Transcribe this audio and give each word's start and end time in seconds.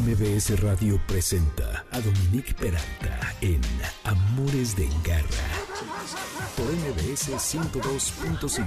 MBS 0.00 0.60
Radio 0.60 1.00
presenta 1.06 1.84
a 1.92 2.00
Dominique 2.00 2.52
Peralta 2.54 3.32
en 3.40 3.60
Amores 4.02 4.74
de 4.74 4.88
Garra 5.04 5.28
por 6.56 6.66
MBS 6.66 7.30
102.5. 7.30 8.64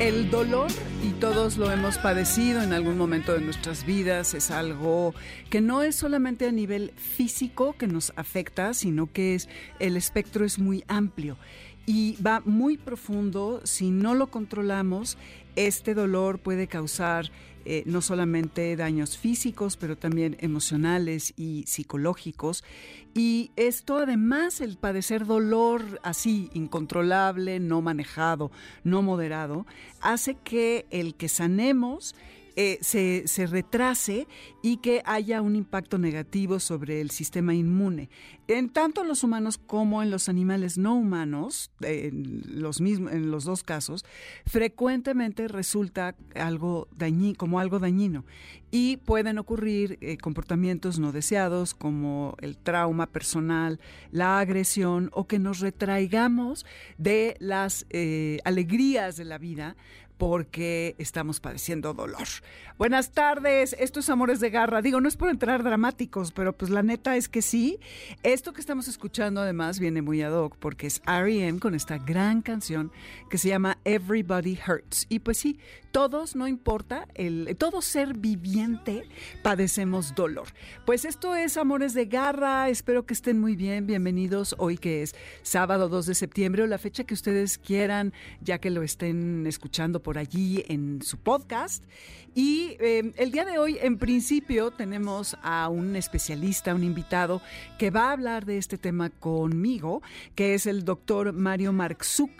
El 0.00 0.30
dolor, 0.30 0.68
y 1.04 1.10
todos 1.20 1.58
lo 1.58 1.70
hemos 1.70 1.98
padecido 1.98 2.60
en 2.62 2.72
algún 2.72 2.98
momento 2.98 3.34
de 3.34 3.40
nuestras 3.40 3.86
vidas, 3.86 4.34
es 4.34 4.50
algo 4.50 5.14
que 5.48 5.60
no 5.60 5.82
es 5.82 5.94
solamente 5.94 6.48
a 6.48 6.52
nivel 6.52 6.92
físico 6.96 7.76
que 7.78 7.86
nos 7.86 8.12
afecta, 8.16 8.74
sino 8.74 9.12
que 9.12 9.36
es 9.36 9.48
el 9.78 9.96
espectro 9.96 10.44
es 10.44 10.58
muy 10.58 10.82
amplio 10.88 11.36
y 11.86 12.16
va 12.22 12.40
muy 12.44 12.76
profundo. 12.76 13.60
Si 13.64 13.90
no 13.90 14.14
lo 14.14 14.28
controlamos, 14.28 15.18
este 15.56 15.94
dolor 15.94 16.38
puede 16.38 16.66
causar 16.66 17.30
eh, 17.66 17.82
no 17.84 18.00
solamente 18.00 18.74
daños 18.74 19.18
físicos, 19.18 19.76
pero 19.76 19.96
también 19.96 20.36
emocionales 20.40 21.34
y 21.36 21.64
psicológicos. 21.66 22.64
Y 23.12 23.50
esto 23.56 23.98
además, 23.98 24.62
el 24.62 24.78
padecer 24.78 25.26
dolor 25.26 26.00
así, 26.02 26.48
incontrolable, 26.54 27.60
no 27.60 27.82
manejado, 27.82 28.50
no 28.82 29.02
moderado, 29.02 29.66
hace 30.00 30.36
que 30.36 30.86
el 30.90 31.14
que 31.16 31.28
sanemos 31.28 32.14
eh, 32.56 32.78
se, 32.80 33.26
se, 33.26 33.46
retrase 33.46 34.26
y 34.62 34.78
que 34.78 35.02
haya 35.04 35.42
un 35.42 35.56
impacto 35.56 35.98
negativo 35.98 36.60
sobre 36.60 37.00
el 37.00 37.10
sistema 37.10 37.54
inmune. 37.54 38.10
En 38.48 38.68
tanto 38.68 39.02
en 39.02 39.08
los 39.08 39.22
humanos 39.22 39.58
como 39.58 40.02
en 40.02 40.10
los 40.10 40.28
animales 40.28 40.76
no 40.76 40.94
humanos, 40.94 41.70
en 41.80 42.42
los, 42.46 42.80
mismos, 42.80 43.12
en 43.12 43.30
los 43.30 43.44
dos 43.44 43.62
casos, 43.62 44.04
frecuentemente 44.46 45.48
resulta 45.48 46.16
algo 46.34 46.88
dañino, 46.96 47.36
como 47.36 47.60
algo 47.60 47.78
dañino 47.78 48.24
y 48.70 48.98
pueden 48.98 49.38
ocurrir 49.38 49.98
eh, 50.00 50.16
comportamientos 50.16 50.98
no 50.98 51.12
deseados 51.12 51.74
como 51.74 52.36
el 52.40 52.56
trauma 52.56 53.06
personal, 53.06 53.80
la 54.10 54.38
agresión 54.38 55.10
o 55.12 55.26
que 55.26 55.38
nos 55.38 55.60
retraigamos 55.60 56.64
de 56.98 57.36
las 57.40 57.86
eh, 57.90 58.38
alegrías 58.44 59.16
de 59.16 59.24
la 59.24 59.38
vida 59.38 59.76
porque 60.20 60.96
estamos 60.98 61.40
padeciendo 61.40 61.94
dolor. 61.94 62.28
Buenas 62.76 63.12
tardes, 63.12 63.74
esto 63.78 64.00
es 64.00 64.10
Amores 64.10 64.38
de 64.38 64.50
Garra. 64.50 64.82
Digo, 64.82 65.00
no 65.00 65.08
es 65.08 65.16
por 65.16 65.30
entrar 65.30 65.62
dramáticos, 65.62 66.30
pero 66.32 66.52
pues 66.52 66.70
la 66.70 66.82
neta 66.82 67.16
es 67.16 67.30
que 67.30 67.40
sí. 67.40 67.80
Esto 68.22 68.52
que 68.52 68.60
estamos 68.60 68.86
escuchando 68.86 69.40
además 69.40 69.80
viene 69.80 70.02
muy 70.02 70.20
ad 70.20 70.34
hoc 70.34 70.58
porque 70.58 70.88
es 70.88 71.00
R.E.M. 71.06 71.58
con 71.58 71.74
esta 71.74 71.96
gran 71.96 72.42
canción 72.42 72.92
que 73.30 73.38
se 73.38 73.48
llama 73.48 73.78
Everybody 73.84 74.58
Hurts. 74.66 75.06
Y 75.08 75.20
pues 75.20 75.38
sí, 75.38 75.58
todos, 75.90 76.36
no 76.36 76.46
importa, 76.46 77.08
el, 77.14 77.56
todo 77.58 77.82
ser 77.82 78.16
viviente 78.16 79.08
padecemos 79.42 80.14
dolor. 80.14 80.48
Pues 80.84 81.04
esto 81.04 81.34
es 81.34 81.56
Amores 81.56 81.94
de 81.94 82.06
Garra, 82.06 82.68
espero 82.68 83.06
que 83.06 83.14
estén 83.14 83.40
muy 83.40 83.56
bien, 83.56 83.86
bienvenidos 83.86 84.54
hoy 84.58 84.76
que 84.76 85.02
es 85.02 85.16
sábado 85.42 85.88
2 85.88 86.06
de 86.06 86.14
septiembre 86.14 86.62
o 86.62 86.66
la 86.66 86.78
fecha 86.78 87.04
que 87.04 87.14
ustedes 87.14 87.58
quieran, 87.58 88.12
ya 88.40 88.58
que 88.58 88.70
lo 88.70 88.82
estén 88.82 89.46
escuchando 89.46 90.00
por 90.00 90.09
allí 90.18 90.64
en 90.68 91.02
su 91.02 91.18
podcast. 91.18 91.84
Y 92.34 92.76
eh, 92.80 93.12
el 93.16 93.32
día 93.32 93.44
de 93.44 93.58
hoy, 93.58 93.78
en 93.80 93.98
principio, 93.98 94.70
tenemos 94.70 95.36
a 95.42 95.68
un 95.68 95.96
especialista, 95.96 96.74
un 96.74 96.84
invitado, 96.84 97.42
que 97.78 97.90
va 97.90 98.08
a 98.08 98.12
hablar 98.12 98.46
de 98.46 98.58
este 98.58 98.78
tema 98.78 99.10
conmigo, 99.10 100.02
que 100.34 100.54
es 100.54 100.66
el 100.66 100.84
doctor 100.84 101.32
Mario 101.32 101.72
Marxuk 101.72 102.30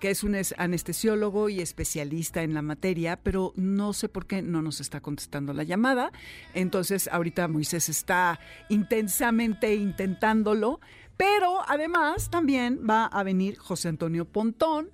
que 0.00 0.10
es 0.10 0.22
un 0.22 0.36
anestesiólogo 0.58 1.48
y 1.48 1.60
especialista 1.60 2.42
en 2.42 2.54
la 2.54 2.62
materia, 2.62 3.18
pero 3.22 3.52
no 3.56 3.92
sé 3.92 4.08
por 4.08 4.26
qué 4.26 4.42
no 4.42 4.60
nos 4.60 4.80
está 4.80 5.00
contestando 5.00 5.54
la 5.54 5.62
llamada. 5.62 6.12
Entonces, 6.54 7.08
ahorita 7.10 7.48
Moisés 7.48 7.88
está 7.88 8.38
intensamente 8.68 9.74
intentándolo. 9.74 10.80
Pero 11.16 11.62
además 11.66 12.28
también 12.28 12.80
va 12.88 13.06
a 13.06 13.22
venir 13.22 13.56
José 13.56 13.88
Antonio 13.88 14.26
Pontón, 14.26 14.90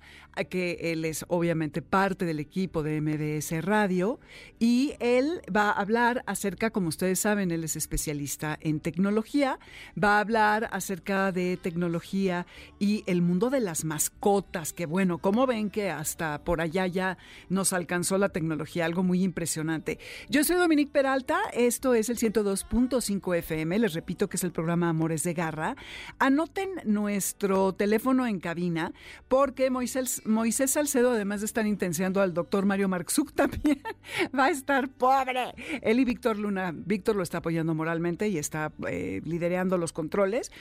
que 0.49 0.91
él 0.91 1.05
es 1.05 1.25
obviamente 1.27 1.81
parte 1.81 2.25
del 2.25 2.39
equipo 2.39 2.83
de 2.83 2.99
MDS 3.01 3.63
Radio 3.63 4.19
y 4.59 4.93
él 4.99 5.41
va 5.55 5.69
a 5.69 5.79
hablar 5.79 6.23
acerca, 6.25 6.71
como 6.71 6.87
ustedes 6.87 7.19
saben, 7.19 7.51
él 7.51 7.63
es 7.63 7.75
especialista 7.75 8.57
en 8.61 8.79
tecnología, 8.79 9.59
va 10.01 10.17
a 10.17 10.19
hablar 10.21 10.69
acerca 10.71 11.31
de 11.31 11.57
tecnología 11.57 12.47
y 12.79 13.03
el 13.05 13.21
mundo 13.21 13.49
de 13.49 13.59
las 13.59 13.85
mascotas, 13.85 14.73
que 14.73 14.85
bueno, 14.85 15.19
como 15.19 15.45
ven 15.45 15.69
que 15.69 15.91
hasta 15.91 16.43
por 16.43 16.61
allá 16.61 16.87
ya 16.87 17.17
nos 17.49 17.73
alcanzó 17.73 18.17
la 18.17 18.29
tecnología, 18.29 18.85
algo 18.85 19.03
muy 19.03 19.23
impresionante. 19.23 19.99
Yo 20.29 20.43
soy 20.43 20.55
Dominique 20.55 20.91
Peralta, 20.91 21.39
esto 21.53 21.93
es 21.93 22.09
el 22.09 22.17
102.5 22.17 23.37
FM, 23.37 23.79
les 23.79 23.93
repito 23.93 24.27
que 24.29 24.37
es 24.37 24.43
el 24.43 24.51
programa 24.51 24.89
Amores 24.89 25.23
de 25.23 25.33
Garra. 25.33 25.75
Anoten 26.19 26.69
nuestro 26.85 27.73
teléfono 27.73 28.25
en 28.25 28.39
cabina 28.39 28.93
porque 29.27 29.69
Moisés 29.69 30.22
Moisés 30.25 30.71
Salcedo, 30.71 31.11
además 31.11 31.41
de 31.41 31.45
estar 31.45 31.65
intensiando 31.65 32.21
al 32.21 32.33
doctor 32.33 32.65
Mario 32.65 32.87
Marxuk, 32.87 33.31
también 33.33 33.81
va 34.37 34.45
a 34.45 34.49
estar 34.49 34.89
pobre. 34.89 35.53
Él 35.81 35.99
y 35.99 36.05
Víctor 36.05 36.37
Luna, 36.37 36.71
Víctor 36.73 37.15
lo 37.15 37.23
está 37.23 37.39
apoyando 37.39 37.73
moralmente 37.73 38.27
y 38.27 38.37
está 38.37 38.71
eh, 38.87 39.21
liderando 39.23 39.77
los 39.77 39.93
controles. 39.93 40.51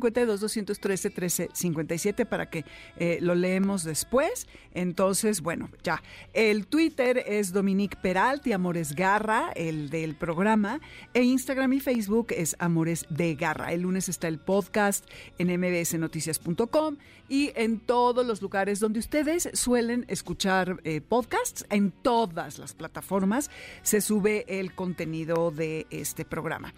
552-213-1357 0.00 2.26
para 2.26 2.50
que 2.50 2.64
eh, 2.96 3.18
lo 3.20 3.34
leemos 3.34 3.84
después. 3.84 4.46
Entonces, 4.74 5.40
bueno, 5.40 5.70
ya. 5.82 6.02
El 6.32 6.66
Twitter 6.66 7.22
es 7.26 7.52
Dominique 7.52 7.96
Peralti, 8.00 8.52
Amores 8.52 8.94
Garra, 8.94 9.50
el 9.54 9.90
del 9.90 10.14
programa. 10.14 10.80
E 11.14 11.22
Instagram 11.22 11.72
y 11.74 11.80
Facebook 11.80 12.28
es 12.30 12.56
Amores 12.58 13.06
de 13.08 13.34
Garra. 13.34 13.72
El 13.72 13.82
lunes 13.82 14.08
está 14.08 14.28
el 14.28 14.38
podcast 14.38 15.06
en 15.38 15.60
mbsnoticias.com 15.60 16.96
y 17.28 17.52
en 17.56 17.80
todos 17.80 18.26
los 18.26 18.42
lugares 18.42 18.80
donde 18.80 19.00
ustedes 19.00 19.48
suelen 19.52 20.04
escuchar 20.08 20.80
eh, 20.84 21.00
podcasts, 21.00 21.64
en 21.70 21.90
todas 21.90 22.58
las 22.58 22.74
plataformas 22.74 23.50
se 23.82 24.00
sube 24.00 24.44
el 24.48 24.74
contenido 24.74 25.50
de 25.50 25.86
este 25.90 26.24
programa. 26.24 26.74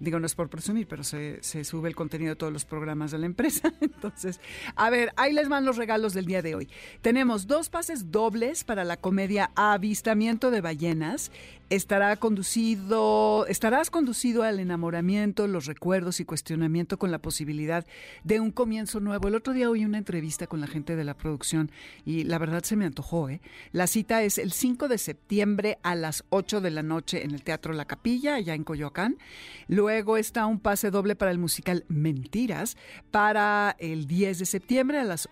Digo, 0.00 0.18
no 0.18 0.26
es 0.26 0.34
por 0.34 0.48
presumir, 0.48 0.86
pero 0.88 1.04
se, 1.04 1.38
se 1.42 1.64
sube 1.64 1.88
el 1.88 1.94
contenido 1.94 2.30
de 2.30 2.36
todos 2.36 2.52
los 2.52 2.61
programas 2.64 3.10
de 3.10 3.18
la 3.18 3.26
empresa. 3.26 3.72
Entonces, 3.80 4.40
a 4.76 4.90
ver, 4.90 5.12
ahí 5.16 5.32
les 5.32 5.48
van 5.48 5.64
los 5.64 5.76
regalos 5.76 6.14
del 6.14 6.26
día 6.26 6.42
de 6.42 6.54
hoy. 6.54 6.68
Tenemos 7.00 7.46
dos 7.46 7.68
pases 7.68 8.10
dobles 8.10 8.64
para 8.64 8.84
la 8.84 8.96
comedia 8.96 9.50
Avistamiento 9.54 10.50
de 10.50 10.60
Ballenas 10.60 11.30
estará 11.74 12.14
conducido, 12.16 13.46
estarás 13.46 13.90
conducido 13.90 14.42
al 14.42 14.60
enamoramiento, 14.60 15.46
los 15.46 15.64
recuerdos 15.64 16.20
y 16.20 16.26
cuestionamiento 16.26 16.98
con 16.98 17.10
la 17.10 17.18
posibilidad 17.18 17.86
de 18.24 18.40
un 18.40 18.50
comienzo 18.50 19.00
nuevo. 19.00 19.28
El 19.28 19.34
otro 19.34 19.54
día 19.54 19.70
oí 19.70 19.86
una 19.86 19.96
entrevista 19.96 20.46
con 20.46 20.60
la 20.60 20.66
gente 20.66 20.96
de 20.96 21.04
la 21.04 21.16
producción 21.16 21.70
y 22.04 22.24
la 22.24 22.36
verdad 22.36 22.62
se 22.62 22.76
me 22.76 22.84
antojó. 22.84 23.30
¿eh? 23.30 23.40
La 23.72 23.86
cita 23.86 24.22
es 24.22 24.36
el 24.36 24.52
5 24.52 24.86
de 24.86 24.98
septiembre 24.98 25.78
a 25.82 25.94
las 25.94 26.24
8 26.28 26.60
de 26.60 26.70
la 26.70 26.82
noche 26.82 27.24
en 27.24 27.30
el 27.30 27.42
Teatro 27.42 27.72
La 27.72 27.86
Capilla, 27.86 28.34
allá 28.34 28.54
en 28.54 28.64
Coyoacán. 28.64 29.16
Luego 29.66 30.18
está 30.18 30.44
un 30.44 30.60
pase 30.60 30.90
doble 30.90 31.16
para 31.16 31.30
el 31.30 31.38
musical 31.38 31.86
Mentiras 31.88 32.76
para 33.10 33.76
el 33.78 34.06
10 34.06 34.40
de 34.40 34.44
septiembre 34.44 34.98
a 34.98 35.04
las 35.04 35.30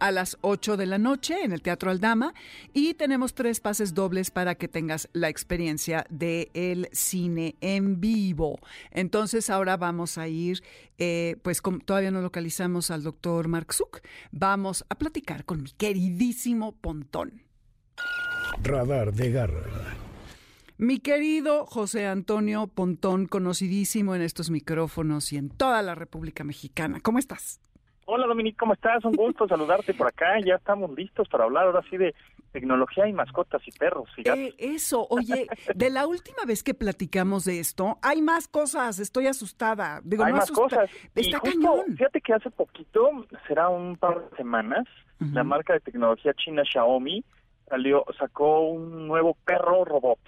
a 0.00 0.10
las 0.10 0.36
8 0.40 0.76
de 0.76 0.86
la 0.86 0.98
noche 0.98 1.44
en 1.44 1.52
el 1.52 1.62
Teatro 1.62 1.90
Aldama 1.90 2.34
y 2.72 2.94
tenemos 2.94 3.34
tres 3.34 3.60
pases 3.60 3.94
dobles 3.94 4.30
para 4.30 4.54
que 4.56 4.68
tengas 4.68 5.08
la 5.12 5.28
experiencia 5.28 6.06
del 6.10 6.50
el 6.54 6.88
cine 6.92 7.56
en 7.60 8.00
vivo. 8.00 8.58
Entonces 8.90 9.50
ahora 9.50 9.76
vamos 9.76 10.18
a 10.18 10.28
ir, 10.28 10.62
eh, 10.98 11.36
pues 11.42 11.62
todavía 11.84 12.10
no 12.10 12.20
localizamos 12.20 12.90
al 12.90 13.02
doctor 13.02 13.48
Mark 13.48 13.72
Zuck, 13.72 14.00
vamos 14.32 14.84
a 14.88 14.96
platicar 14.96 15.44
con 15.44 15.62
mi 15.62 15.70
queridísimo 15.70 16.72
Pontón. 16.72 17.42
Radar 18.62 19.12
de 19.12 19.30
Garra. 19.30 19.96
Mi 20.78 20.98
querido 20.98 21.66
José 21.66 22.06
Antonio 22.06 22.66
Pontón, 22.66 23.26
conocidísimo 23.26 24.14
en 24.14 24.22
estos 24.22 24.48
micrófonos 24.48 25.30
y 25.32 25.36
en 25.36 25.50
toda 25.50 25.82
la 25.82 25.94
República 25.94 26.42
Mexicana. 26.42 27.00
¿Cómo 27.00 27.18
estás? 27.18 27.60
Hola 28.12 28.26
Dominique, 28.26 28.56
¿cómo 28.58 28.72
estás? 28.72 29.04
Un 29.04 29.12
gusto 29.12 29.46
saludarte 29.46 29.94
por 29.94 30.08
acá. 30.08 30.40
Ya 30.44 30.56
estamos 30.56 30.90
listos 30.96 31.28
para 31.28 31.44
hablar 31.44 31.66
ahora 31.66 31.80
sí 31.88 31.96
de 31.96 32.12
tecnología 32.50 33.06
y 33.06 33.12
mascotas 33.12 33.62
y 33.64 33.70
perros. 33.70 34.08
Y 34.16 34.28
Eh, 34.28 34.52
eso, 34.58 35.06
oye, 35.10 35.46
de 35.76 35.90
la 35.90 36.08
última 36.08 36.44
vez 36.44 36.64
que 36.64 36.74
platicamos 36.74 37.44
de 37.44 37.60
esto, 37.60 37.98
hay 38.02 38.20
más 38.20 38.48
cosas, 38.48 38.98
estoy 38.98 39.28
asustada. 39.28 40.00
Digo, 40.02 40.24
Hay 40.24 40.32
no 40.32 40.38
más 40.38 40.50
asusta- 40.50 40.60
cosas. 40.78 40.90
Y 41.14 41.20
Está 41.20 41.38
justo, 41.38 41.54
cañón. 41.60 41.96
Fíjate 41.96 42.20
que 42.20 42.32
hace 42.34 42.50
poquito, 42.50 43.10
será 43.46 43.68
un 43.68 43.96
par 43.96 44.28
de 44.28 44.36
semanas, 44.36 44.86
la 45.32 45.44
marca 45.44 45.74
de 45.74 45.80
tecnología 45.80 46.32
china 46.34 46.62
Xiaomi 46.64 47.22
salió, 47.68 48.04
sacó 48.18 48.60
un 48.70 49.06
nuevo 49.06 49.36
perro 49.44 49.84
robot. 49.84 50.18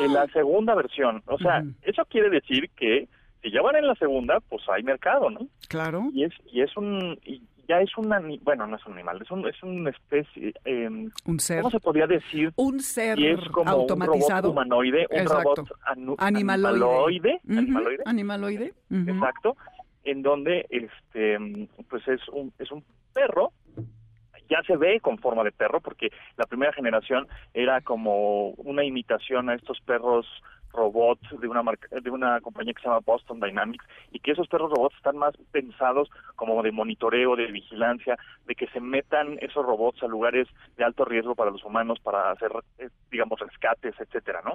En 0.00 0.12
la 0.14 0.26
segunda 0.32 0.74
versión. 0.74 1.22
O 1.26 1.38
sea, 1.38 1.58
¡Ah! 1.58 1.64
Eso 1.82 2.04
quiere 2.06 2.28
decir 2.28 2.68
que 2.74 3.06
si 3.42 3.50
ya 3.50 3.62
van 3.62 3.76
en 3.76 3.86
la 3.86 3.94
segunda, 3.94 4.40
pues 4.48 4.62
hay 4.68 4.82
mercado, 4.82 5.30
¿no? 5.30 5.40
Claro. 5.68 6.08
Y 6.12 6.24
es 6.24 6.32
y 6.52 6.60
es 6.62 6.76
un 6.76 7.18
y 7.24 7.42
ya 7.68 7.80
es 7.80 7.96
un 7.96 8.12
ani- 8.12 8.40
bueno, 8.42 8.66
no 8.66 8.76
es 8.76 8.84
un 8.86 8.94
animal, 8.94 9.20
es 9.22 9.30
un 9.30 9.46
es 9.48 9.62
una 9.62 9.90
especie 9.90 10.52
eh, 10.64 10.88
Un 11.24 11.38
ser. 11.40 11.62
¿cómo 11.62 11.70
se 11.70 11.80
podría 11.80 12.06
decir? 12.06 12.52
Un 12.56 12.80
ser 12.80 13.18
Y 13.18 13.28
es 13.28 13.40
como 13.52 13.70
automatizado. 13.70 14.50
un 14.50 14.56
robot 14.56 14.66
humanoide, 14.66 15.06
un 15.10 15.18
Exacto. 15.18 15.54
robot 15.54 15.72
anu- 15.86 16.14
Animaloide. 16.18 16.84
animaloide, 16.84 17.40
Ujú, 17.44 17.58
animaloide, 17.58 18.02
Animaloide. 18.06 18.72
ujú. 18.90 19.10
exacto, 19.10 19.56
en 20.04 20.22
donde 20.22 20.66
este 20.70 21.38
pues 21.88 22.06
es 22.08 22.20
un 22.30 22.52
es 22.58 22.70
un 22.72 22.82
perro 23.14 23.52
ya 24.48 24.60
se 24.66 24.76
ve 24.76 24.98
con 25.00 25.16
forma 25.18 25.44
de 25.44 25.52
perro 25.52 25.80
porque 25.80 26.10
la 26.36 26.44
primera 26.44 26.72
generación 26.72 27.28
era 27.54 27.80
como 27.82 28.48
una 28.50 28.82
imitación 28.84 29.48
a 29.48 29.54
estos 29.54 29.80
perros 29.82 30.26
robots 30.72 31.26
de 31.40 31.48
una 31.48 31.62
marca, 31.62 31.88
de 32.00 32.10
una 32.10 32.40
compañía 32.40 32.74
que 32.74 32.82
se 32.82 32.88
llama 32.88 33.00
Boston 33.04 33.40
Dynamics 33.40 33.84
y 34.12 34.20
que 34.20 34.32
esos 34.32 34.48
perros 34.48 34.70
robots 34.70 34.96
están 34.96 35.16
más 35.16 35.34
pensados 35.50 36.10
como 36.36 36.62
de 36.62 36.72
monitoreo, 36.72 37.36
de 37.36 37.46
vigilancia, 37.46 38.16
de 38.46 38.54
que 38.54 38.66
se 38.68 38.80
metan 38.80 39.38
esos 39.40 39.64
robots 39.64 40.02
a 40.02 40.06
lugares 40.06 40.48
de 40.76 40.84
alto 40.84 41.04
riesgo 41.04 41.34
para 41.34 41.50
los 41.50 41.64
humanos 41.64 41.98
para 42.00 42.30
hacer 42.30 42.50
eh, 42.78 42.88
digamos 43.10 43.38
rescates, 43.40 43.94
etcétera, 43.98 44.42
¿no? 44.44 44.54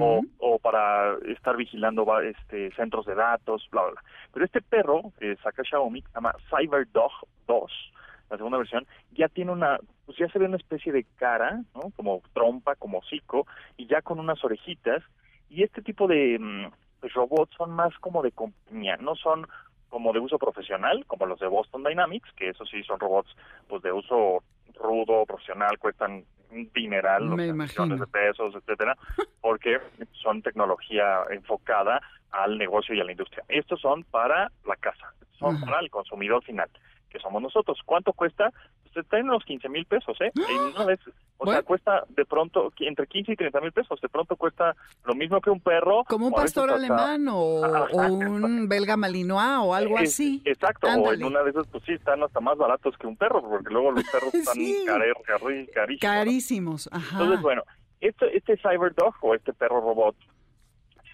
O, 0.00 0.22
o 0.38 0.58
para 0.58 1.16
estar 1.26 1.54
vigilando 1.54 2.06
este 2.20 2.70
centros 2.76 3.04
de 3.04 3.14
datos, 3.14 3.68
bla, 3.70 3.82
bla, 3.82 3.90
bla. 3.92 4.02
Pero 4.32 4.44
este 4.46 4.62
perro 4.62 5.12
que 5.18 5.36
saca 5.36 5.62
Xiaomi, 5.62 6.00
se 6.00 6.08
llama 6.14 6.34
CyberDog 6.48 7.12
2, 7.46 7.92
la 8.30 8.36
segunda 8.36 8.58
versión, 8.58 8.86
ya 9.12 9.28
tiene 9.28 9.52
una, 9.52 9.78
pues 10.04 10.18
ya 10.18 10.28
se 10.28 10.38
ve 10.38 10.46
una 10.46 10.56
especie 10.56 10.92
de 10.92 11.04
cara, 11.16 11.62
¿no? 11.74 11.90
Como 11.94 12.22
trompa, 12.32 12.74
como 12.76 12.98
hocico, 12.98 13.46
y 13.76 13.86
ya 13.86 14.02
con 14.02 14.18
unas 14.18 14.42
orejitas. 14.44 15.02
Y 15.48 15.62
este 15.62 15.82
tipo 15.82 16.06
de 16.06 16.38
mm, 16.38 16.70
robots 17.14 17.54
son 17.56 17.70
más 17.70 17.96
como 17.98 18.22
de 18.22 18.32
compañía, 18.32 18.96
no 18.96 19.14
son 19.14 19.46
como 19.88 20.12
de 20.12 20.18
uso 20.18 20.38
profesional, 20.38 21.04
como 21.06 21.26
los 21.26 21.38
de 21.38 21.46
Boston 21.46 21.84
Dynamics, 21.84 22.30
que 22.36 22.50
eso 22.50 22.64
sí 22.66 22.82
son 22.82 22.98
robots 23.00 23.34
pues 23.68 23.82
de 23.82 23.92
uso 23.92 24.42
rudo, 24.74 25.24
profesional, 25.24 25.78
cuestan 25.78 26.24
un 26.50 26.70
dineral, 26.74 27.24
millones 27.28 28.00
de 28.00 28.06
pesos, 28.06 28.54
etcétera, 28.54 28.96
porque 29.40 29.78
son 30.12 30.42
tecnología 30.42 31.22
enfocada 31.30 32.00
al 32.30 32.58
negocio 32.58 32.94
y 32.94 33.00
a 33.00 33.04
la 33.04 33.12
industria. 33.12 33.44
Estos 33.48 33.80
son 33.80 34.04
para 34.04 34.50
la 34.66 34.76
casa, 34.76 35.14
son 35.38 35.56
Ajá. 35.56 35.66
para 35.66 35.80
el 35.80 35.90
consumidor 35.90 36.42
final, 36.44 36.68
que 37.08 37.18
somos 37.18 37.42
nosotros. 37.42 37.78
¿Cuánto 37.84 38.12
cuesta? 38.12 38.52
Está 38.96 39.18
en 39.18 39.28
unos 39.28 39.44
15 39.44 39.68
mil 39.68 39.84
pesos, 39.86 40.16
¿eh? 40.20 40.30
En 40.48 40.58
una 40.74 40.84
vez, 40.84 41.00
o 41.38 41.44
Bueno. 41.44 41.52
sea, 41.52 41.62
cuesta 41.62 42.04
de 42.08 42.24
pronto 42.24 42.72
entre 42.80 43.06
15 43.06 43.32
y 43.32 43.36
30 43.36 43.60
mil 43.60 43.72
pesos. 43.72 44.00
De 44.00 44.08
pronto 44.08 44.36
cuesta 44.36 44.74
lo 45.04 45.14
mismo 45.14 45.40
que 45.40 45.50
un 45.50 45.60
perro. 45.60 46.04
Como 46.08 46.28
un 46.28 46.32
pastor 46.32 46.70
hasta- 46.70 46.76
alemán 46.76 47.26
o, 47.30 47.60
un 47.92 48.68
belga 48.68 48.96
malinois 48.96 49.58
o 49.60 49.74
algo 49.74 49.98
Es- 49.98 50.10
así. 50.14 50.40
Exacto, 50.44 50.86
o 50.88 51.12
en 51.12 51.24
una 51.24 51.42
de 51.42 51.50
esas, 51.50 51.66
pues 51.68 51.84
sí, 51.84 51.92
están 51.92 52.22
hasta 52.22 52.40
más 52.40 52.56
baratos 52.56 52.96
que 52.98 53.06
un 53.06 53.16
perro, 53.16 53.42
porque 53.42 53.70
luego 53.72 53.92
los 53.92 54.04
perros 54.04 54.32
están 54.34 54.56
carísimos. 54.86 55.68
¿no? 55.88 55.96
Carísimos. 56.00 56.88
Ajá. 56.92 57.18
Entonces, 57.18 57.42
bueno, 57.42 57.62
este, 58.00 58.36
este 58.36 58.56
CyberDog 58.58 59.14
o 59.22 59.34
este 59.34 59.52
perro 59.52 59.80
robot, 59.80 60.16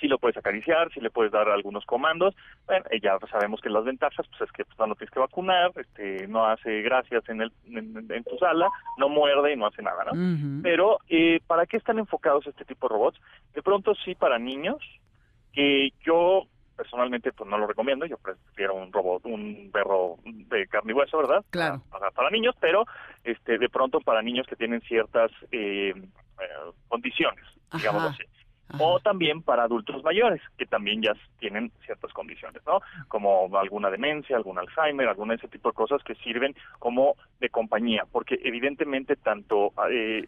sí 0.03 0.09
lo 0.09 0.19
puedes 0.19 0.37
acariciar, 0.37 0.93
sí 0.93 1.01
le 1.01 1.11
puedes 1.11 1.33
dar 1.33 1.49
algunos 1.49 1.87
comandos. 1.87 2.35
Bueno, 2.67 2.85
y 2.91 3.01
ya 3.01 3.17
sabemos 3.31 3.61
que 3.61 3.71
las 3.71 3.85
ventajas, 3.85 4.27
pues 4.29 4.43
es 4.43 4.53
que 4.53 4.65
pues, 4.65 4.77
no 4.79 4.89
lo 4.89 4.95
tienes 4.97 5.13
que 5.13 5.21
vacunar, 5.21 5.71
este, 5.77 6.27
no 6.27 6.45
hace 6.45 6.83
gracias 6.83 7.27
en, 7.29 7.41
el, 7.41 7.53
en, 7.67 8.07
en 8.11 8.25
tu 8.25 8.37
sala, 8.39 8.69
no 8.99 9.09
muerde 9.09 9.53
y 9.53 9.57
no 9.57 9.67
hace 9.67 9.81
nada, 9.81 10.05
¿no? 10.13 10.61
Pero, 10.63 10.99
eh, 11.09 11.41
¿para 11.47 11.67
qué 11.67 11.77
están 11.77 12.01
enfocados 12.01 12.47
este 12.49 12.65
tipo 12.65 12.89
de 12.89 12.95
robots? 12.95 13.21
De 13.55 13.63
pronto 13.63 13.95
sí 14.05 14.17
para 14.17 14.39
niños, 14.39 14.79
que 15.53 15.93
yo 16.05 16.49
personalmente 16.77 17.33
pues 17.33 17.49
no 17.49 17.59
lo 17.59 17.69
recomiendo, 17.69 18.07
yo 18.07 18.17
prefiero 18.19 18.75
un 18.75 18.93
robot, 18.93 19.25
un 19.27 19.71
perro 19.73 20.17
de 20.25 20.67
carne 20.67 20.93
y 20.93 20.95
hueso, 20.95 21.19
¿verdad? 21.19 21.45
Claro. 21.51 21.83
Para, 21.91 22.11
para 22.11 22.31
niños, 22.31 22.57
pero 22.61 22.87
este 23.23 23.59
de 23.59 23.69
pronto 23.69 24.01
para 24.01 24.21
niños 24.21 24.47
que 24.49 24.57
tienen 24.57 24.81
ciertas 24.81 25.31
eh, 25.53 25.93
eh, 25.95 26.73
condiciones, 26.89 27.45
digamos 27.73 28.03
Ajá. 28.03 28.11
así. 28.15 28.25
O 28.79 29.01
también 29.01 29.43
para 29.43 29.65
adultos 29.65 30.03
mayores, 30.03 30.41
que 30.57 30.67
también 30.67 31.03
ya 31.03 31.13
tienen 31.39 31.71
ciertas 31.85 32.13
condiciones, 32.13 32.63
¿no? 32.67 32.81
Como 33.09 33.51
alguna 33.57 33.91
demencia, 33.91 34.37
algún 34.37 34.59
Alzheimer, 34.59 35.09
alguna 35.09 35.35
de 35.35 35.39
ese 35.39 35.49
tipo 35.49 35.71
de 35.71 35.75
cosas 35.75 36.03
que 36.03 36.15
sirven 36.17 36.55
como 36.79 37.17
de 37.41 37.51
compañía, 37.51 38.05
porque 38.11 38.39
evidentemente 38.43 39.17
tanto 39.17 39.73
eh, 39.91 40.27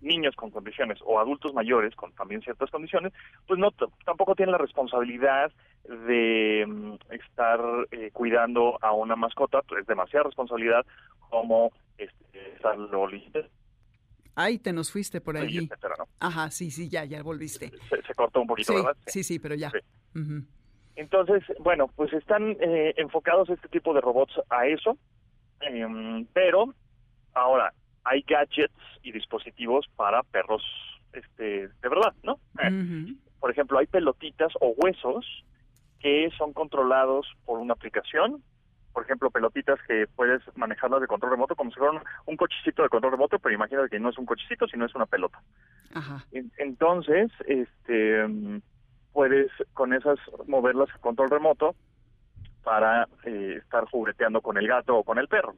niños 0.00 0.34
con 0.36 0.50
condiciones 0.50 0.98
o 1.04 1.18
adultos 1.18 1.52
mayores 1.54 1.94
con 1.94 2.12
también 2.12 2.42
ciertas 2.42 2.70
condiciones, 2.70 3.12
pues 3.46 3.58
no 3.58 3.70
tampoco 4.04 4.34
tienen 4.34 4.52
la 4.52 4.58
responsabilidad 4.58 5.52
de 5.84 6.64
mm, 6.66 6.94
estar 7.12 7.60
eh, 7.90 8.10
cuidando 8.12 8.78
a 8.82 8.92
una 8.92 9.16
mascota, 9.16 9.62
pues 9.62 9.82
es 9.82 9.86
demasiada 9.86 10.24
responsabilidad 10.24 10.84
como 11.28 11.72
este, 11.98 12.54
estarlo 12.54 13.06
limpiando, 13.06 13.48
Ay, 14.34 14.58
te 14.58 14.72
nos 14.72 14.90
fuiste 14.90 15.20
por 15.20 15.36
allí. 15.36 15.58
etcétera, 15.58 15.94
¿no? 15.98 16.04
Ajá, 16.20 16.50
sí, 16.50 16.70
sí, 16.70 16.88
ya, 16.88 17.04
ya 17.04 17.22
volviste. 17.22 17.70
Se, 17.88 18.02
se 18.02 18.14
cortó 18.14 18.40
un 18.42 18.46
poquito, 18.46 18.72
Sí, 18.72 18.78
¿verdad? 18.78 18.96
sí, 19.06 19.24
sí, 19.24 19.38
pero 19.38 19.54
ya. 19.54 19.70
Sí. 19.70 19.78
Entonces, 20.96 21.42
bueno, 21.60 21.88
pues 21.96 22.12
están 22.12 22.56
eh, 22.60 22.94
enfocados 22.96 23.48
este 23.48 23.68
tipo 23.68 23.94
de 23.94 24.00
robots 24.00 24.34
a 24.50 24.66
eso, 24.66 24.98
em, 25.60 26.26
pero 26.32 26.74
ahora 27.32 27.72
hay 28.04 28.22
gadgets 28.22 28.74
y 29.02 29.12
dispositivos 29.12 29.86
para 29.96 30.22
perros, 30.24 30.62
este, 31.12 31.68
de 31.68 31.88
verdad, 31.88 32.14
¿no? 32.22 32.38
Eh. 32.62 33.14
Por 33.38 33.50
ejemplo, 33.50 33.78
hay 33.78 33.86
pelotitas 33.86 34.52
o 34.60 34.74
huesos 34.76 35.24
que 36.00 36.30
son 36.36 36.52
controlados 36.52 37.26
por 37.46 37.58
una 37.58 37.72
aplicación. 37.74 38.42
Por 38.92 39.04
ejemplo, 39.04 39.30
pelotitas 39.30 39.78
que 39.86 40.06
puedes 40.16 40.42
manejarlas 40.56 41.00
de 41.00 41.06
control 41.06 41.32
remoto 41.32 41.54
como 41.54 41.70
si 41.70 41.78
fuera 41.78 42.02
un, 42.26 42.36
cochecito 42.36 42.82
de 42.82 42.88
control 42.88 43.12
remoto, 43.12 43.38
pero 43.38 43.54
imagínate 43.54 43.88
que 43.88 44.00
no 44.00 44.10
es 44.10 44.18
un 44.18 44.26
cochecito, 44.26 44.66
sino 44.66 44.86
es 44.86 44.94
una 44.94 45.06
pelota. 45.06 45.40
Ajá. 45.94 46.24
Entonces, 46.58 47.30
este, 47.46 48.24
puedes 49.12 49.50
con 49.74 49.92
esas 49.92 50.18
moverlas 50.46 50.88
a 50.94 50.98
control 50.98 51.30
remoto 51.30 51.74
para 52.62 53.08
eh, 53.24 53.58
estar 53.62 53.84
jugueteando 53.86 54.40
con 54.40 54.58
el 54.58 54.66
gato 54.66 54.96
o 54.96 55.04
con 55.04 55.18
el 55.18 55.28
perro. 55.28 55.54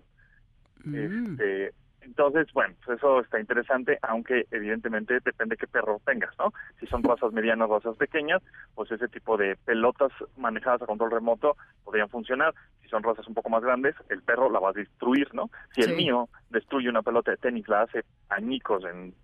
Mm. 0.84 0.94
Este, 0.94 1.74
entonces, 2.02 2.46
bueno, 2.52 2.74
pues 2.84 2.98
eso 2.98 3.20
está 3.20 3.40
interesante, 3.40 3.98
aunque 4.02 4.46
evidentemente 4.50 5.18
depende 5.24 5.56
qué 5.56 5.66
perro 5.66 6.00
tengas, 6.04 6.36
¿no? 6.38 6.52
Si 6.80 6.86
son 6.86 7.02
razas 7.04 7.32
medianas, 7.32 7.68
razas 7.68 7.96
pequeñas, 7.96 8.42
pues 8.74 8.90
ese 8.92 9.08
tipo 9.08 9.36
de 9.36 9.56
pelotas 9.64 10.12
manejadas 10.36 10.82
a 10.82 10.86
control 10.86 11.10
remoto 11.10 11.56
podrían 11.84 12.08
funcionar. 12.08 12.54
Si 12.82 12.88
son 12.88 13.02
razas 13.02 13.26
un 13.26 13.34
poco 13.34 13.48
más 13.48 13.62
grandes, 13.62 13.94
el 14.10 14.22
perro 14.22 14.50
la 14.50 14.60
va 14.60 14.70
a 14.70 14.72
destruir, 14.72 15.32
¿no? 15.34 15.50
Si 15.74 15.82
Sí. 15.82 15.90
el 15.90 15.96
mío 15.96 16.28
destruye 16.50 16.88
una 16.88 17.02
pelota 17.02 17.30
de 17.30 17.36
tenis, 17.38 17.66
la 17.68 17.82
hace 17.82 18.04
añicos 18.28 18.84
en 18.84 19.14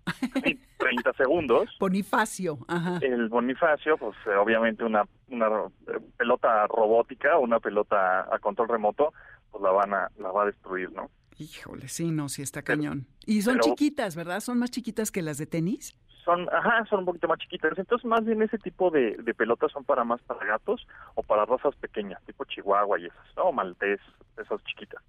30 0.77 1.13
segundos, 1.17 1.75
Bonifacio. 1.79 2.57
Ajá. 2.67 2.97
el 3.01 3.29
Bonifacio, 3.29 3.97
pues 3.97 4.15
eh, 4.25 4.35
obviamente 4.35 4.83
una, 4.83 5.03
una 5.29 5.47
eh, 5.87 5.99
pelota 6.17 6.65
robótica, 6.67 7.37
una 7.37 7.59
pelota 7.59 8.21
a 8.33 8.39
control 8.39 8.69
remoto, 8.69 9.13
pues 9.51 9.63
la 9.63 9.71
van 9.71 9.93
a, 9.93 10.07
la 10.17 10.31
va 10.31 10.43
a 10.43 10.45
destruir, 10.47 10.91
¿no? 10.91 11.09
Híjole, 11.39 11.87
sí, 11.87 12.11
no, 12.11 12.29
sí 12.29 12.41
está 12.41 12.61
Pero- 12.61 12.77
cañón. 12.77 13.07
Y 13.25 13.41
son 13.41 13.55
pero- 13.55 13.63
chiquitas, 13.65 14.15
¿verdad? 14.15 14.39
Son 14.41 14.59
más 14.59 14.71
chiquitas 14.71 15.09
que 15.11 15.21
las 15.21 15.37
de 15.37 15.45
tenis. 15.47 15.95
Son, 16.25 16.47
ajá, 16.53 16.85
son 16.89 16.99
un 16.99 17.05
poquito 17.05 17.27
más 17.27 17.39
chiquitas. 17.39 17.71
Entonces, 17.77 18.05
más 18.05 18.23
bien 18.25 18.41
ese 18.41 18.57
tipo 18.59 18.91
de, 18.91 19.15
de 19.17 19.33
pelotas 19.33 19.71
son 19.71 19.83
para 19.85 20.03
más 20.03 20.21
para 20.23 20.45
gatos 20.45 20.85
o 21.15 21.23
para 21.23 21.45
razas 21.45 21.75
pequeñas, 21.77 22.21
tipo 22.25 22.43
Chihuahua 22.45 22.99
y 22.99 23.05
esas, 23.05 23.25
¿no? 23.37 23.51
Maltés, 23.51 23.99
esas 24.37 24.63
chiquitas. 24.65 25.01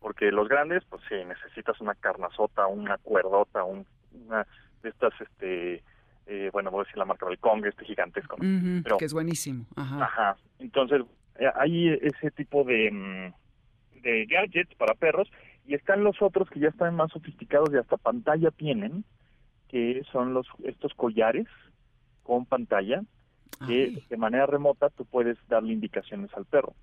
Porque 0.00 0.32
los 0.32 0.48
grandes, 0.48 0.82
pues 0.88 1.02
sí, 1.08 1.14
necesitas 1.26 1.80
una 1.80 1.94
carnazota, 1.94 2.66
una 2.66 2.98
cuerdota, 2.98 3.62
un, 3.64 3.86
una 4.12 4.46
de 4.82 4.88
estas, 4.88 5.12
este, 5.20 5.82
eh, 6.26 6.50
bueno, 6.52 6.70
voy 6.70 6.80
a 6.80 6.84
decir 6.84 6.96
la 6.98 7.04
marca 7.04 7.26
del 7.26 7.38
Kong, 7.38 7.64
este 7.66 7.84
gigantesco. 7.84 8.36
¿no? 8.38 8.44
Ujú, 8.46 8.82
Pero- 8.82 8.96
que 8.98 9.04
es 9.04 9.12
buenísimo. 9.12 9.66
Ajá. 9.76 10.04
Ajá. 10.04 10.36
Entonces, 10.58 11.02
eh, 11.38 11.46
hay 11.56 11.88
ese 12.02 12.30
tipo 12.32 12.64
de, 12.64 12.90
mm, 12.90 14.00
de 14.02 14.26
gadgets 14.26 14.74
para 14.76 14.94
perros 14.94 15.30
y 15.66 15.74
están 15.74 16.04
los 16.04 16.20
otros 16.20 16.48
que 16.50 16.60
ya 16.60 16.68
están 16.68 16.94
más 16.94 17.10
sofisticados 17.12 17.70
y 17.72 17.76
hasta 17.76 17.96
pantalla 17.96 18.50
tienen, 18.50 19.04
que 19.68 20.02
son 20.12 20.34
los 20.34 20.46
estos 20.64 20.92
collares 20.94 21.46
con 22.22 22.46
pantalla 22.46 23.02
que 23.66 23.84
Ay, 23.84 24.04
de 24.08 24.16
manera 24.16 24.46
remota 24.46 24.90
tú 24.90 25.04
puedes 25.04 25.38
darle 25.48 25.72
indicaciones 25.72 26.30
al 26.34 26.44
perro. 26.44 26.74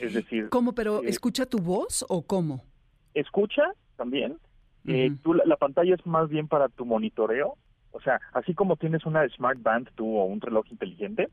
Es 0.00 0.14
decir... 0.14 0.48
¿Cómo? 0.50 0.74
¿Pero 0.74 1.02
eh, 1.02 1.08
escucha 1.08 1.46
tu 1.46 1.58
voz 1.58 2.04
o 2.08 2.22
cómo? 2.22 2.64
Escucha 3.14 3.62
también. 3.96 4.38
Eh, 4.86 5.10
tú, 5.22 5.34
la, 5.34 5.56
pantalla 5.56 5.94
es 5.94 6.06
más 6.06 6.28
bien 6.28 6.48
para 6.48 6.68
tu 6.68 6.84
monitoreo. 6.84 7.56
O 7.90 8.00
sea, 8.00 8.20
así 8.32 8.54
como 8.54 8.76
tienes 8.76 9.04
una 9.06 9.26
Smart 9.30 9.60
Band 9.60 9.88
tú 9.94 10.16
o 10.16 10.24
un 10.24 10.40
reloj 10.40 10.66
inteligente, 10.70 11.28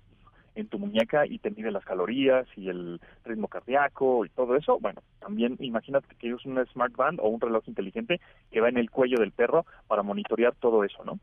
en 0.56 0.68
tu 0.68 0.80
muñeca 0.80 1.26
y 1.26 1.40
te 1.40 1.52
mide 1.52 1.72
las 1.72 1.84
calorías 1.84 2.46
y 2.56 2.70
el 2.70 3.00
ritmo 3.26 3.48
cardíaco 3.48 4.26
y 4.26 4.30
todo 4.30 4.56
eso. 4.56 4.80
Bueno, 4.80 5.02
también 5.20 5.58
imagínate 5.60 6.08
que 6.16 6.32
es 6.32 6.46
una 6.46 6.66
smart 6.66 6.96
band 6.96 7.20
o 7.20 7.28
un 7.30 7.42
reloj 7.42 7.64
inteligente 7.68 8.22
que 8.52 8.62
va 8.62 8.70
en 8.70 8.78
el 8.78 8.92
cuello 8.92 9.18
del 9.20 9.32
perro 9.32 9.66
para 9.88 10.04
monitorear 10.04 10.54
todo 10.56 10.84
eso, 10.84 11.04
¿no? 11.04 11.20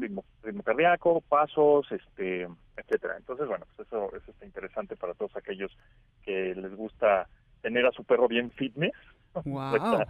ritmo, 0.00 0.24
ritmo, 0.42 0.62
cardíaco, 0.62 1.20
pasos, 1.28 1.90
este, 1.92 2.48
etcétera. 2.76 3.16
Entonces, 3.18 3.46
bueno, 3.46 3.66
pues 3.76 3.88
eso, 3.88 4.08
eso 4.16 4.30
está 4.30 4.46
interesante 4.46 4.96
para 4.96 5.14
todos 5.14 5.36
aquellos 5.36 5.70
que 6.24 6.54
les 6.54 6.74
gusta 6.74 7.28
tener 7.60 7.86
a 7.86 7.92
su 7.92 8.04
perro 8.04 8.28
bien 8.28 8.50
fitness. 8.50 8.92
Wow. 9.46 10.04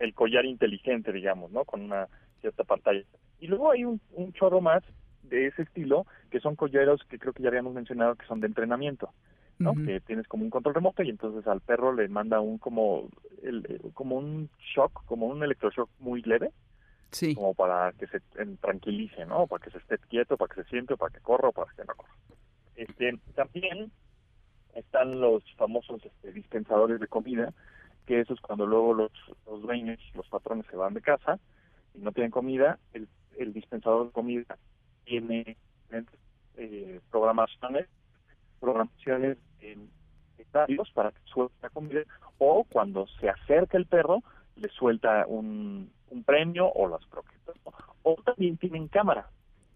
el 0.00 0.14
collar 0.14 0.44
inteligente, 0.44 1.12
digamos, 1.12 1.52
¿no? 1.52 1.64
Con 1.64 1.82
una 1.82 2.08
cierta 2.40 2.64
pantalla. 2.64 3.04
Y 3.38 3.46
luego 3.46 3.70
hay 3.70 3.84
un, 3.84 4.00
un 4.10 4.32
chorro 4.32 4.60
más 4.60 4.82
de 5.30 5.46
ese 5.46 5.62
estilo, 5.62 6.06
que 6.30 6.40
son 6.40 6.56
collaros 6.56 7.02
que 7.08 7.18
creo 7.18 7.32
que 7.32 7.42
ya 7.42 7.48
habíamos 7.48 7.72
mencionado 7.72 8.16
que 8.16 8.26
son 8.26 8.40
de 8.40 8.48
entrenamiento, 8.48 9.12
¿no? 9.58 9.74
Que 9.74 10.00
tienes 10.00 10.26
como 10.26 10.44
un 10.44 10.50
control 10.50 10.74
remoto 10.74 11.02
y 11.02 11.10
entonces 11.10 11.46
al 11.46 11.60
perro 11.60 11.92
le 11.92 12.08
manda 12.08 12.40
un 12.40 12.58
como 12.58 13.08
el, 13.42 13.80
como 13.94 14.16
un 14.16 14.48
shock, 14.74 15.04
como 15.04 15.26
un 15.26 15.42
electroshock 15.42 15.90
muy 15.98 16.22
leve, 16.22 16.50
sí. 17.10 17.34
como 17.34 17.54
para 17.54 17.92
que 17.92 18.06
se 18.06 18.20
tranquilice, 18.60 19.26
¿no? 19.26 19.46
Para 19.46 19.62
que 19.62 19.70
se 19.70 19.78
esté 19.78 19.98
quieto, 19.98 20.36
para 20.36 20.54
que 20.54 20.62
se 20.62 20.70
siente, 20.70 20.96
para 20.96 21.12
que 21.12 21.20
corra 21.20 21.48
o 21.48 21.52
para 21.52 21.72
que 21.72 21.84
no 21.84 21.94
corra. 21.94 22.14
Este, 22.74 23.18
también 23.34 23.92
están 24.74 25.20
los 25.20 25.42
famosos 25.56 26.02
este, 26.04 26.32
dispensadores 26.32 26.98
de 26.98 27.06
comida, 27.06 27.52
que 28.06 28.20
eso 28.20 28.32
es 28.32 28.40
cuando 28.40 28.66
luego 28.66 28.94
los, 28.94 29.12
los 29.46 29.60
dueños, 29.60 29.98
los 30.14 30.26
patrones 30.28 30.64
se 30.70 30.76
van 30.76 30.94
de 30.94 31.02
casa 31.02 31.38
y 31.94 31.98
no 31.98 32.12
tienen 32.12 32.30
comida, 32.30 32.78
el, 32.94 33.08
el 33.38 33.52
dispensador 33.52 34.06
de 34.06 34.12
comida 34.12 34.56
tiene 35.10 35.56
eh, 36.56 37.00
programaciones, 37.10 37.88
programaciones 38.60 39.38
en 39.60 39.90
estadios 40.38 40.88
para 40.92 41.10
que 41.10 41.18
suelte 41.24 41.54
la 41.62 41.70
comida 41.70 42.02
o 42.38 42.64
cuando 42.64 43.08
se 43.20 43.28
acerca 43.28 43.76
el 43.76 43.86
perro 43.86 44.22
le 44.54 44.68
suelta 44.68 45.24
un, 45.26 45.90
un 46.10 46.22
premio 46.22 46.68
o 46.68 46.88
las 46.88 47.04
croquetas. 47.06 47.56
O 48.02 48.14
también 48.24 48.56
tienen 48.56 48.86
cámara 48.86 49.28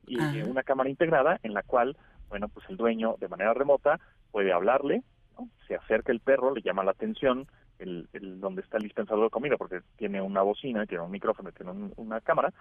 y 0.06 0.16
una 0.42 0.62
cámara 0.62 0.88
integrada 0.88 1.40
en 1.42 1.52
la 1.52 1.62
cual, 1.62 1.96
bueno, 2.28 2.48
pues 2.48 2.64
el 2.68 2.76
dueño 2.76 3.16
de 3.18 3.28
manera 3.28 3.54
remota 3.54 3.98
puede 4.30 4.52
hablarle, 4.52 5.02
se 5.66 5.74
acerca 5.74 6.12
el 6.12 6.20
perro, 6.20 6.54
le 6.54 6.62
llama 6.62 6.84
la 6.84 6.92
atención, 6.92 7.48
el, 7.78 8.08
el, 8.12 8.40
donde 8.40 8.62
está 8.62 8.76
el 8.78 8.84
dispensador 8.84 9.24
de 9.24 9.30
comida, 9.30 9.56
porque 9.56 9.80
tiene 9.96 10.20
una 10.20 10.42
bocina, 10.42 10.86
tiene 10.86 11.04
un 11.04 11.10
micrófono, 11.10 11.52
tiene 11.52 11.90
una 11.96 12.20
cámara, 12.20 12.52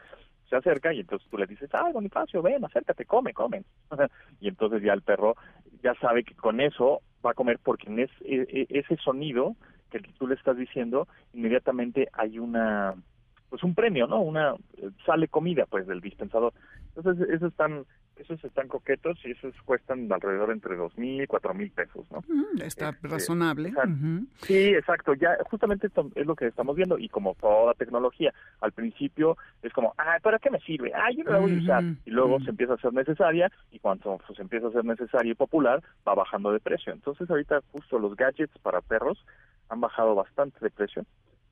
se 0.50 0.55
acerca 0.55 0.93
y 0.93 1.00
entonces 1.00 1.27
tú 1.29 1.38
le 1.38 1.48
dices, 1.48 1.70
ay, 1.74 1.93
Bonifacio, 1.93 2.41
ven, 2.41 2.63
acércate, 2.65 3.05
come, 3.05 3.34
come. 3.34 3.63
y 4.39 4.48
entonces 4.48 4.82
ya 4.82 4.93
el 4.93 5.01
perro 5.01 5.36
ya 5.82 5.93
sabe 5.96 6.24
que 6.24 6.36
con 6.36 6.62
eso 6.62 7.01
va 7.25 7.32
a 7.32 7.36
comer 7.36 7.60
porque 7.63 7.89
en 7.89 8.00
e, 8.00 8.10
e, 8.25 8.67
ese 8.70 8.98
sonido 8.98 9.55
que 9.89 10.00
tú 10.00 10.27
le 10.27 10.36
estás 10.36 10.58
diciendo, 10.58 11.08
inmediatamente 11.34 12.10
hay 12.13 12.39
una, 12.39 12.96
pues 13.50 13.63
un 13.63 13.75
premio, 13.75 14.08
¿no? 14.08 14.22
Una, 14.22 14.55
sale 15.05 15.27
comida, 15.27 15.67
pues, 15.70 15.86
del 15.86 16.01
dispensador. 16.01 16.53
Entonces, 16.96 17.29
eso 17.29 17.48
están 17.48 17.86
esos 18.17 18.43
están 18.43 18.67
coquetos 18.67 19.17
y 19.25 19.32
esos 19.32 19.53
cuestan 19.63 20.12
alrededor 20.12 20.51
entre 20.51 20.75
dos 20.75 20.98
mil 20.98 21.22
y 21.22 21.27
cuatro 21.27 21.53
mil 21.53 21.72
pesos, 21.72 22.05
¿no? 22.12 22.24
Mm, 22.27 22.62
está 22.62 22.89
este, 22.89 23.08
razonable. 23.08 23.74
Sí, 24.41 24.70
exacto. 24.70 25.13
Ya 25.13 25.38
justamente 25.50 25.88
esto 25.88 26.10
es 26.15 26.25
lo 26.25 26.36
que 26.36 26.48
estamos 26.48 26.75
viendo 26.75 26.98
y 26.98 27.10
como 27.10 27.36
toda 27.36 27.74
tecnología, 27.74 28.34
al 28.62 28.72
principio 28.72 29.38
es 29.62 29.74
como, 29.74 29.93
ah, 29.98 30.17
¿para 30.22 30.39
qué 30.39 30.50
me 30.50 30.60
sirve? 30.60 30.91
Ah, 30.93 31.12
yo 31.15 31.24
no 31.24 31.32
la 31.32 31.39
voy 31.39 31.55
a 31.55 31.58
usar. 31.58 31.84
Y 32.05 32.12
luego 32.12 32.39
se 32.41 32.51
empieza 32.51 32.74
a 32.74 32.77
ser 32.77 32.93
necesaria 32.93 33.51
y 33.72 33.79
cuando 33.79 34.20
se 34.36 34.41
empieza 34.41 34.67
a 34.67 34.72
ser 34.72 34.86
necesaria 34.86 35.32
y 35.32 35.36
popular, 35.36 35.84
va 36.08 36.15
bajando 36.15 36.51
de 36.51 36.60
precio. 36.60 36.93
Entonces 36.93 37.29
ahorita 37.29 37.62
justo 37.72 38.00
los 38.00 38.15
gadgets 38.15 38.58
para 38.60 38.82
perros 38.82 39.25
han 39.70 39.82
bajado 39.82 40.15
bastante 40.15 40.58
de 40.62 40.70
precio. 40.70 41.05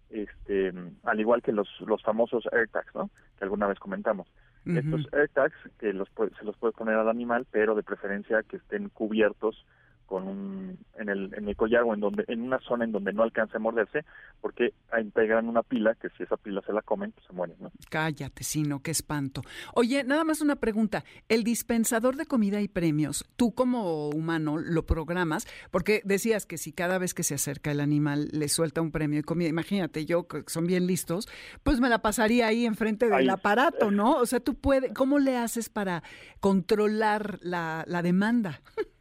Este, 0.09 0.73
al 1.03 1.19
igual 1.19 1.41
que 1.41 1.53
los, 1.53 1.69
los 1.81 2.03
famosos 2.03 2.45
AirTags, 2.51 2.93
¿no? 2.93 3.09
Que 3.37 3.45
alguna 3.45 3.67
vez 3.67 3.79
comentamos. 3.79 4.27
Estos 4.65 5.07
AirTags 5.11 5.55
que 5.79 5.91
los 5.91 6.07
se 6.37 6.45
los 6.45 6.55
puede 6.57 6.73
poner 6.73 6.95
al 6.95 7.09
animal, 7.09 7.47
pero 7.49 7.73
de 7.73 7.81
preferencia 7.81 8.43
que 8.43 8.57
estén 8.57 8.89
cubiertos 8.89 9.65
con 10.05 10.27
un, 10.27 10.77
en 10.97 11.09
el 11.09 11.33
en 11.35 11.47
el 11.47 11.55
collar 11.55 11.83
o 11.83 11.93
en 11.93 11.99
donde 11.99 12.25
en 12.27 12.41
una 12.41 12.59
zona 12.59 12.85
en 12.85 12.91
donde 12.91 13.13
no 13.13 13.23
alcance 13.23 13.57
a 13.57 13.59
morderse 13.59 14.05
porque 14.41 14.73
integran 14.99 15.47
una 15.47 15.63
pila 15.63 15.95
que 15.95 16.09
si 16.09 16.23
esa 16.23 16.37
pila 16.37 16.61
se 16.65 16.73
la 16.73 16.81
comen 16.81 17.11
pues 17.11 17.25
se 17.25 17.33
mueren 17.33 17.55
¿no? 17.59 17.71
cállate 17.89 18.43
sino 18.43 18.81
qué 18.81 18.91
espanto. 18.91 19.41
Oye 19.73 20.03
nada 20.03 20.23
más 20.23 20.41
una 20.41 20.57
pregunta. 20.57 21.03
El 21.29 21.43
dispensador 21.43 22.15
de 22.15 22.25
comida 22.25 22.61
y 22.61 22.67
premios 22.67 23.25
tú 23.35 23.53
como 23.53 24.09
humano 24.09 24.57
lo 24.57 24.85
programas 24.85 25.47
porque 25.71 26.01
decías 26.03 26.45
que 26.45 26.57
si 26.57 26.71
cada 26.73 26.97
vez 26.97 27.13
que 27.13 27.23
se 27.23 27.35
acerca 27.35 27.71
el 27.71 27.79
animal 27.79 28.27
le 28.31 28.49
suelta 28.49 28.81
un 28.81 28.91
premio 28.91 29.17
de 29.17 29.23
comida 29.23 29.49
imagínate 29.49 30.05
yo 30.05 30.27
que 30.27 30.43
son 30.47 30.67
bien 30.67 30.87
listos 30.87 31.27
pues 31.63 31.79
me 31.79 31.89
la 31.89 31.99
pasaría 31.99 32.47
ahí 32.47 32.65
enfrente 32.65 33.09
del 33.09 33.29
aparato 33.29 33.91
no 33.91 34.17
o 34.17 34.25
sea 34.25 34.39
tú 34.39 34.55
puedes 34.55 34.93
cómo 34.95 35.19
le 35.19 35.37
haces 35.37 35.69
para 35.69 36.03
controlar 36.39 37.39
la, 37.41 37.83
la 37.87 38.01
demanda 38.01 38.61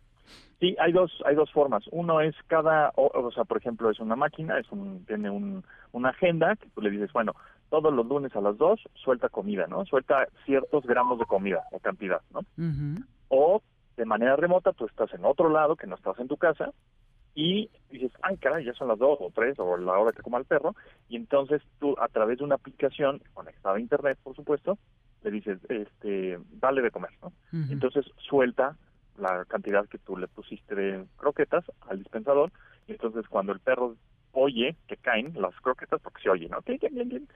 Sí, 0.61 0.77
hay 0.79 0.93
dos, 0.93 1.11
hay 1.25 1.35
dos 1.35 1.51
formas. 1.51 1.85
Uno 1.91 2.21
es 2.21 2.35
cada, 2.47 2.93
o, 2.95 3.31
sea, 3.33 3.45
por 3.45 3.57
ejemplo, 3.57 3.91
es 3.91 3.99
una 3.99 4.15
máquina, 4.15 4.59
es 4.59 4.71
un, 4.71 5.07
tiene 5.07 5.31
un, 5.31 5.65
una 5.93 6.11
agenda 6.11 6.55
que 6.57 6.69
tú 6.69 6.83
le 6.83 6.91
dices, 6.91 7.11
bueno, 7.15 7.35
todos 7.71 7.93
los 7.95 8.07
lunes 8.07 8.37
a 8.37 8.43
las 8.43 8.59
dos 8.59 8.79
suelta 8.95 9.31
comida, 9.31 9.67
¿no? 9.67 9.87
Suelta 9.87 10.29
ciertos 10.45 10.85
gramos 10.85 11.19
de 11.19 11.25
comida 11.25 11.65
o 11.73 11.79
cantidad, 11.79 12.21
¿no? 12.31 12.41
O 13.29 13.63
de 13.97 14.05
manera 14.05 14.37
remota 14.37 14.73
tú 14.73 14.85
estás 14.85 15.13
en 15.15 15.25
otro 15.25 15.49
lado, 15.49 15.77
que 15.77 15.87
no 15.87 15.95
estás 15.95 16.19
en 16.19 16.29
tu 16.29 16.37
casa, 16.37 16.73
y 17.35 17.71
dices, 17.91 18.13
ay, 18.23 18.37
caray, 18.37 18.65
ya 18.65 18.75
son 18.75 18.89
las 18.89 18.99
dos 18.99 19.19
o 19.21 19.31
tres 19.35 19.59
o 19.59 19.77
la 19.79 19.93
hora 19.93 20.13
que 20.13 20.23
coma 20.23 20.39
el 20.39 20.45
perro, 20.45 20.75
y 21.09 21.17
entonces 21.17 21.63
tú 21.79 21.95
a 21.99 22.09
través 22.09 22.39
de 22.39 22.45
una 22.45 22.57
aplicación 22.57 23.23
conectada 23.33 23.77
a 23.77 23.81
internet, 23.81 24.19
por 24.23 24.37
supuesto, 24.37 24.77
le 25.23 25.31
dices, 25.31 25.59
este, 25.71 26.39
dale 26.51 26.83
de 26.83 26.91
comer, 26.91 27.13
¿no? 27.23 27.33
Entonces 27.71 28.05
suelta 28.19 28.77
la 29.21 29.45
cantidad 29.45 29.87
que 29.89 29.99
tú 29.99 30.17
le 30.17 30.29
pusiste 30.29 30.75
de 30.75 31.05
croquetas 31.17 31.65
al 31.89 31.99
dispensador 31.99 32.51
y 32.87 32.93
entonces 32.93 33.27
cuando 33.29 33.53
el 33.53 33.61
perro 33.61 33.97
oye 34.33 34.77
que 34.87 34.97
caen 34.97 35.33
las 35.35 35.55
croquetas 35.61 36.01
porque 36.01 36.23
se 36.23 36.31
oyen, 36.31 36.51
¿no? 36.51 36.63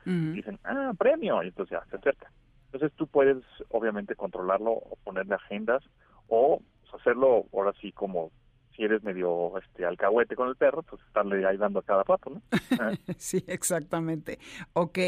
Dicen, 0.04 0.58
ah, 0.64 0.92
premio, 0.96 1.42
y 1.42 1.48
entonces 1.48 1.78
ya 1.78 1.84
se 1.90 1.96
acerca. 1.96 2.30
Entonces 2.66 2.92
tú 2.96 3.06
puedes 3.06 3.38
obviamente 3.70 4.14
controlarlo 4.14 4.70
o 4.72 4.98
ponerle 5.04 5.34
agendas 5.34 5.82
o 6.28 6.60
hacerlo 6.92 7.44
ahora 7.52 7.72
sí 7.80 7.92
como 7.92 8.30
si 8.76 8.82
eres 8.82 9.02
medio 9.02 9.56
este 9.58 9.84
alcahuete 9.84 10.34
con 10.34 10.48
el 10.48 10.56
perro, 10.56 10.82
pues 10.82 11.00
estarle 11.02 11.46
ahí 11.46 11.56
dando 11.56 11.78
a 11.78 11.82
cada 11.82 12.04
pato, 12.04 12.30
¿no? 12.30 12.42
sí, 13.16 13.44
exactamente. 13.46 14.38
Ok, 14.72 14.98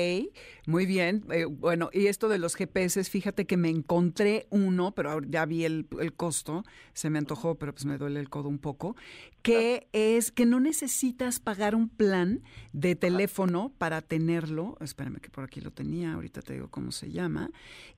muy 0.66 0.86
bien. 0.86 1.24
Eh, 1.30 1.46
bueno, 1.46 1.90
y 1.92 2.06
esto 2.06 2.28
de 2.28 2.38
los 2.38 2.54
GPS, 2.54 3.02
fíjate 3.04 3.46
que 3.46 3.56
me 3.56 3.68
encontré 3.68 4.46
uno, 4.50 4.92
pero 4.92 5.20
ya 5.20 5.44
vi 5.46 5.64
el, 5.64 5.86
el, 6.00 6.14
costo, 6.14 6.62
se 6.92 7.10
me 7.10 7.18
antojó, 7.18 7.56
pero 7.56 7.72
pues 7.72 7.86
me 7.86 7.98
duele 7.98 8.20
el 8.20 8.30
codo 8.30 8.48
un 8.48 8.58
poco, 8.58 8.96
que 9.42 9.88
es 9.92 10.32
que 10.32 10.46
no 10.46 10.60
necesitas 10.60 11.40
pagar 11.40 11.74
un 11.74 11.88
plan 11.88 12.42
de 12.72 12.94
teléfono 12.94 13.72
para 13.78 14.02
tenerlo. 14.02 14.76
Espérame 14.80 15.18
que 15.20 15.30
por 15.30 15.44
aquí 15.44 15.60
lo 15.60 15.70
tenía, 15.70 16.14
ahorita 16.14 16.42
te 16.42 16.54
digo 16.54 16.68
cómo 16.68 16.92
se 16.92 17.10
llama. 17.10 17.50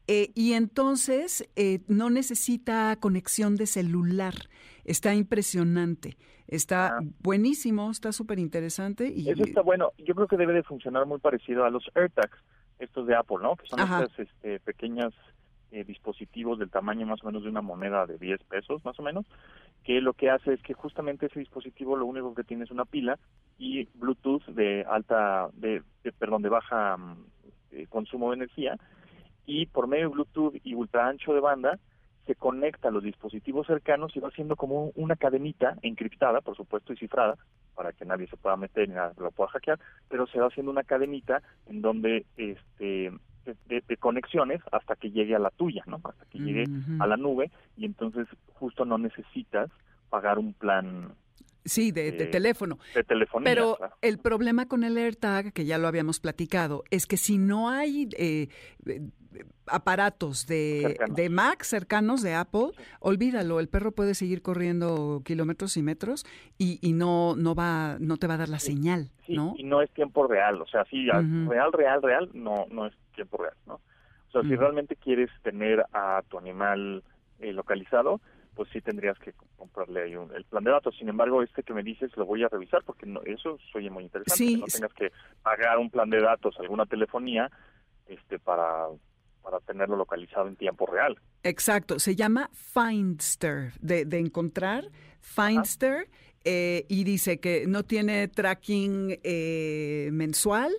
Eh, 0.07 0.33
y 0.35 0.55
entonces 0.55 1.49
eh, 1.55 1.81
no 1.87 2.09
necesita 2.09 2.97
conexión 2.99 3.57
de 3.57 3.67
celular. 3.67 4.35
Está 4.88 5.14
impresionante, 5.14 6.16
está 6.47 6.97
ah. 6.97 7.00
buenísimo, 7.21 7.90
está 7.90 8.11
súper 8.11 8.38
interesante. 8.38 9.12
Y... 9.14 9.28
Eso 9.28 9.45
está 9.45 9.61
bueno. 9.61 9.92
Yo 9.99 10.14
creo 10.14 10.26
que 10.26 10.38
debe 10.38 10.54
de 10.54 10.62
funcionar 10.62 11.04
muy 11.04 11.18
parecido 11.18 11.64
a 11.64 11.71
los 11.71 11.90
AirTags, 11.95 12.38
estos 12.78 13.07
de 13.07 13.14
Apple, 13.14 13.38
¿no? 13.42 13.57
Que 13.57 13.66
son 13.66 13.80
estas 13.80 14.18
este, 14.18 14.61
pequeñas 14.61 15.12
eh, 15.71 15.85
dispositivos 15.85 16.59
del 16.59 16.71
tamaño 16.71 17.07
más 17.07 17.23
o 17.23 17.26
menos 17.26 17.42
de 17.42 17.50
una 17.50 17.61
moneda 17.61 18.07
de 18.07 18.16
10 18.16 18.42
pesos, 18.45 18.83
más 18.87 18.99
o 18.99 19.02
menos, 19.02 19.26
que 19.85 20.00
lo 20.00 20.14
que 20.14 20.30
hace 20.30 20.54
es 20.54 20.62
que 20.62 20.73
justamente 20.73 21.26
ese 21.26 21.40
dispositivo 21.40 21.95
lo 21.95 22.07
único 22.07 22.35
que 22.35 22.45
tiene 22.45 22.64
es 22.64 22.71
una 22.71 22.87
pila 22.87 23.18
y 23.59 23.85
Bluetooth 23.92 24.47
de 24.47 24.87
alta, 24.88 25.50
de, 25.52 25.83
perdón, 26.18 26.40
de 26.40 26.49
baja 26.49 26.97
mm, 26.97 27.26
eh, 27.73 27.87
consumo 27.90 28.30
de 28.30 28.37
energía 28.37 28.78
y 29.45 29.66
por 29.66 29.87
medio 29.87 30.09
de 30.09 30.14
Bluetooth 30.14 30.54
y 30.64 30.73
ultra 30.73 31.09
ancho 31.09 31.35
de 31.35 31.40
banda 31.40 31.78
se 32.28 32.35
conecta 32.35 32.88
a 32.88 32.90
los 32.90 33.02
dispositivos 33.02 33.66
cercanos 33.66 34.14
y 34.14 34.20
va 34.20 34.28
haciendo 34.28 34.54
como 34.54 34.92
una 34.97 35.16
cadenita 35.16 35.78
encriptada, 35.80 36.42
por 36.42 36.54
supuesto, 36.54 36.92
y 36.92 36.97
cifrada, 36.99 37.37
para 37.75 37.94
que 37.94 38.04
nadie 38.04 38.26
se 38.26 38.37
pueda 38.37 38.54
meter 38.54 38.87
ni 38.87 38.94
nada, 38.94 39.14
lo 39.16 39.30
pueda 39.30 39.49
hackear, 39.49 39.80
pero 40.11 40.26
se 40.26 40.38
va 40.38 40.49
haciendo 40.49 40.70
una 40.70 40.85
cadenita 40.85 41.40
en 41.68 41.80
donde 41.80 42.26
este 42.37 43.11
de, 43.66 43.97
conexiones 43.97 44.61
hasta 44.73 44.94
que 44.94 45.11
llegue 45.11 45.35
a 45.35 45.38
la 45.38 45.49
tuya, 45.49 45.82
¿no? 45.87 46.02
Hasta 46.04 46.26
que 46.26 46.38
llegue 46.38 46.66
a 47.00 47.06
la 47.06 47.16
nube 47.16 47.50
y 47.78 47.87
entonces 47.87 48.28
justo 48.52 48.85
no 48.85 48.99
necesitas 48.99 49.70
pagar 50.11 50.38
un 50.38 50.52
plan 50.52 51.14
Sí, 51.64 51.92
de, 51.92 52.12
de 52.12 52.26
teléfono. 52.26 52.78
de 52.94 53.04
telefonía. 53.04 53.44
Pero 53.44 53.76
claro. 53.76 53.94
el 54.00 54.18
problema 54.18 54.66
con 54.66 54.85
el 54.85 54.97
AirTag, 54.97 55.52
que 55.52 55.66
ya 55.66 55.76
lo 55.76 55.87
habíamos 55.87 56.18
platicado, 56.18 56.82
es 56.90 57.06
que 57.06 57.16
si 57.16 57.37
no 57.37 57.68
hay 57.68 58.08
eh, 58.16 58.49
aparatos 59.66 60.47
de, 60.47 60.80
Cercanos. 60.88 61.16
de 61.16 61.28
Mac 61.30 61.62
cercanos 61.62 62.23
de 62.23 62.35
Apple, 62.35 62.70
olvídalo, 63.00 63.61
el 63.61 63.68
perro 63.68 63.92
puede 63.92 64.14
seguir 64.14 64.42
corriendo 64.42 65.23
kilómetros 65.25 65.76
y 65.76 65.82
metros 65.82 66.25
y, 66.56 66.78
y 66.80 66.92
no, 66.92 67.37
no, 67.37 67.54
va, 67.54 67.97
no 68.00 68.16
te 68.16 68.26
va 68.26 68.35
a 68.35 68.38
dar 68.38 68.49
la 68.49 68.58
señal, 68.58 69.11
Sí, 69.26 69.35
¿no? 69.35 69.54
y 69.58 69.64
no 69.64 69.82
es 69.82 69.90
tiempo 69.92 70.26
real, 70.26 70.61
o 70.62 70.66
sea, 70.66 70.85
sí, 70.87 71.06
real, 71.49 71.73
real, 71.73 72.02
real, 72.02 72.30
no, 72.32 72.66
no 72.70 72.87
es 72.87 72.94
tiempo 73.14 73.37
real, 73.38 73.54
¿no? 73.66 73.75
O 73.75 74.30
sea, 74.30 74.42
si 74.42 74.54
realmente 74.56 74.94
quieres 74.97 75.30
tener 75.42 75.85
a 75.92 76.23
tu 76.28 76.38
animal 76.38 77.02
eh, 77.40 77.52
localizado, 77.52 78.20
pues 78.54 78.68
sí 78.73 78.80
tendrías 78.80 79.18
que 79.20 79.32
comprarle 79.56 80.02
ahí 80.02 80.16
un- 80.16 80.35
el 80.35 80.44
plan 80.44 80.64
de 80.64 80.70
datos. 80.73 80.94
Sin 80.99 81.08
embargo, 81.08 81.42
este 81.42 81.62
que 81.62 81.73
me 81.73 81.82
dices 81.82 82.11
lo 82.16 82.26
voy 82.26 82.42
a 82.42 82.49
revisar 82.49 82.82
porque 82.85 83.06
no, 83.06 83.23
eso 83.23 83.58
oye 83.75 83.88
muy 83.88 84.02
interesante, 84.04 84.37
Sí, 84.44 84.54
que 84.56 84.61
no 84.61 84.66
tengas 84.66 84.92
que 84.94 85.12
pagar 85.42 85.78
un 85.78 85.88
plan 85.90 86.11
de 86.11 86.20
datos, 86.20 86.58
alguna 86.58 86.85
telefonía, 86.85 87.50
este, 88.06 88.38
para 88.38 88.87
para 89.49 89.61
tenerlo 89.61 89.97
localizado 89.97 90.47
en 90.47 90.57
tiempo 90.57 90.85
real. 90.85 91.19
Exacto, 91.43 91.99
se 91.99 92.14
llama 92.14 92.50
Findster, 92.52 93.73
de, 93.81 94.07
encontrar, 94.19 94.90
Findster, 95.23 96.11
eh, 96.45 96.85
y 96.88 97.05
dice 97.05 97.40
que 97.40 97.67
no 97.67 97.83
tiene 97.83 98.28
tracking 98.28 99.19
eh, 99.23 100.11
mensual 100.12 100.71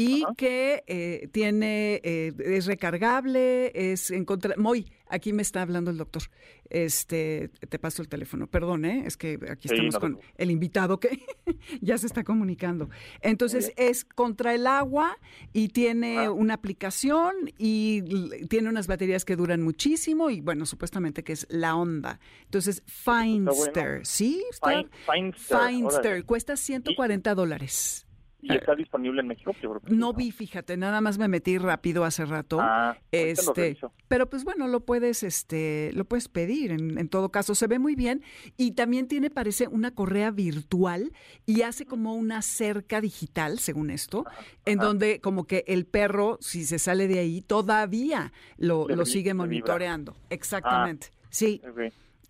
y 0.00 0.22
Ajá. 0.22 0.34
que 0.36 0.84
eh, 0.86 1.28
tiene, 1.32 2.00
eh, 2.04 2.32
es 2.38 2.66
recargable, 2.66 3.70
es 3.74 4.10
encontrar, 4.10 4.56
muy, 4.58 4.90
aquí 5.08 5.32
me 5.32 5.42
está 5.42 5.62
hablando 5.62 5.90
el 5.90 5.96
doctor, 5.98 6.22
este, 6.70 7.48
te 7.68 7.78
paso 7.78 8.00
el 8.00 8.08
teléfono, 8.08 8.46
perdón, 8.46 8.84
¿eh? 8.84 9.02
es 9.06 9.16
que 9.16 9.38
aquí 9.50 9.68
Sí, 9.68 9.74
estamos 9.74 9.94
no 9.94 10.00
con 10.00 10.20
el 10.36 10.50
invitado 10.50 11.00
que 11.00 11.18
ya 11.80 11.98
se 11.98 12.06
está 12.06 12.22
comunicando. 12.24 12.88
Entonces 13.20 13.72
es 13.76 14.04
contra 14.04 14.54
el 14.54 14.66
agua 14.66 15.18
y 15.52 15.68
tiene 15.68 16.18
Ah. 16.26 16.30
una 16.30 16.54
aplicación 16.54 17.34
y 17.58 18.02
tiene 18.46 18.68
unas 18.68 18.86
baterías 18.86 19.24
que 19.24 19.36
duran 19.36 19.62
muchísimo 19.62 20.30
y 20.30 20.40
bueno, 20.40 20.64
supuestamente 20.66 21.24
que 21.24 21.32
es 21.32 21.46
la 21.50 21.74
onda. 21.76 22.20
Entonces 22.44 22.82
Findster, 22.86 24.06
¿sí? 24.06 24.44
Está- 24.50 24.70
Find, 24.70 24.90
Findster, 25.34 25.58
Findster, 25.68 26.06
órale. 26.06 26.22
cuesta 26.24 26.56
140 26.56 27.34
dólares. 27.34 28.06
¿Y 28.42 28.54
está 28.54 28.74
disponible 28.74 29.20
en 29.20 29.28
México? 29.28 29.52
Yo 29.60 29.70
creo 29.70 29.80
que 29.80 29.90
sí, 29.90 29.96
No 29.96 30.12
vi, 30.12 30.30
fíjate, 30.30 30.76
nada 30.76 31.00
más 31.00 31.18
me 31.18 31.28
metí 31.28 31.58
rápido 31.58 32.04
hace 32.04 32.24
rato. 32.24 32.58
Ah, 32.60 32.96
lo 33.12 33.18
este, 33.18 33.52
reviso. 33.54 33.92
pero 34.08 34.28
pues 34.28 34.44
bueno, 34.44 34.68
lo 34.68 34.80
puedes, 34.80 35.22
este, 35.22 35.90
lo 35.94 36.04
puedes 36.04 36.28
pedir 36.28 36.72
en, 36.72 36.98
en 36.98 37.08
todo 37.08 37.30
caso. 37.30 37.54
Se 37.54 37.66
ve 37.66 37.78
muy 37.78 37.94
bien 37.94 38.22
y 38.56 38.72
también 38.72 39.08
tiene, 39.08 39.30
parece, 39.30 39.68
una 39.68 39.94
correa 39.94 40.30
virtual 40.30 41.12
y 41.46 41.62
hace 41.62 41.86
como 41.86 42.14
una 42.14 42.42
cerca 42.42 43.00
digital, 43.00 43.58
según 43.58 43.90
esto, 43.90 44.24
en 44.64 44.78
ajá. 44.78 44.88
donde 44.88 45.20
como 45.20 45.44
que 45.46 45.64
el 45.66 45.86
perro, 45.86 46.38
si 46.40 46.64
se 46.64 46.78
sale 46.78 47.08
de 47.08 47.18
ahí, 47.18 47.42
todavía 47.42 48.32
lo, 48.56 48.88
lo 48.88 49.04
sigue 49.04 49.34
monitoreando. 49.34 50.16
Exactamente. 50.30 51.08
Sí, 51.30 51.60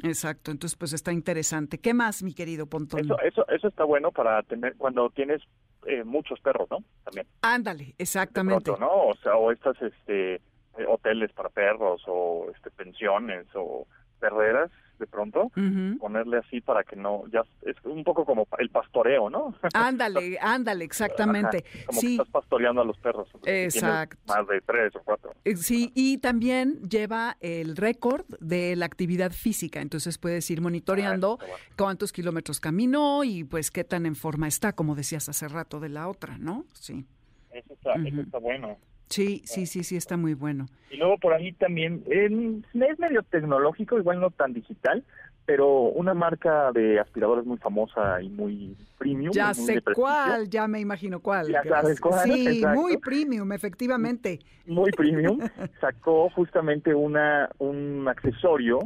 exacto. 0.03 0.51
Entonces, 0.51 0.77
pues 0.77 0.93
está 0.93 1.13
interesante. 1.13 1.79
¿Qué 1.79 1.95
más, 1.95 2.23
mi 2.23 2.35
querido 2.35 2.67
Pontón? 2.67 3.01
Eso, 3.01 3.19
eso, 3.21 3.49
eso 3.49 3.69
está 3.69 3.85
bueno 3.85 4.13
para 4.13 4.43
tener 4.43 4.77
cuando 4.77 5.11
tienes 5.11 5.43
eh, 5.87 6.05
muchos 6.05 6.41
perros, 6.41 6.69
¿no? 6.71 6.79
También. 7.05 7.27
Ándale, 7.43 7.85
de 7.85 7.95
exactamente. 7.99 8.65
pronto, 8.65 8.81
¿no? 8.81 9.09
O 9.09 9.15
sea, 9.17 9.37
o 9.37 9.51
estas 9.51 9.81
este 9.81 10.35
eh, 10.37 10.41
hoteles 10.87 11.33
para 11.33 11.49
perros 11.49 12.03
o 12.07 12.47
este 12.55 12.71
pensiones 12.71 13.47
o 13.55 13.87
perreras 14.19 14.71
de 15.01 15.07
pronto 15.09 15.51
ponerle 15.99 16.39
así 16.39 16.61
para 16.61 16.85
que 16.85 16.95
no 16.95 17.25
ya 17.33 17.43
es 17.63 17.75
un 17.85 18.05
poco 18.05 18.25
como 18.25 18.47
el 18.59 18.71
pastoreo, 18.71 19.29
¿no? 19.31 19.55
Ándale, 19.75 20.39
ándale, 20.41 20.85
exactamente. 20.85 21.65
Ajá, 21.67 21.87
como 21.87 22.01
sí. 22.01 22.07
que 22.07 22.13
estás 22.15 22.29
pastoreando 22.29 22.83
a 22.83 22.85
los 22.85 22.97
perros. 22.99 23.29
Exacto. 23.45 24.17
Más 24.29 24.47
de 24.47 24.61
tres 24.61 24.95
o 24.97 25.01
cuatro. 25.05 25.33
Eh, 25.45 25.57
Sí, 25.57 25.91
y 25.95 26.19
también 26.19 26.81
lleva 26.89 27.37
el 27.41 27.77
récord 27.77 28.25
de 28.41 28.77
la 28.77 28.87
actividad 28.87 29.33
física, 29.33 29.81
entonces 29.81 30.19
puedes 30.19 30.49
ir 30.51 30.61
monitoreando 30.61 31.39
Ah, 31.41 31.45
bueno. 31.47 31.57
cuántos 31.77 32.13
kilómetros 32.13 32.61
caminó 32.61 33.25
y 33.25 33.45
pues 33.45 33.71
qué 33.71 33.85
tan 33.85 34.07
en 34.07 34.15
forma 34.17 34.47
está, 34.49 34.73
como 34.75 34.95
decías 34.95 35.29
hace 35.29 35.49
rato 35.49 35.81
de 35.81 35.89
la 35.89 36.09
otra, 36.09 36.39
¿no? 36.39 36.65
Sí, 36.75 37.05
Eso 37.51 37.73
está, 37.75 37.95
eso 37.95 38.21
está 38.21 38.39
bueno. 38.39 38.77
Sí, 39.11 39.43
sí, 39.45 39.67
sí, 39.67 39.85
sí, 39.85 39.97
está 39.97 40.17
muy 40.17 40.35
bueno. 40.35 40.67
Y 40.91 40.97
luego 40.97 41.19
por 41.19 41.33
ahí 41.35 41.53
también, 41.53 42.03
en- 42.09 42.65
es 42.73 42.99
medio 42.99 43.23
tecnológico, 43.25 43.99
igual 43.99 44.21
no 44.21 44.31
tan 44.31 44.53
digital, 44.55 45.05
pero 45.47 45.83
una 45.83 46.15
marca 46.15 46.71
de 46.73 46.99
aspiradores 47.01 47.45
muy 47.45 47.59
famosa 47.59 48.23
y 48.23 48.29
muy 48.29 48.77
premium. 48.99 49.33
Ya 49.33 49.47
muy 49.49 49.55
sé 49.55 49.83
cuál, 49.95 50.49
ya 50.49 50.67
me 50.69 50.81
imagino 50.81 51.21
cuál. 51.21 51.49
Ya 51.49 51.63
sabes 51.65 52.01
cuál, 52.01 52.31
Sí, 52.31 52.47
exacto. 52.49 52.81
muy 52.81 52.97
premium, 52.99 53.53
efectivamente. 53.53 54.39
Muy 54.67 54.91
premium, 54.93 55.39
sacó 55.81 56.31
justamente 56.31 56.95
una 56.95 57.51
un 57.59 58.07
accesorio 58.09 58.79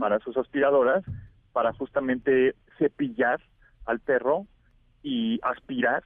para 0.00 0.18
sus 0.20 0.36
aspiradoras 0.36 1.04
para 1.52 1.72
justamente 1.74 2.54
cepillar 2.78 3.40
al 3.86 4.00
perro 4.00 4.46
y 5.02 5.38
aspirar 5.42 6.02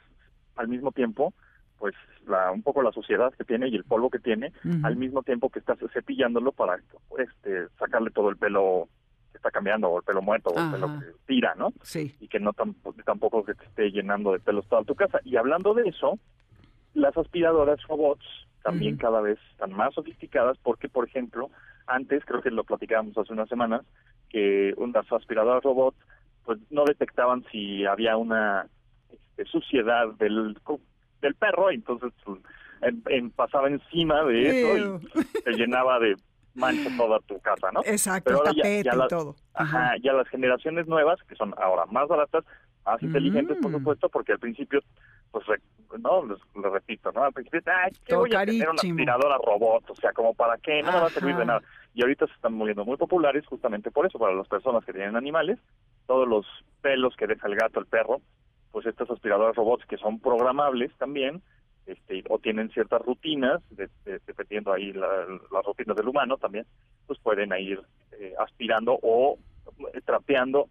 al 0.56 0.68
mismo 0.68 0.92
tiempo 0.92 1.34
pues 1.78 1.94
la, 2.26 2.50
un 2.50 2.62
poco 2.62 2.82
la 2.82 2.92
suciedad 2.92 3.32
que 3.34 3.44
tiene 3.44 3.68
y 3.68 3.76
el 3.76 3.84
polvo 3.84 4.10
que 4.10 4.18
tiene 4.18 4.52
al 4.84 4.96
mismo 4.96 5.22
tiempo 5.22 5.50
que 5.50 5.58
estás 5.58 5.78
cepillándolo 5.92 6.52
para 6.52 6.78
este 7.18 7.68
sacarle 7.78 8.10
todo 8.10 8.30
el 8.30 8.36
pelo 8.36 8.88
que 9.30 9.36
está 9.38 9.50
cambiando 9.50 9.88
o 9.88 9.98
el 9.98 10.04
pelo 10.04 10.22
muerto 10.22 10.50
o 10.50 10.58
el 10.58 10.70
pelo 10.72 10.86
que 11.00 11.06
tira, 11.26 11.54
¿no? 11.54 11.72
Sí. 11.82 12.14
Y 12.20 12.28
que 12.28 12.40
no 12.40 12.52
tamp- 12.52 13.04
tampoco 13.04 13.44
que 13.44 13.54
te 13.54 13.64
esté 13.64 13.90
llenando 13.90 14.32
de 14.32 14.40
pelos 14.40 14.66
toda 14.68 14.82
tu 14.84 14.94
casa. 14.94 15.20
Y 15.24 15.36
hablando 15.36 15.74
de 15.74 15.88
eso, 15.88 16.18
las 16.94 17.16
aspiradoras 17.16 17.82
robots 17.86 18.24
también 18.62 18.96
cada 18.96 19.20
vez 19.20 19.38
están 19.52 19.72
más 19.72 19.94
sofisticadas 19.94 20.56
porque, 20.62 20.88
por 20.88 21.06
ejemplo, 21.06 21.50
antes, 21.86 22.24
creo 22.24 22.40
que 22.42 22.50
lo 22.50 22.64
platicábamos 22.64 23.16
hace 23.16 23.32
unas 23.32 23.48
semanas, 23.48 23.82
que 24.30 24.74
unas 24.76 25.10
aspiradoras 25.12 25.62
robots 25.62 25.96
pues 26.44 26.58
no 26.70 26.84
detectaban 26.84 27.44
si 27.52 27.84
había 27.84 28.16
una 28.16 28.66
este, 29.10 29.44
suciedad 29.44 30.08
del 30.18 30.56
del 31.20 31.34
perro, 31.34 31.70
y 31.70 31.76
entonces 31.76 32.12
pues, 32.24 32.40
en- 32.82 33.02
en- 33.08 33.30
pasaba 33.30 33.68
encima 33.68 34.22
de 34.24 34.48
eso 34.48 35.00
y 35.02 35.42
te 35.42 35.52
llenaba 35.52 35.98
de 35.98 36.14
mancha 36.54 36.88
toda 36.96 37.18
tu 37.20 37.38
casa, 37.40 37.70
¿no? 37.72 37.80
Exacto, 37.84 38.24
Pero 38.30 38.38
el 38.46 38.54
ya- 38.56 38.62
tapete 38.62 38.82
ya 38.84 38.94
y 38.94 38.98
la- 38.98 39.08
todo. 39.08 39.36
Ajá, 39.54 39.94
ya 40.02 40.12
las 40.12 40.28
generaciones 40.28 40.86
nuevas, 40.86 41.18
que 41.28 41.34
son 41.36 41.54
ahora 41.58 41.84
más 41.86 42.08
baratas, 42.08 42.44
más 42.84 43.02
inteligentes, 43.02 43.58
por 43.60 43.70
Mm. 43.70 43.74
supuesto, 43.74 44.08
porque 44.08 44.32
al 44.32 44.38
principio, 44.38 44.80
pues, 45.32 45.44
no, 46.00 46.24
les, 46.26 46.38
les 46.62 46.72
repito, 46.72 47.12
¿no? 47.12 47.24
Al 47.24 47.32
principio, 47.32 47.60
ay, 47.66 47.90
¿qué 48.04 48.12
Todo 48.12 48.20
voy 48.20 48.34
a 48.34 48.44
tener 48.46 48.68
una 48.68 48.76
aspiradora 48.76 49.36
robot? 49.44 49.90
O 49.90 49.94
sea, 49.96 50.12
como 50.12 50.34
para 50.34 50.56
qué, 50.58 50.82
no 50.82 50.92
me 50.92 51.00
va 51.00 51.06
a 51.06 51.10
servir 51.10 51.36
de 51.36 51.44
nada. 51.44 51.62
Y 51.94 52.02
ahorita 52.02 52.26
se 52.26 52.32
están 52.34 52.58
volviendo 52.58 52.84
muy 52.84 52.96
populares 52.96 53.44
justamente 53.46 53.90
por 53.90 54.06
eso, 54.06 54.18
para 54.18 54.34
las 54.34 54.48
personas 54.48 54.84
que 54.84 54.92
tienen 54.92 55.16
animales, 55.16 55.58
todos 56.06 56.26
los 56.28 56.46
pelos 56.80 57.16
que 57.16 57.26
deja 57.26 57.46
el 57.48 57.56
gato, 57.56 57.80
el 57.80 57.86
perro, 57.86 58.20
pues 58.76 58.84
estas 58.84 59.08
aspiradoras 59.10 59.56
robots 59.56 59.86
que 59.86 59.96
son 59.96 60.20
programables 60.20 60.92
también, 60.98 61.40
este, 61.86 62.22
o 62.28 62.38
tienen 62.38 62.68
ciertas 62.68 63.00
rutinas, 63.00 63.62
de- 63.70 63.88
de- 64.04 64.20
dependiendo 64.26 64.70
ahí 64.70 64.92
la- 64.92 65.24
las 65.50 65.64
rutinas 65.64 65.96
del 65.96 66.08
humano 66.08 66.36
también, 66.36 66.66
pues 67.06 67.18
pueden 67.20 67.54
ir 67.58 67.80
eh, 68.20 68.34
aspirando 68.38 68.98
o 69.02 69.38
eh, 69.94 70.02
trapeando 70.04 70.68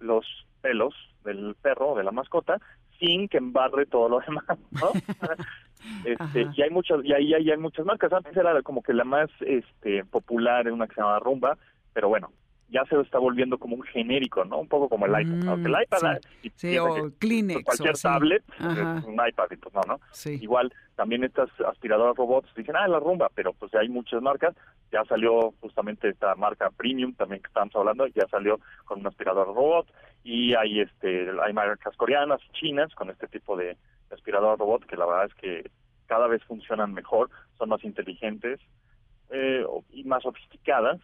los 0.00 0.26
pelos 0.60 0.92
del 1.24 1.54
perro 1.62 1.90
o 1.90 1.96
de 1.96 2.02
la 2.02 2.10
mascota 2.10 2.60
sin 2.98 3.28
que 3.28 3.38
embarre 3.38 3.86
todo 3.86 4.08
lo 4.08 4.18
demás, 4.26 4.58
¿no? 4.72 4.90
este, 6.04 6.48
y 6.52 6.62
hay 6.62 6.70
muchas, 6.70 6.98
y 7.04 7.12
ahí 7.12 7.32
hay, 7.32 7.48
hay 7.48 7.58
muchas 7.58 7.86
marcas. 7.86 8.12
Antes 8.12 8.36
era 8.36 8.60
como 8.62 8.82
que 8.82 8.92
la 8.92 9.04
más 9.04 9.30
este 9.38 10.04
popular, 10.04 10.68
una 10.72 10.88
que 10.88 10.94
se 10.96 11.00
llamaba 11.00 11.20
Rumba, 11.20 11.56
pero 11.92 12.08
bueno, 12.08 12.32
ya 12.68 12.84
se 12.86 13.00
está 13.00 13.18
volviendo 13.18 13.58
como 13.58 13.76
un 13.76 13.82
genérico, 13.82 14.44
¿no? 14.44 14.58
Un 14.58 14.68
poco 14.68 14.88
como 14.88 15.06
el 15.06 15.12
iPad. 15.12 15.44
Mm, 15.44 15.48
Aunque 15.48 15.68
el 15.68 15.82
iPad 15.84 15.98
sí. 15.98 16.06
ah, 16.06 16.18
y 16.42 16.50
Sí, 16.56 16.78
o 16.78 16.94
que, 16.94 17.00
pues, 17.02 17.12
Kleenex. 17.18 17.60
o 17.60 17.64
cualquier 17.64 17.90
así. 17.90 18.02
tablet 18.02 18.44
Ajá. 18.58 18.98
es 18.98 19.04
un 19.04 19.14
iPad 19.14 19.46
y 19.52 19.56
pues 19.56 19.74
no, 19.74 19.80
¿no? 19.86 20.00
Sí. 20.10 20.38
Igual 20.42 20.72
también 20.96 21.22
estas 21.24 21.48
aspiradoras 21.68 22.16
robots 22.16 22.52
dicen, 22.56 22.74
ah, 22.76 22.88
la 22.88 22.98
rumba, 22.98 23.30
pero 23.34 23.52
pues 23.52 23.72
hay 23.74 23.88
muchas 23.88 24.20
marcas. 24.22 24.54
Ya 24.90 25.04
salió 25.04 25.52
justamente 25.60 26.08
esta 26.08 26.34
marca 26.34 26.70
premium 26.70 27.14
también 27.14 27.40
que 27.42 27.48
estábamos 27.48 27.76
hablando, 27.76 28.06
ya 28.08 28.26
salió 28.28 28.58
con 28.84 29.00
una 29.00 29.10
aspiradora 29.10 29.46
robot 29.52 29.86
y 30.24 30.54
hay 30.54 30.80
este 30.80 31.28
hay 31.44 31.52
marcas 31.52 31.96
coreanas, 31.96 32.40
chinas 32.52 32.92
con 32.94 33.10
este 33.10 33.28
tipo 33.28 33.56
de 33.56 33.76
aspiradoras 34.10 34.58
robot 34.58 34.86
que 34.86 34.96
la 34.96 35.06
verdad 35.06 35.26
es 35.26 35.34
que 35.34 35.70
cada 36.06 36.26
vez 36.28 36.42
funcionan 36.44 36.92
mejor, 36.94 37.30
son 37.58 37.68
más 37.68 37.82
inteligentes 37.84 38.60
eh, 39.30 39.64
y 39.90 40.04
más 40.04 40.22
sofisticadas 40.22 41.00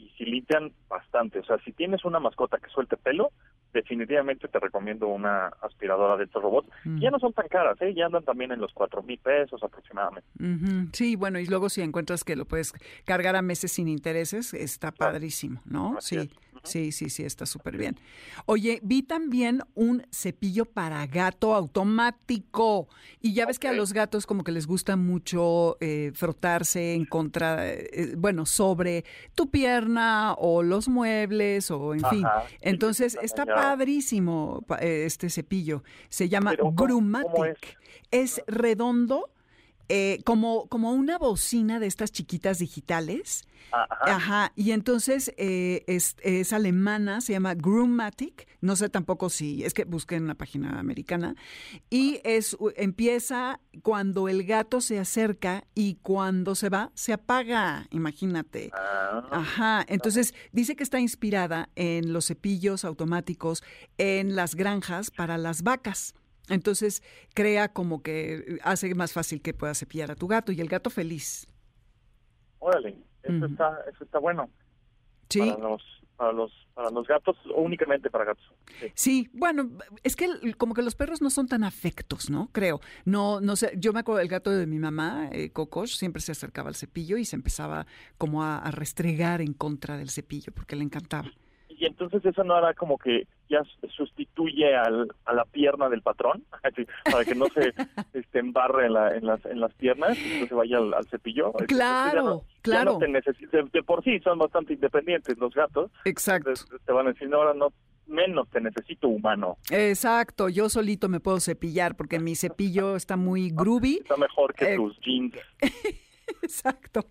y 0.00 0.08
si 0.16 0.24
limpian 0.24 0.72
bastante. 0.88 1.38
O 1.40 1.44
sea, 1.44 1.58
si 1.64 1.72
tienes 1.72 2.04
una 2.04 2.18
mascota 2.20 2.58
que 2.58 2.70
suelte 2.70 2.96
pelo, 2.96 3.30
definitivamente 3.72 4.48
te 4.48 4.58
recomiendo 4.58 5.06
una 5.08 5.46
aspiradora 5.62 6.16
de 6.16 6.24
estos 6.24 6.42
robots. 6.42 6.68
Mm. 6.84 7.00
Ya 7.00 7.10
no 7.10 7.18
son 7.18 7.32
tan 7.32 7.46
caras, 7.48 7.80
¿eh? 7.80 7.94
ya 7.94 8.06
andan 8.06 8.24
también 8.24 8.50
en 8.52 8.60
los 8.60 8.72
cuatro 8.72 9.02
mil 9.02 9.18
pesos 9.18 9.62
aproximadamente. 9.62 10.28
Ujú, 10.40 10.88
Sí, 10.92 11.16
bueno, 11.16 11.38
y 11.38 11.46
luego 11.46 11.68
si 11.68 11.82
encuentras 11.82 12.24
que 12.24 12.34
lo 12.36 12.46
puedes 12.46 12.72
cargar 13.04 13.36
a 13.36 13.42
meses 13.42 13.72
sin 13.72 13.88
intereses, 13.88 14.54
está 14.54 14.90
Claro. 14.92 15.12
padrísimo, 15.12 15.60
¿no? 15.66 15.98
Así 15.98 16.16
Sí, 16.18 16.22
es. 16.22 16.49
Sí, 16.62 16.92
sí, 16.92 17.10
sí, 17.10 17.24
está 17.24 17.46
súper 17.46 17.76
bien. 17.76 17.98
Oye, 18.46 18.80
vi 18.82 19.02
también 19.02 19.62
un 19.74 20.06
cepillo 20.10 20.64
para 20.64 21.06
gato 21.06 21.54
automático. 21.54 22.88
Y 23.20 23.32
ya 23.32 23.46
ves 23.46 23.58
que 23.58 23.68
a 23.68 23.72
los 23.72 23.92
gatos 23.92 24.26
como 24.26 24.44
que 24.44 24.52
les 24.52 24.66
gusta 24.66 24.96
mucho 24.96 25.76
eh, 25.80 26.12
frotarse 26.14 26.94
en 26.94 27.04
contra, 27.06 27.68
eh, 27.68 28.14
bueno, 28.16 28.46
sobre 28.46 29.04
tu 29.34 29.50
pierna 29.50 30.34
o 30.34 30.62
los 30.62 30.88
muebles 30.88 31.70
o 31.70 31.94
en 31.94 32.04
fin. 32.10 32.24
Entonces 32.60 33.18
está 33.22 33.46
padrísimo 33.46 34.64
eh, 34.80 35.04
este 35.06 35.30
cepillo. 35.30 35.82
Se 36.08 36.28
llama 36.28 36.54
Grumatic. 36.74 37.78
es 38.10 38.42
redondo 38.46 39.30
eh, 39.92 40.22
como, 40.24 40.68
como 40.68 40.92
una 40.92 41.18
bocina 41.18 41.80
de 41.80 41.88
estas 41.88 42.12
chiquitas 42.12 42.60
digitales. 42.60 43.42
Ajá. 43.72 44.52
Y 44.54 44.70
entonces 44.70 45.34
eh, 45.36 45.82
es, 45.88 46.52
alemana, 46.52 47.20
se 47.20 47.32
llama 47.32 47.54
Groomatic. 47.54 48.46
No 48.60 48.76
sé 48.76 48.88
tampoco 48.88 49.30
si, 49.30 49.64
es 49.64 49.74
que 49.74 49.82
busqué 49.84 50.14
en 50.14 50.24
una 50.24 50.36
página 50.36 50.78
americana. 50.78 51.34
Y 51.90 52.20
es 52.22 52.56
empieza 52.76 53.58
cuando 53.82 54.28
el 54.28 54.44
gato 54.44 54.80
se 54.80 55.00
acerca 55.00 55.64
y 55.74 55.96
cuando 55.96 56.54
se 56.54 56.68
va, 56.68 56.92
se 56.94 57.12
apaga. 57.12 57.88
Imagínate. 57.90 58.70
Ah. 58.72 59.28
Ajá. 59.32 59.84
Entonces 59.88 60.34
dice 60.52 60.76
que 60.76 60.84
está 60.84 61.00
inspirada 61.00 61.68
en 61.74 62.12
los 62.12 62.26
cepillos 62.26 62.84
automáticos 62.84 63.64
en 63.98 64.36
las 64.36 64.54
granjas 64.54 65.10
para 65.10 65.36
las 65.36 65.62
vacas. 65.62 66.14
Entonces 66.50 67.02
crea 67.34 67.72
como 67.72 68.02
que 68.02 68.58
hace 68.62 68.94
más 68.94 69.12
fácil 69.12 69.40
que 69.40 69.54
puedas 69.54 69.78
cepillar 69.78 70.10
a 70.10 70.16
tu 70.16 70.26
gato 70.26 70.52
y 70.52 70.60
el 70.60 70.68
gato 70.68 70.90
feliz. 70.90 71.48
Órale, 72.58 72.98
eso, 73.22 73.46
está, 73.46 73.78
eso 73.92 74.04
está 74.04 74.18
bueno. 74.18 74.50
Sí. 75.28 75.38
Para 75.38 75.58
los, 75.58 75.82
para 76.16 76.32
los, 76.32 76.52
para 76.74 76.90
los 76.90 77.06
gatos 77.06 77.36
o 77.54 77.62
únicamente 77.62 78.10
para 78.10 78.24
gatos. 78.24 78.44
Sí. 78.94 79.30
bueno, 79.32 79.70
es 80.02 80.16
que 80.16 80.26
como 80.58 80.74
que 80.74 80.82
los 80.82 80.94
perros 80.94 81.22
no 81.22 81.30
son 81.30 81.46
tan 81.46 81.64
afectos, 81.64 82.28
¿no? 82.28 82.50
Creo. 82.52 82.80
No, 83.04 83.40
no 83.40 83.56
sé, 83.56 83.72
yo 83.76 83.92
me 83.92 84.00
acuerdo 84.00 84.18
del 84.18 84.28
gato 84.28 84.50
de 84.50 84.66
mi 84.66 84.78
mamá, 84.78 85.30
eh, 85.32 85.52
siempre 85.86 86.20
se 86.20 86.32
acercaba 86.32 86.68
al 86.68 86.74
cepillo 86.74 87.16
y 87.16 87.24
se 87.24 87.36
empezaba 87.36 87.86
como 88.18 88.42
a 88.44 88.70
restregar 88.70 89.40
en 89.40 89.54
contra 89.54 89.96
del 89.96 90.10
cepillo 90.10 90.52
porque 90.52 90.76
le 90.76 90.84
encantaba 90.84 91.30
y 91.80 91.86
entonces 91.86 92.22
eso 92.24 92.44
no 92.44 92.54
hará 92.54 92.74
como 92.74 92.98
que 92.98 93.26
ya 93.48 93.62
sustituye 93.96 94.76
al, 94.76 95.08
a 95.24 95.32
la 95.32 95.46
pierna 95.46 95.88
del 95.88 96.02
patrón, 96.02 96.44
para 97.10 97.24
que 97.24 97.34
no 97.34 97.46
se 97.46 97.72
este, 98.12 98.38
embarre 98.38 98.86
en, 98.86 98.92
la, 98.92 99.16
en, 99.16 99.26
las, 99.26 99.44
en 99.46 99.60
las 99.60 99.72
piernas, 99.74 100.16
y 100.18 100.42
no 100.42 100.46
se 100.46 100.54
vaya 100.54 100.76
al, 100.76 101.06
cepillo. 101.08 101.52
Claro, 101.66 102.44
claro. 102.60 102.98
de, 102.98 103.82
por 103.82 104.04
sí 104.04 104.20
son 104.20 104.38
bastante 104.38 104.74
independientes 104.74 105.38
los 105.38 105.54
gatos. 105.54 105.90
Exacto. 106.04 106.52
te 106.84 106.92
van 106.92 107.06
a 107.06 107.12
decir, 107.12 107.32
ahora 107.32 107.54
no 107.54 107.72
menos 108.06 108.48
te 108.50 108.60
necesito 108.60 109.08
humano. 109.08 109.56
Exacto, 109.70 110.50
yo 110.50 110.68
solito 110.68 111.08
me 111.08 111.20
puedo 111.20 111.40
cepillar 111.40 111.96
porque 111.96 112.18
mi 112.20 112.34
cepillo 112.34 112.94
está 112.94 113.16
muy 113.16 113.50
groovy. 113.50 114.00
Está 114.02 114.18
mejor 114.18 114.52
que 114.54 114.74
eh, 114.74 114.76
tus 114.76 115.00
jeans. 115.00 115.34
Exacto, 116.42 117.06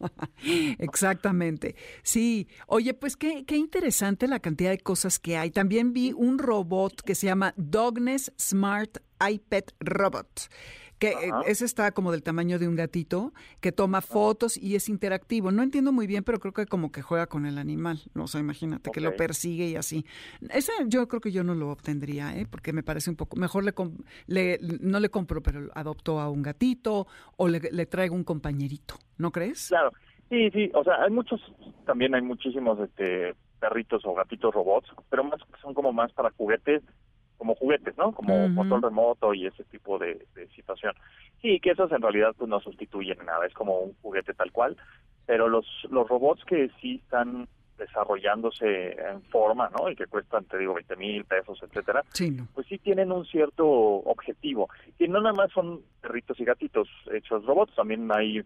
exactamente. 0.80 1.76
Sí, 2.04 2.48
oye, 2.68 2.94
pues 2.94 3.16
qué, 3.16 3.46
qué 3.46 3.58
interesante 3.58 4.28
la 4.28 4.40
cantidad 4.40 4.72
de 4.72 4.80
cosas 4.80 5.20
que 5.20 5.38
hay. 5.38 5.52
También 5.52 5.94
vi 5.94 6.14
un 6.14 6.40
robot 6.40 7.02
que 7.02 7.16
se 7.16 7.28
llama 7.28 7.54
Dogness 7.58 8.32
Smart 8.38 8.98
iPad 9.28 9.64
Robot 9.80 10.50
que 11.00 11.10
eh, 11.10 11.32
ese 11.48 11.66
está 11.66 11.92
como 11.92 12.12
del 12.12 12.22
tamaño 12.22 12.60
de 12.60 12.68
un 12.68 12.76
gatito, 12.76 13.34
que 13.62 13.72
toma 13.72 14.02
fotos 14.02 14.58
y 14.58 14.76
es 14.76 14.90
interactivo. 14.90 15.52
No 15.52 15.64
entiendo 15.64 15.92
muy 15.92 16.08
bien, 16.08 16.24
pero 16.24 16.40
creo 16.40 16.54
que 16.54 16.66
como 16.66 16.92
que 16.92 17.02
juega 17.02 17.28
con 17.28 17.46
el 17.46 17.58
animal. 17.58 18.00
O 18.16 18.28
sea, 18.28 18.42
imagínate 18.42 18.92
que 18.92 19.02
lo 19.02 19.16
persigue 19.16 19.68
y 19.68 19.76
así. 19.76 20.06
Ese 20.54 20.72
yo 20.88 21.08
creo 21.08 21.22
que 21.22 21.32
yo 21.32 21.44
no 21.44 21.56
lo 21.56 21.72
obtendría, 21.72 22.38
¿eh? 22.38 22.46
porque 22.50 22.74
me 22.74 22.84
parece 22.84 23.10
un 23.10 23.16
poco, 23.16 23.38
mejor 23.38 23.64
le, 23.64 23.74
le 24.28 24.60
no 24.82 25.00
le 25.00 25.10
compro, 25.10 25.42
pero 25.42 25.70
adopto 25.74 26.20
a 26.20 26.30
un 26.30 26.42
gatito 26.42 27.08
o 27.38 27.48
le, 27.48 27.60
le 27.60 27.86
traigo 27.86 28.16
un 28.16 28.24
compañerito, 28.24 28.96
¿no 29.18 29.32
crees? 29.32 29.70
Claro, 29.70 29.92
sí, 30.30 30.50
sí, 30.52 30.70
o 30.74 30.84
sea, 30.84 31.04
hay 31.04 31.12
muchos, 31.12 31.42
también 31.86 32.14
hay 32.14 32.22
muchísimos 32.22 32.80
este 32.80 33.36
perritos 33.60 34.06
o 34.06 34.14
gatitos 34.14 34.54
robots, 34.54 34.90
pero 35.10 35.24
más 35.24 35.40
son 35.62 35.74
como 35.74 35.92
más 35.92 36.12
para 36.14 36.32
juguetes 36.32 36.82
como 38.00 38.08
¿no? 38.08 38.14
Como 38.14 38.50
motor 38.50 38.84
remoto 38.84 39.34
y 39.34 39.48
ese 39.48 39.64
tipo 39.66 39.98
de, 39.98 40.26
situación. 40.56 40.94
Sí, 41.42 41.60
que 41.60 41.72
esos 41.72 41.92
en 41.92 42.02
realidad 42.02 42.34
pues 42.38 42.50
no 42.50 42.60
sustituyen 42.60 43.18
nada, 43.26 43.46
es 43.46 43.54
como 43.54 43.80
un 43.80 43.94
juguete 44.02 44.34
tal 44.34 44.52
cual, 44.52 44.78
pero 45.26 45.48
los, 45.48 45.66
los 45.90 46.08
robots 46.08 46.44
que 46.46 46.70
sí 46.82 47.02
están 47.04 47.48
desarrollándose 47.78 48.92
en 48.92 49.22
forma, 49.24 49.70
¿no? 49.70 49.90
Y 49.90 49.96
que 49.96 50.06
cuestan, 50.06 50.44
te 50.46 50.58
digo, 50.58 50.74
20 50.74 50.96
mil 50.98 51.24
pesos, 51.24 51.60
etcétera, 51.64 52.04
pues 52.54 52.68
sí 52.68 52.78
tienen 52.78 53.12
un 53.12 53.26
cierto 53.26 53.66
objetivo. 53.66 54.70
Y 54.98 55.08
no 55.08 55.22
nada 55.22 55.34
más 55.34 55.52
son 55.52 55.82
perritos 56.02 56.40
y 56.40 56.46
gatitos 56.46 56.90
hechos 57.12 57.46
robots, 57.46 57.74
también 57.76 58.10
hay 58.12 58.44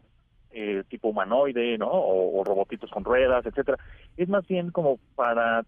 eh, 0.51 0.83
tipo 0.87 1.09
humanoide, 1.09 1.77
¿no? 1.79 1.89
O, 1.89 2.39
o, 2.39 2.43
robotitos 2.43 2.91
con 2.91 3.03
ruedas, 3.03 3.43
etcétera. 3.45 3.77
Es 4.17 4.29
más 4.29 4.47
bien 4.47 4.69
como 4.69 4.99
para 5.15 5.65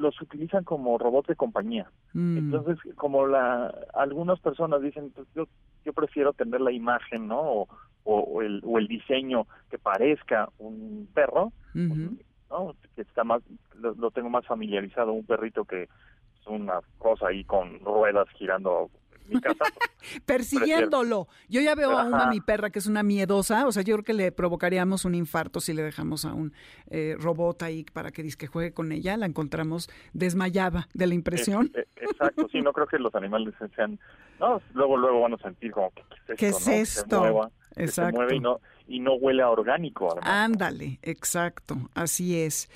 los 0.00 0.20
utilizan 0.20 0.64
como 0.64 0.98
robots 0.98 1.28
de 1.28 1.36
compañía. 1.36 1.90
Mm. 2.14 2.38
Entonces, 2.38 2.78
como 2.96 3.26
la 3.26 3.72
algunas 3.94 4.40
personas 4.40 4.82
dicen, 4.82 5.10
pues 5.14 5.28
yo, 5.34 5.46
yo 5.84 5.92
prefiero 5.92 6.32
tener 6.32 6.60
la 6.60 6.72
imagen, 6.72 7.28
¿no? 7.28 7.40
O, 7.40 7.68
o, 8.04 8.42
el, 8.42 8.62
o 8.64 8.78
el 8.78 8.88
diseño 8.88 9.46
que 9.70 9.78
parezca 9.78 10.48
un 10.58 11.08
perro, 11.14 11.52
¿no? 11.74 12.74
Que 12.96 13.02
está 13.02 13.24
más, 13.24 13.42
lo, 13.78 14.10
tengo 14.10 14.30
más 14.30 14.46
familiarizado, 14.46 15.12
un 15.12 15.26
perrito 15.26 15.64
que 15.64 15.82
es 15.84 16.46
una 16.46 16.80
cosa 16.98 17.28
ahí 17.28 17.44
con 17.44 17.78
ruedas 17.80 18.28
girando 18.30 18.90
Persiguiéndolo. 20.26 21.28
Yo 21.48 21.60
ya 21.60 21.74
veo 21.74 21.98
a 21.98 22.04
una 22.04 22.26
mi 22.26 22.40
perra 22.40 22.70
que 22.70 22.78
es 22.78 22.86
una 22.86 23.02
miedosa, 23.02 23.66
o 23.66 23.72
sea, 23.72 23.82
yo 23.82 23.94
creo 23.96 24.04
que 24.04 24.12
le 24.12 24.32
provocaríamos 24.32 25.04
un 25.04 25.14
infarto 25.14 25.60
si 25.60 25.72
le 25.72 25.82
dejamos 25.82 26.24
a 26.24 26.34
un 26.34 26.52
eh, 26.88 27.16
robot 27.18 27.62
ahí 27.62 27.84
para 27.84 28.10
que 28.10 28.22
disque 28.22 28.46
juegue 28.46 28.72
con 28.72 28.92
ella. 28.92 29.16
La 29.16 29.26
encontramos 29.26 29.88
desmayada 30.12 30.88
de 30.94 31.06
la 31.06 31.14
impresión. 31.14 31.70
Eh, 31.74 31.86
exacto, 31.96 32.48
sí, 32.50 32.60
no 32.60 32.72
creo 32.72 32.86
que 32.86 32.98
los 32.98 33.14
animales 33.14 33.54
sean, 33.74 33.98
no, 34.38 34.60
luego 34.74 34.96
luego 34.96 35.20
van 35.20 35.34
a 35.34 35.38
sentir 35.38 35.72
como 35.72 35.90
que 35.90 36.02
¿qué 36.36 36.48
es 36.48 36.66
esto? 36.66 37.50
exacto. 37.76 38.10
se 38.10 38.12
mueve 38.12 38.36
y 38.36 38.40
no 38.40 38.60
y 38.90 38.98
no 38.98 39.14
huele 39.14 39.42
a 39.42 39.50
orgánico. 39.50 40.18
Ándale, 40.20 40.98
exacto, 41.02 41.76
así 41.94 42.40
es. 42.40 42.68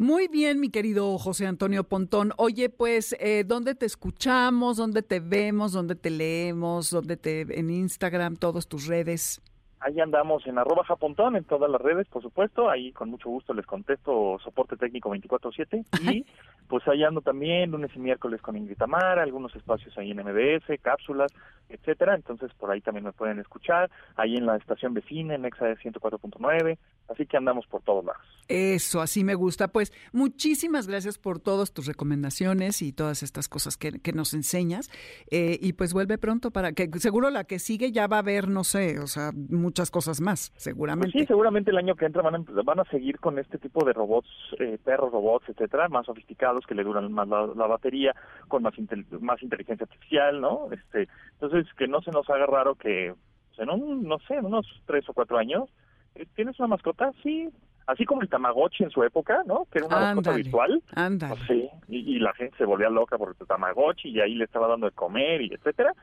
Muy 0.00 0.28
bien, 0.28 0.60
mi 0.60 0.70
querido 0.70 1.18
José 1.18 1.46
Antonio 1.46 1.84
Pontón. 1.84 2.32
Oye, 2.38 2.70
pues, 2.70 3.14
eh, 3.20 3.44
¿dónde 3.46 3.74
te 3.74 3.84
escuchamos? 3.84 4.78
¿Dónde 4.78 5.02
te 5.02 5.20
vemos? 5.20 5.72
¿Dónde 5.72 5.94
te 5.94 6.08
leemos? 6.08 6.88
¿Dónde 6.88 7.18
te 7.18 7.42
en 7.42 7.68
Instagram? 7.68 8.36
Todas 8.36 8.66
tus 8.66 8.86
redes. 8.86 9.42
Ahí 9.80 9.98
andamos 9.98 10.46
en 10.46 10.58
arroba 10.58 10.84
japontón 10.84 11.36
en 11.36 11.44
todas 11.44 11.70
las 11.70 11.80
redes, 11.80 12.06
por 12.08 12.22
supuesto. 12.22 12.68
Ahí 12.68 12.92
con 12.92 13.08
mucho 13.10 13.30
gusto 13.30 13.54
les 13.54 13.64
contesto 13.64 14.38
soporte 14.44 14.76
técnico 14.76 15.10
24-7. 15.10 15.86
Y 16.10 16.26
pues 16.68 16.86
ahí 16.86 17.02
ando 17.02 17.20
también 17.20 17.70
lunes 17.70 17.90
y 17.94 17.98
miércoles 17.98 18.40
con 18.40 18.56
Ingrid 18.56 18.76
Tamara, 18.76 19.22
algunos 19.22 19.54
espacios 19.56 19.96
ahí 19.98 20.10
en 20.10 20.18
MBS, 20.18 20.80
cápsulas, 20.80 21.32
etcétera. 21.68 22.14
Entonces 22.14 22.52
por 22.54 22.70
ahí 22.70 22.80
también 22.80 23.04
me 23.04 23.12
pueden 23.12 23.38
escuchar. 23.38 23.90
Ahí 24.16 24.36
en 24.36 24.46
la 24.46 24.56
estación 24.56 24.92
vecina, 24.94 25.34
en 25.34 25.44
Exa 25.44 25.66
104.9. 25.66 26.78
Así 27.08 27.26
que 27.26 27.36
andamos 27.36 27.66
por 27.66 27.82
todos 27.82 28.04
lados. 28.04 28.22
Eso, 28.48 29.00
así 29.00 29.24
me 29.24 29.34
gusta. 29.34 29.68
Pues 29.68 29.92
muchísimas 30.12 30.86
gracias 30.86 31.18
por 31.18 31.40
todas 31.40 31.72
tus 31.72 31.86
recomendaciones 31.86 32.82
y 32.82 32.92
todas 32.92 33.22
estas 33.22 33.48
cosas 33.48 33.76
que, 33.76 34.12
nos 34.12 34.34
enseñas. 34.34 34.90
Eh, 35.30 35.58
y 35.60 35.72
pues 35.72 35.92
vuelve 35.92 36.18
pronto 36.18 36.50
para 36.50 36.72
que 36.72 36.88
seguro 36.98 37.30
la 37.30 37.44
que 37.44 37.58
sigue 37.58 37.92
ya 37.92 38.06
va 38.06 38.16
a 38.16 38.20
haber, 38.20 38.48
no 38.48 38.64
sé, 38.64 38.98
o 38.98 39.06
sea, 39.06 39.30
muchas 39.70 39.90
cosas 39.90 40.20
más, 40.20 40.52
seguramente. 40.56 41.12
Pues 41.12 41.22
sí, 41.22 41.26
seguramente 41.26 41.70
el 41.70 41.78
año 41.78 41.94
que 41.94 42.04
entra 42.04 42.22
van 42.22 42.34
a, 42.34 42.62
van 42.64 42.80
a 42.80 42.84
seguir 42.86 43.20
con 43.20 43.38
este 43.38 43.56
tipo 43.58 43.84
de 43.84 43.92
robots, 43.92 44.28
eh, 44.58 44.78
perros 44.84 45.12
robots, 45.12 45.48
etcétera, 45.48 45.88
más 45.88 46.06
sofisticados 46.06 46.66
que 46.66 46.74
le 46.74 46.82
duran 46.82 47.12
más 47.12 47.28
la, 47.28 47.66
batería, 47.66 48.14
con 48.48 48.64
más 48.64 48.74
más 49.20 49.42
inteligencia 49.42 49.84
artificial, 49.84 50.40
¿no? 50.40 50.68
Este, 50.72 51.08
entonces 51.34 51.72
que 51.74 51.86
no 51.86 52.02
se 52.02 52.10
nos 52.10 52.28
haga 52.28 52.46
raro 52.46 52.74
que 52.74 53.14
pues, 53.48 53.60
en 53.60 53.70
un, 53.70 54.02
no 54.02 54.18
sé, 54.26 54.34
en 54.34 54.46
unos 54.46 54.66
tres 54.86 55.08
o 55.08 55.12
cuatro 55.12 55.38
años 55.38 55.70
eh, 56.16 56.26
tienes 56.34 56.58
una 56.58 56.68
mascota, 56.68 57.12
sí, 57.22 57.48
así 57.86 58.04
como 58.04 58.22
el 58.22 58.28
Tamagotchi 58.28 58.82
en 58.82 58.90
su 58.90 59.04
época, 59.04 59.42
¿no? 59.46 59.66
Que 59.70 59.78
era 59.78 59.86
una 59.86 60.00
mascota 60.00 60.32
virtual. 60.32 60.82
Ándale. 60.96 61.36
Pues 61.36 61.46
sí, 61.46 61.68
y, 61.86 62.16
y, 62.16 62.18
la 62.18 62.34
gente 62.34 62.56
se 62.58 62.64
volvía 62.64 62.90
loca 62.90 63.16
por 63.16 63.36
el 63.38 63.46
Tamagotchi 63.46 64.08
y 64.08 64.20
ahí 64.20 64.34
le 64.34 64.46
estaba 64.46 64.66
dando 64.66 64.86
de 64.86 64.92
comer 64.92 65.42
y 65.42 65.54
etcétera 65.54 65.94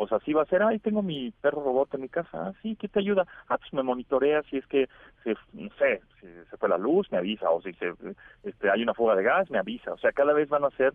pues 0.00 0.12
así 0.14 0.32
va 0.32 0.44
a 0.44 0.46
ser, 0.46 0.62
ay, 0.62 0.78
tengo 0.78 1.02
mi 1.02 1.30
perro 1.42 1.62
robot 1.62 1.92
en 1.92 2.00
mi 2.00 2.08
casa, 2.08 2.30
ah, 2.32 2.52
sí, 2.62 2.74
¿qué 2.80 2.88
te 2.88 3.00
ayuda? 3.00 3.26
Ah, 3.50 3.58
pues 3.58 3.70
me 3.74 3.82
monitorea 3.82 4.42
si 4.44 4.56
es 4.56 4.66
que, 4.66 4.88
se, 5.22 5.34
no 5.52 5.68
sé, 5.78 6.00
si 6.18 6.26
se 6.48 6.56
fue 6.56 6.70
la 6.70 6.78
luz, 6.78 7.06
me 7.12 7.18
avisa, 7.18 7.50
o 7.50 7.60
si 7.60 7.74
se, 7.74 7.92
este, 8.44 8.70
hay 8.70 8.82
una 8.82 8.94
fuga 8.94 9.14
de 9.14 9.24
gas, 9.24 9.50
me 9.50 9.58
avisa, 9.58 9.92
o 9.92 9.98
sea, 9.98 10.10
cada 10.12 10.32
vez 10.32 10.48
van 10.48 10.64
a 10.64 10.70
ser 10.70 10.94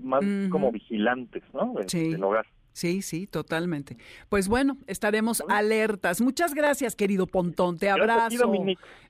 más 0.00 0.24
como 0.50 0.70
vigilantes, 0.70 1.42
¿no? 1.52 1.74
Sí. 1.88 2.12
Del 2.12 2.22
hogar. 2.22 2.46
Sí, 2.74 3.02
sí, 3.02 3.28
totalmente. 3.28 3.96
Pues 4.28 4.48
bueno, 4.48 4.76
estaremos 4.88 5.44
alertas. 5.48 6.20
Muchas 6.20 6.54
gracias, 6.54 6.96
querido 6.96 7.28
Pontón. 7.28 7.78
Te 7.78 7.88
abrazo. 7.88 8.52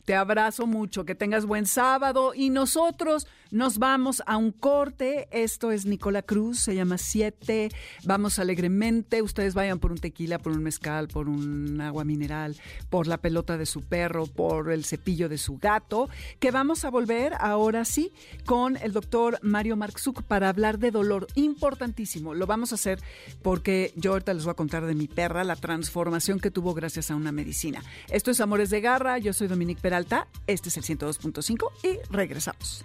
Te 0.04 0.14
abrazo 0.14 0.66
mucho. 0.66 1.07
Que 1.07 1.14
tengas 1.14 1.46
buen 1.46 1.64
sábado. 1.64 2.33
Y 2.35 2.50
nosotros 2.50 3.26
nos 3.50 3.78
vamos 3.78 4.22
a 4.26 4.37
un 4.37 4.52
corte. 4.52 5.28
Esto 5.30 5.70
es 5.70 5.87
Nicola 5.87 6.22
Cruz, 6.22 6.59
se 6.61 6.74
llama 6.74 6.98
Siete. 6.98 7.70
Vamos 8.04 8.38
alegremente. 8.38 9.22
Ustedes 9.22 9.54
vayan 9.54 9.78
por 9.78 9.92
un 9.92 9.98
tequila, 9.98 10.38
por 10.38 10.52
un 10.52 10.62
mezcal, 10.62 11.09
por 11.09 11.28
un 11.28 11.80
agua 11.80 12.04
mineral, 12.04 12.57
por 12.90 13.07
la 13.07 13.18
pelota 13.18 13.57
de 13.57 13.66
su 13.66 13.83
perro, 13.83 14.26
por 14.26 14.70
el 14.72 14.85
cepillo 14.85 15.28
de 15.28 15.38
su 15.38 15.59
gato. 15.59 16.09
Que 16.38 16.50
vamos 16.50 16.85
a 16.85 16.90
volver 16.90 17.35
ahora 17.38 17.85
sí 17.85 18.12
con 18.44 18.76
el 18.76 18.92
doctor 18.92 19.38
Mario 19.42 19.76
Marxuk 19.76 20.22
para 20.22 20.48
hablar 20.48 20.78
de 20.78 20.90
dolor. 20.90 21.26
Importantísimo. 21.35 22.35
Lo 22.35 22.46
vamos 22.46 22.72
a 22.72 22.76
hacer 22.76 23.00
porque 23.42 23.92
yo 23.96 24.12
ahorita 24.12 24.35
les 24.35 24.44
voy 24.44 24.52
a 24.52 24.54
contar 24.54 24.87
de 24.87 24.94
mi 24.94 25.07
perra, 25.07 25.44
la 25.44 25.57
transformación 25.57 26.40
que 26.40 26.50
tuvo 26.50 26.74
gracias 26.74 27.11
a 27.11 27.16
una 27.16 27.33
medicina. 27.33 27.83
Esto 28.11 28.30
es 28.30 28.40
Amores 28.40 28.70
de 28.70 28.80
Garra. 28.80 29.18
Yo 29.18 29.33
soy 29.33 29.48
Dominique 29.48 29.80
Peralta. 29.80 30.28
Este 30.46 30.68
es 30.68 30.76
el 30.76 30.85
102.5 30.85 31.70
y 31.83 32.12
regresamos. 32.12 32.85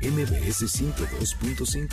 MBS 0.00 0.62
102.5. 0.62 1.88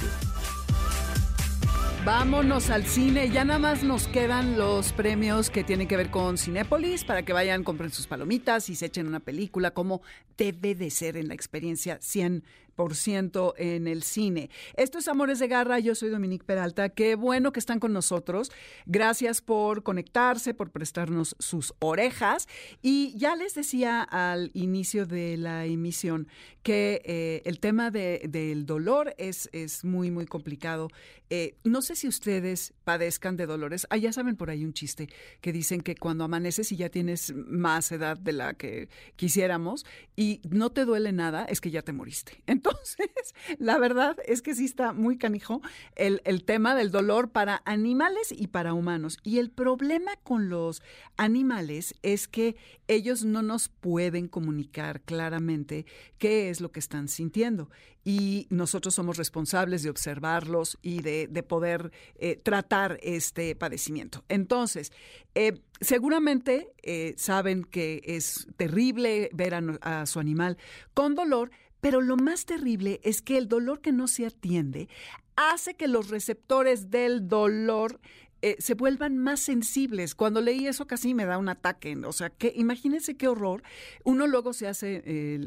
Vámonos 2.05 2.69
al 2.69 2.85
cine. 2.85 3.31
Ya 3.31 3.43
nada 3.45 3.57
más 3.57 3.83
nos 3.83 4.07
quedan 4.07 4.59
los 4.59 4.93
premios 4.93 5.49
que 5.49 5.63
tienen 5.63 5.87
que 5.87 5.97
ver 5.97 6.11
con 6.11 6.37
Cinépolis 6.37 7.03
para 7.03 7.25
que 7.25 7.33
vayan, 7.33 7.63
compren 7.63 7.91
sus 7.91 8.05
palomitas 8.05 8.69
y 8.69 8.75
se 8.75 8.85
echen 8.85 9.07
una 9.07 9.21
película 9.21 9.71
como 9.71 10.03
debe 10.37 10.75
de 10.75 10.91
ser 10.91 11.17
en 11.17 11.29
la 11.29 11.33
experiencia 11.33 11.97
100 11.99 12.43
ciento 12.93 13.53
en 13.57 13.87
el 13.87 14.03
cine. 14.03 14.49
Esto 14.75 14.97
es 14.97 15.07
Amores 15.07 15.39
de 15.39 15.47
Garra, 15.47 15.79
yo 15.79 15.95
soy 15.95 16.09
Dominique 16.09 16.45
Peralta, 16.45 16.89
qué 16.89 17.15
bueno 17.15 17.51
que 17.51 17.59
están 17.59 17.79
con 17.79 17.93
nosotros. 17.93 18.51
Gracias 18.85 19.41
por 19.41 19.83
conectarse, 19.83 20.53
por 20.53 20.71
prestarnos 20.71 21.35
sus 21.39 21.73
orejas. 21.79 22.47
Y 22.81 23.17
ya 23.17 23.35
les 23.35 23.55
decía 23.55 24.01
al 24.03 24.51
inicio 24.53 25.05
de 25.05 25.37
la 25.37 25.65
emisión 25.65 26.27
que 26.63 27.01
eh, 27.05 27.41
el 27.45 27.59
tema 27.59 27.91
del 27.91 28.65
dolor 28.65 29.13
es, 29.17 29.49
es 29.53 29.85
muy, 29.85 30.11
muy 30.11 30.25
complicado. 30.25 30.89
Eh, 31.29 31.55
no 31.63 31.81
sé 31.81 31.95
si 31.95 32.07
ustedes 32.07 32.73
padezcan 32.83 33.35
de 33.37 33.45
dolores. 33.45 33.87
Ah, 33.89 33.97
ya 33.97 34.11
saben 34.11 34.35
por 34.35 34.49
ahí 34.49 34.63
un 34.63 34.73
chiste 34.73 35.09
que 35.41 35.51
dicen 35.51 35.81
que 35.81 35.95
cuando 35.95 36.23
amaneces 36.23 36.71
y 36.71 36.75
ya 36.75 36.89
tienes 36.89 37.33
más 37.35 37.91
edad 37.91 38.17
de 38.17 38.33
la 38.33 38.53
que 38.53 38.89
quisiéramos 39.15 39.85
y 40.15 40.41
no 40.49 40.71
te 40.71 40.85
duele 40.85 41.11
nada, 41.11 41.45
es 41.45 41.61
que 41.61 41.71
ya 41.71 41.81
te 41.81 41.93
moriste. 41.93 42.43
Entonces, 42.45 42.64
la 43.59 43.77
verdad 43.77 44.17
es 44.25 44.41
que 44.41 44.55
sí 44.55 44.65
está 44.65 44.93
muy 44.93 45.17
canijo 45.17 45.61
el, 45.95 46.21
el 46.25 46.43
tema 46.43 46.75
del 46.75 46.91
dolor 46.91 47.29
para 47.29 47.61
animales 47.65 48.31
y 48.31 48.47
para 48.47 48.73
humanos. 48.73 49.17
Y 49.23 49.39
el 49.39 49.51
problema 49.51 50.11
con 50.23 50.49
los 50.49 50.81
animales 51.17 51.95
es 52.01 52.27
que 52.27 52.55
ellos 52.87 53.23
no 53.23 53.41
nos 53.41 53.69
pueden 53.69 54.27
comunicar 54.27 55.01
claramente 55.01 55.85
qué 56.17 56.49
es 56.49 56.61
lo 56.61 56.71
que 56.71 56.79
están 56.79 57.07
sintiendo. 57.07 57.69
Y 58.03 58.45
nosotros 58.51 58.93
somos 58.93 59.17
responsables 59.17 59.81
de 59.81 59.89
observarlos 59.89 60.77
y 60.83 61.01
de, 61.01 61.27
poder 61.41 61.91
eh, 62.17 62.35
tratar 62.35 62.99
este 63.01 63.55
padecimiento. 63.55 64.23
Entonces, 64.29 64.91
eh, 65.33 65.59
seguramente 65.81 66.71
eh, 66.83 67.15
saben 67.17 67.63
que 67.63 68.01
es 68.05 68.47
terrible 68.57 69.29
ver 69.33 69.55
a 69.81 70.05
su 70.05 70.19
animal 70.19 70.57
con 70.93 71.15
dolor, 71.15 71.49
pero 71.85 72.01
lo 72.01 72.17
más 72.17 72.45
terrible 72.45 72.99
es 73.03 73.21
que 73.21 73.37
el 73.37 73.47
dolor 73.47 73.79
que 73.79 73.91
no 73.91 74.07
se 74.07 74.25
atiende 74.25 74.89
hace 75.35 75.75
que 75.75 75.87
los 75.87 76.09
receptores 76.09 76.89
del 76.89 77.27
dolor 77.27 77.99
eh, 78.45 78.57
se 78.59 78.75
vuelvan 78.75 79.17
más 79.17 79.39
sensibles. 79.39 80.13
Cuando 80.13 80.39
leí 80.39 80.67
eso 80.67 80.85
casi 80.85 81.15
me 81.15 81.25
da 81.25 81.39
un 81.39 81.49
ataque. 81.49 81.97
O 82.05 82.13
sea, 82.13 82.29
que 82.29 82.53
imagínense 82.55 83.17
qué 83.17 83.27
horror. 83.27 83.63
Uno 84.03 84.27
luego 84.27 84.53
se 84.53 84.67
hace 84.67 85.01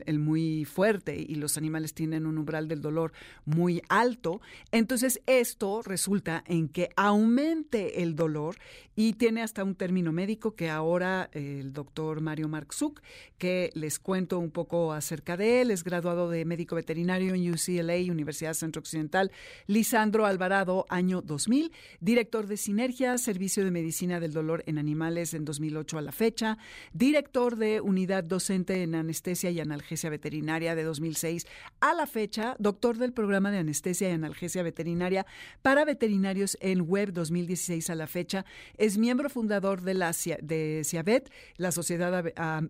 el, 0.05 0.19
muy 0.19 0.65
fuerte 0.65 1.17
y 1.17 1.37
los 1.37 1.57
animales 1.57 1.95
tienen 1.95 2.27
un 2.27 2.39
umbral 2.39 2.67
del 2.67 2.83
dolor 2.83 3.13
muy 3.45 3.83
alto. 3.89 4.41
Entonces 4.73 5.21
esto 5.27 5.83
resulta 5.83 6.43
en 6.49 6.69
que 6.69 6.89
aumente 6.97 8.03
el 8.03 8.17
dolor 8.17 8.57
y 8.97 9.13
tiene 9.13 9.43
hasta 9.43 9.63
un 9.63 9.77
término 9.77 10.11
médico 10.11 10.57
que 10.57 10.69
ahora 10.69 11.31
el 11.33 11.73
doctor 11.73 12.21
Mario 12.21 12.49
Marczuk, 12.49 13.01
que 13.39 13.71
les 13.75 14.01
cuento 14.01 14.41
un 14.41 14.51
poco 14.51 14.93
acerca 14.93 15.37
de 15.37 15.61
él, 15.61 15.71
es 15.71 15.85
graduado 15.85 16.29
de 16.29 16.45
médico 16.45 16.75
veterinario 16.75 17.33
en 17.33 17.49
UCLA, 17.49 17.95
Universidad 18.11 18.55
Centro 18.55 18.81
Occidental, 18.81 19.31
Lisandro 19.69 20.27
Alvarado, 20.27 20.85
año 20.89 21.23
2000, 21.23 21.71
director 22.01 22.49
de 22.49 22.57
Cine 22.57 22.88
Servicio 22.89 23.65
de 23.65 23.71
Medicina 23.71 24.19
del 24.19 24.33
Dolor 24.33 24.65
en 24.67 24.79
Animales 24.79 25.35
en 25.35 25.45
2008 25.45 25.99
a 25.99 26.01
la 26.01 26.11
fecha, 26.11 26.57
director 26.95 27.57
de 27.57 27.83
Unidad 27.83 28.25
Docente 28.25 28.83
en 28.83 28.95
Anestesia 28.95 29.51
y 29.51 29.61
Analgesia 29.61 30.09
Veterinaria 30.09 30.75
de 30.75 30.85
2006 30.85 31.47
a 31.81 31.93
la 31.93 32.07
fecha, 32.07 32.57
doctor 32.59 32.97
del 32.97 33.13
Programa 33.13 33.51
de 33.51 33.59
Anestesia 33.59 34.09
y 34.09 34.13
Analgesia 34.13 34.63
Veterinaria 34.63 35.27
para 35.61 35.85
Veterinarios 35.85 36.57
en 36.63 36.81
Web 36.81 37.13
2016 37.13 37.91
a 37.91 37.95
la 37.95 38.07
fecha, 38.07 38.47
es 38.79 38.97
miembro 38.97 39.29
fundador 39.29 39.83
de 39.83 39.93
la 39.93 40.13
de 40.41 40.81
CIAVET, 40.83 41.31
la 41.59 41.73
Sociedad 41.73 42.25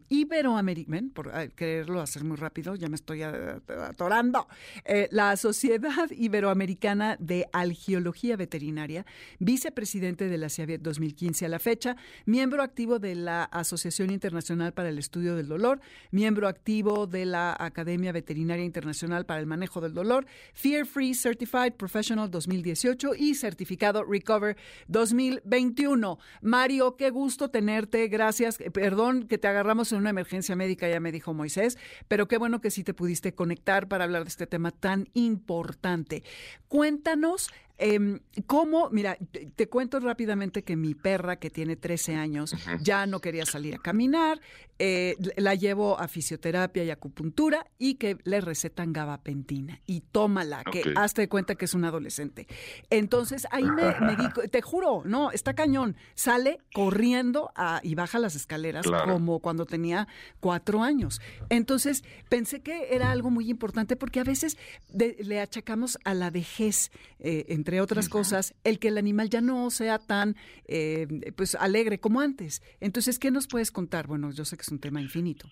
Iberoamericana, 0.08 1.10
por 1.14 1.30
quererlo 1.52 2.00
hacer 2.00 2.24
muy 2.24 2.36
rápido, 2.36 2.74
ya 2.74 2.88
me 2.88 2.96
estoy 2.96 3.22
atorando, 3.22 4.48
eh, 4.84 5.08
la 5.12 5.36
Sociedad 5.36 6.10
Iberoamericana 6.10 7.16
de 7.20 7.46
Algiología 7.52 8.36
Veterinaria, 8.36 9.06
vicepresidente 9.38 9.97
de 10.00 10.38
la 10.38 10.48
CIAVET 10.48 10.80
2015 10.80 11.46
a 11.46 11.48
la 11.48 11.58
fecha, 11.58 11.96
miembro 12.24 12.62
activo 12.62 13.00
de 13.00 13.16
la 13.16 13.44
Asociación 13.44 14.10
Internacional 14.10 14.72
para 14.72 14.90
el 14.90 14.98
Estudio 14.98 15.34
del 15.34 15.48
Dolor, 15.48 15.80
miembro 16.12 16.46
activo 16.46 17.08
de 17.08 17.24
la 17.24 17.56
Academia 17.58 18.12
Veterinaria 18.12 18.64
Internacional 18.64 19.26
para 19.26 19.40
el 19.40 19.46
Manejo 19.46 19.80
del 19.80 19.94
Dolor, 19.94 20.26
Fear 20.54 20.86
Free 20.86 21.14
Certified 21.14 21.72
Professional 21.72 22.30
2018 22.30 23.16
y 23.16 23.34
certificado 23.34 24.04
Recover 24.04 24.56
2021. 24.86 26.18
Mario, 26.42 26.96
qué 26.96 27.10
gusto 27.10 27.50
tenerte, 27.50 28.06
gracias. 28.06 28.60
Eh, 28.60 28.70
perdón 28.70 29.26
que 29.26 29.38
te 29.38 29.48
agarramos 29.48 29.90
en 29.90 29.98
una 29.98 30.10
emergencia 30.10 30.54
médica, 30.54 30.88
ya 30.88 31.00
me 31.00 31.10
dijo 31.10 31.34
Moisés, 31.34 31.76
pero 32.06 32.28
qué 32.28 32.38
bueno 32.38 32.60
que 32.60 32.70
sí 32.70 32.84
te 32.84 32.94
pudiste 32.94 33.34
conectar 33.34 33.88
para 33.88 34.04
hablar 34.04 34.22
de 34.22 34.28
este 34.28 34.46
tema 34.46 34.70
tan 34.70 35.08
importante. 35.14 36.22
Cuéntanos 36.68 37.50
eh, 37.78 38.20
¿Cómo? 38.46 38.90
Mira, 38.90 39.16
te, 39.56 39.68
cuento 39.68 40.00
rápidamente 40.00 40.64
que 40.64 40.76
mi 40.76 40.94
perra, 40.94 41.36
que 41.36 41.50
tiene 41.50 41.76
13 41.76 42.16
años, 42.16 42.54
ya 42.80 43.06
no 43.06 43.20
quería 43.20 43.46
salir 43.46 43.76
a 43.76 43.78
caminar, 43.78 44.40
eh, 44.80 45.16
la 45.36 45.54
llevo 45.54 45.98
a 45.98 46.08
fisioterapia 46.08 46.84
y 46.84 46.90
acupuntura 46.90 47.66
y 47.78 47.94
que 47.94 48.16
le 48.24 48.40
recetan 48.40 48.92
gabapentina 48.92 49.80
y 49.86 50.00
tómala, 50.00 50.62
que 50.64 50.92
hazte 50.96 51.22
de 51.22 51.28
cuenta 51.28 51.54
que 51.54 51.64
es 51.64 51.74
un 51.74 51.84
adolescente. 51.84 52.46
Entonces 52.90 53.46
ahí 53.50 53.64
me, 53.64 53.94
me 54.00 54.16
te 54.50 54.62
juro, 54.62 55.02
no, 55.04 55.30
está 55.30 55.54
cañón, 55.54 55.96
sale 56.14 56.58
corriendo 56.72 57.52
y 57.82 57.94
baja 57.94 58.18
las 58.18 58.36
escaleras 58.36 58.86
como 59.04 59.40
cuando 59.40 59.66
tenía 59.66 60.08
cuatro 60.40 60.82
años. 60.82 61.20
Entonces 61.48 62.04
pensé 62.28 62.60
que 62.60 62.94
era 62.94 63.10
algo 63.10 63.30
muy 63.30 63.50
importante 63.50 63.96
porque 63.96 64.20
a 64.20 64.24
veces 64.24 64.58
le 64.92 65.40
achacamos 65.40 65.98
a 66.04 66.14
la 66.14 66.30
vejez, 66.30 66.90
eh, 67.18 67.46
entre 67.68 67.82
otras 67.82 68.08
cosas, 68.08 68.54
el 68.64 68.78
que 68.78 68.88
el 68.88 68.96
animal 68.96 69.28
ya 69.28 69.42
no 69.42 69.70
sea 69.70 69.98
tan 69.98 70.36
eh, 70.64 71.06
pues 71.36 71.54
alegre 71.54 72.00
como 72.00 72.22
antes. 72.22 72.62
Entonces, 72.80 73.18
¿qué 73.18 73.30
nos 73.30 73.46
puedes 73.46 73.70
contar? 73.70 74.06
Bueno, 74.06 74.30
yo 74.30 74.46
sé 74.46 74.56
que 74.56 74.62
es 74.62 74.68
un 74.68 74.78
tema 74.78 75.02
infinito. 75.02 75.46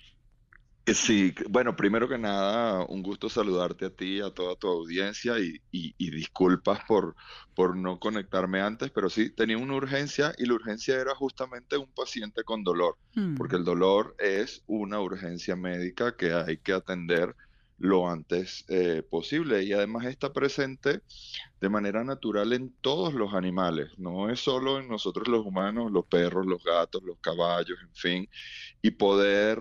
Eh, 0.86 0.94
sí, 0.94 1.34
bueno, 1.50 1.76
primero 1.76 2.08
que 2.08 2.16
nada, 2.16 2.86
un 2.86 3.02
gusto 3.02 3.28
saludarte 3.28 3.84
a 3.84 3.90
ti, 3.90 4.22
a 4.22 4.30
toda 4.30 4.56
tu 4.56 4.66
audiencia 4.66 5.34
y, 5.38 5.60
disculpas 5.98 6.80
por, 6.88 7.16
por 7.54 7.76
no 7.76 7.98
conectarme 7.98 8.62
antes, 8.62 8.90
pero 8.90 9.10
sí, 9.10 9.28
tenía 9.28 9.58
una 9.58 9.74
urgencia 9.74 10.32
y 10.38 10.46
la 10.46 10.54
urgencia 10.54 10.98
era 10.98 11.14
justamente 11.14 11.76
un 11.76 11.92
paciente 11.94 12.44
con 12.44 12.64
dolor, 12.64 12.96
porque 13.36 13.56
el 13.56 13.62
mm. 13.62 13.66
dolor 13.66 14.16
es 14.18 14.62
una 14.66 15.00
urgencia 15.00 15.54
médica 15.54 16.16
que 16.16 16.32
hay 16.32 16.56
que 16.56 16.72
atender 16.72 17.36
lo 17.78 18.08
antes 18.08 18.64
eh, 18.68 19.02
posible 19.08 19.62
y 19.64 19.72
además 19.72 20.06
está 20.06 20.32
presente 20.32 21.02
de 21.60 21.68
manera 21.68 22.04
natural 22.04 22.52
en 22.52 22.74
todos 22.80 23.12
los 23.14 23.34
animales, 23.34 23.90
no 23.98 24.30
es 24.30 24.40
solo 24.40 24.78
en 24.78 24.88
nosotros 24.88 25.28
los 25.28 25.44
humanos, 25.44 25.92
los 25.92 26.06
perros, 26.06 26.46
los 26.46 26.62
gatos, 26.64 27.02
los 27.02 27.18
caballos, 27.20 27.78
en 27.82 27.94
fin, 27.94 28.28
y 28.82 28.92
poder 28.92 29.58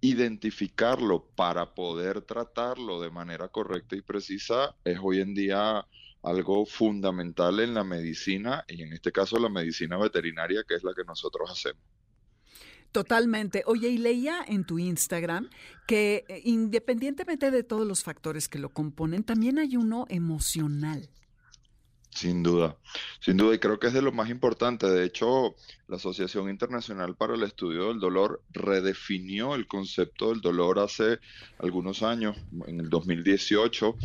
identificarlo 0.00 1.24
para 1.34 1.74
poder 1.74 2.22
tratarlo 2.22 3.00
de 3.00 3.10
manera 3.10 3.48
correcta 3.48 3.96
y 3.96 4.02
precisa 4.02 4.76
es 4.84 4.98
hoy 5.02 5.20
en 5.20 5.34
día 5.34 5.84
algo 6.22 6.66
fundamental 6.66 7.60
en 7.60 7.74
la 7.74 7.84
medicina 7.84 8.64
y 8.68 8.82
en 8.82 8.92
este 8.92 9.12
caso 9.12 9.38
la 9.38 9.48
medicina 9.48 9.96
veterinaria, 9.96 10.64
que 10.66 10.74
es 10.74 10.84
la 10.84 10.94
que 10.94 11.04
nosotros 11.04 11.50
hacemos. 11.50 11.97
Totalmente. 12.92 13.62
Oye, 13.66 13.88
y 13.88 13.98
leía 13.98 14.44
en 14.46 14.64
tu 14.64 14.78
Instagram 14.78 15.50
que 15.86 16.24
eh, 16.28 16.40
independientemente 16.44 17.50
de 17.50 17.62
todos 17.62 17.86
los 17.86 18.02
factores 18.02 18.48
que 18.48 18.58
lo 18.58 18.70
componen, 18.70 19.24
también 19.24 19.58
hay 19.58 19.76
uno 19.76 20.06
emocional. 20.08 21.08
Sin 22.10 22.42
duda, 22.42 22.76
sin 23.20 23.36
duda, 23.36 23.54
y 23.54 23.58
creo 23.58 23.78
que 23.78 23.88
es 23.88 23.92
de 23.92 24.02
lo 24.02 24.10
más 24.10 24.30
importante. 24.30 24.88
De 24.88 25.04
hecho, 25.04 25.54
la 25.86 25.96
Asociación 25.96 26.48
Internacional 26.48 27.14
para 27.14 27.34
el 27.34 27.42
Estudio 27.42 27.88
del 27.88 28.00
Dolor 28.00 28.42
redefinió 28.50 29.54
el 29.54 29.66
concepto 29.66 30.30
del 30.30 30.40
dolor 30.40 30.78
hace 30.78 31.20
algunos 31.58 32.02
años, 32.02 32.36
en 32.66 32.80
el 32.80 32.88
2018, 32.88 33.96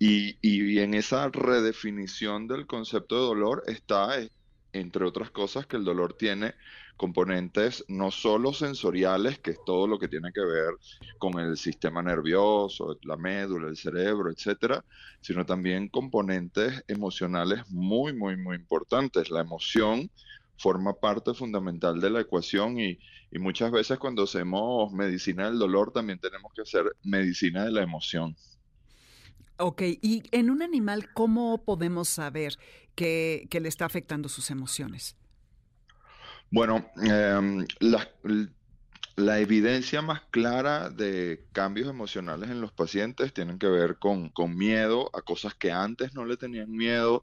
y, 0.00 0.38
y 0.40 0.78
en 0.80 0.94
esa 0.94 1.28
redefinición 1.28 2.48
del 2.48 2.66
concepto 2.66 3.16
de 3.16 3.26
dolor 3.26 3.62
está, 3.66 4.18
eh, 4.18 4.30
entre 4.72 5.04
otras 5.04 5.30
cosas, 5.30 5.66
que 5.66 5.76
el 5.76 5.84
dolor 5.84 6.14
tiene 6.14 6.54
componentes 6.96 7.84
no 7.88 8.10
solo 8.10 8.52
sensoriales, 8.52 9.38
que 9.38 9.52
es 9.52 9.58
todo 9.64 9.86
lo 9.86 9.98
que 9.98 10.08
tiene 10.08 10.32
que 10.32 10.40
ver 10.40 10.74
con 11.18 11.38
el 11.38 11.56
sistema 11.56 12.02
nervioso, 12.02 12.96
la 13.02 13.16
médula, 13.16 13.68
el 13.68 13.76
cerebro, 13.76 14.30
etcétera, 14.30 14.84
sino 15.20 15.44
también 15.44 15.88
componentes 15.88 16.84
emocionales 16.88 17.68
muy, 17.70 18.12
muy, 18.12 18.36
muy 18.36 18.56
importantes. 18.56 19.30
La 19.30 19.40
emoción 19.40 20.10
forma 20.56 20.94
parte 20.94 21.34
fundamental 21.34 22.00
de 22.00 22.10
la 22.10 22.20
ecuación 22.20 22.78
y, 22.78 22.98
y 23.32 23.38
muchas 23.38 23.72
veces 23.72 23.98
cuando 23.98 24.24
hacemos 24.24 24.92
medicina 24.92 25.46
del 25.46 25.58
dolor 25.58 25.92
también 25.92 26.20
tenemos 26.20 26.52
que 26.54 26.62
hacer 26.62 26.84
medicina 27.02 27.64
de 27.64 27.72
la 27.72 27.82
emoción. 27.82 28.36
Ok, 29.58 29.82
y 29.82 30.22
en 30.32 30.50
un 30.50 30.62
animal, 30.62 31.12
¿cómo 31.12 31.64
podemos 31.64 32.08
saber 32.08 32.58
que, 32.94 33.46
que 33.50 33.60
le 33.60 33.68
está 33.68 33.84
afectando 33.84 34.28
sus 34.28 34.50
emociones? 34.50 35.16
Bueno, 36.52 36.84
em, 37.02 37.66
la, 39.16 39.40
evidencia 39.40 40.02
más 40.02 40.20
clara 40.30 40.90
de 40.90 41.46
cambios 41.52 41.88
emocionales 41.88 42.50
en 42.50 42.60
los 42.60 42.72
pacientes 42.72 43.32
tienen 43.32 43.58
que 43.58 43.68
ver 43.68 43.98
con, 43.98 44.28
con 44.28 44.54
miedo 44.54 45.08
a 45.16 45.22
cosas 45.22 45.54
que 45.54 45.72
antes 45.72 46.12
no 46.12 46.26
le 46.26 46.36
tenían 46.36 46.70
miedo, 46.70 47.22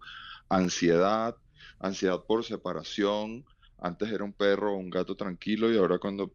ansiedad, 0.49 1.35
ansiedad 1.79 2.23
por 2.27 2.43
separación. 2.43 3.45
Antes 3.77 4.11
era 4.11 4.23
un 4.23 4.33
perro 4.33 4.73
o 4.73 4.77
un 4.77 4.89
gato 4.89 5.15
tranquilo 5.15 5.71
y 5.71 5.77
ahora 5.77 5.99
cuando 5.99 6.33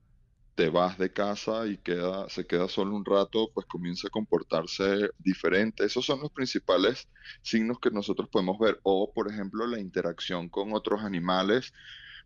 te 0.54 0.68
vas 0.70 0.96
de 0.98 1.12
casa 1.12 1.66
y 1.66 1.78
queda, 1.78 2.28
se 2.28 2.46
queda 2.46 2.68
solo 2.68 2.94
un 2.94 3.04
rato, 3.04 3.50
pues 3.52 3.66
comienza 3.66 4.06
a 4.08 4.10
comportarse 4.10 5.10
diferente. 5.18 5.84
Esos 5.84 6.06
son 6.06 6.20
los 6.20 6.30
principales 6.30 7.08
signos 7.42 7.80
que 7.80 7.90
nosotros 7.90 8.28
podemos 8.30 8.58
ver. 8.60 8.78
O, 8.84 9.12
por 9.12 9.28
ejemplo, 9.30 9.66
la 9.66 9.80
interacción 9.80 10.48
con 10.48 10.72
otros 10.74 11.02
animales 11.02 11.72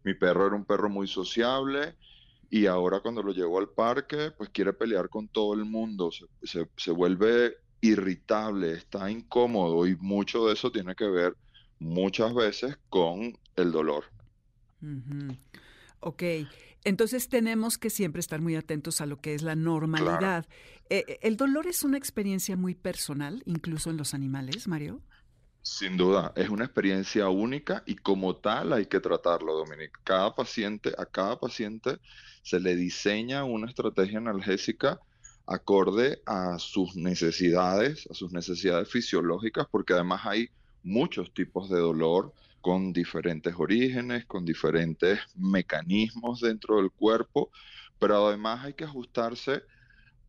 mi 0.04 0.14
perro 0.14 0.46
era 0.46 0.56
un 0.56 0.64
perro 0.64 0.88
muy 0.88 1.06
sociable 1.06 1.96
y 2.50 2.66
ahora 2.66 3.00
cuando 3.00 3.22
lo 3.22 3.32
llevo 3.32 3.58
al 3.58 3.68
parque, 3.68 4.30
pues 4.36 4.50
quiere 4.50 4.72
pelear 4.72 5.08
con 5.08 5.28
todo 5.28 5.54
el 5.54 5.64
mundo, 5.64 6.10
se, 6.42 6.90
vuelve 6.90 7.56
irritable, 7.80 8.72
está 8.72 9.10
incómodo 9.10 9.86
y 9.86 9.96
mucho 9.96 10.46
de 10.46 10.54
eso 10.54 10.72
tiene 10.72 10.94
que 10.94 11.08
ver 11.08 11.36
muchas 11.78 12.34
veces 12.34 12.78
con 12.88 13.38
el 13.56 13.70
dolor. 13.70 14.04
Ok, 16.00 16.22
entonces 16.84 17.28
tenemos 17.28 17.76
que 17.76 17.90
siempre 17.90 18.20
estar 18.20 18.40
muy 18.40 18.56
atentos 18.56 19.00
a 19.00 19.06
lo 19.06 19.20
que 19.20 19.34
es 19.34 19.42
la 19.42 19.54
normalidad. 19.54 20.46
Eh, 20.88 21.04
eh, 21.06 21.18
¿El 21.22 21.36
dolor 21.36 21.66
es 21.66 21.82
una 21.82 21.98
experiencia 21.98 22.56
muy 22.56 22.74
personal, 22.74 23.42
incluso 23.44 23.90
en 23.90 23.98
los 23.98 24.14
animales, 24.14 24.68
Mario? 24.68 25.02
Sin 25.70 25.98
duda, 25.98 26.32
es 26.34 26.48
una 26.48 26.64
experiencia 26.64 27.28
única 27.28 27.82
y 27.84 27.96
como 27.96 28.36
tal 28.36 28.72
hay 28.72 28.86
que 28.86 29.00
tratarlo, 29.00 29.52
Dominic. 29.54 30.00
Cada 30.02 30.34
paciente, 30.34 30.94
a 30.96 31.04
cada 31.04 31.38
paciente 31.38 31.98
se 32.42 32.58
le 32.58 32.74
diseña 32.74 33.44
una 33.44 33.68
estrategia 33.68 34.16
analgésica 34.16 34.98
acorde 35.46 36.22
a 36.24 36.58
sus 36.58 36.96
necesidades, 36.96 38.08
a 38.10 38.14
sus 38.14 38.32
necesidades 38.32 38.88
fisiológicas, 38.88 39.66
porque 39.70 39.92
además 39.92 40.22
hay 40.24 40.48
muchos 40.82 41.34
tipos 41.34 41.68
de 41.68 41.78
dolor 41.78 42.32
con 42.62 42.94
diferentes 42.94 43.54
orígenes, 43.58 44.24
con 44.24 44.46
diferentes 44.46 45.20
mecanismos 45.36 46.40
dentro 46.40 46.78
del 46.78 46.90
cuerpo, 46.92 47.50
pero 47.98 48.26
además 48.26 48.64
hay 48.64 48.72
que 48.72 48.84
ajustarse 48.84 49.60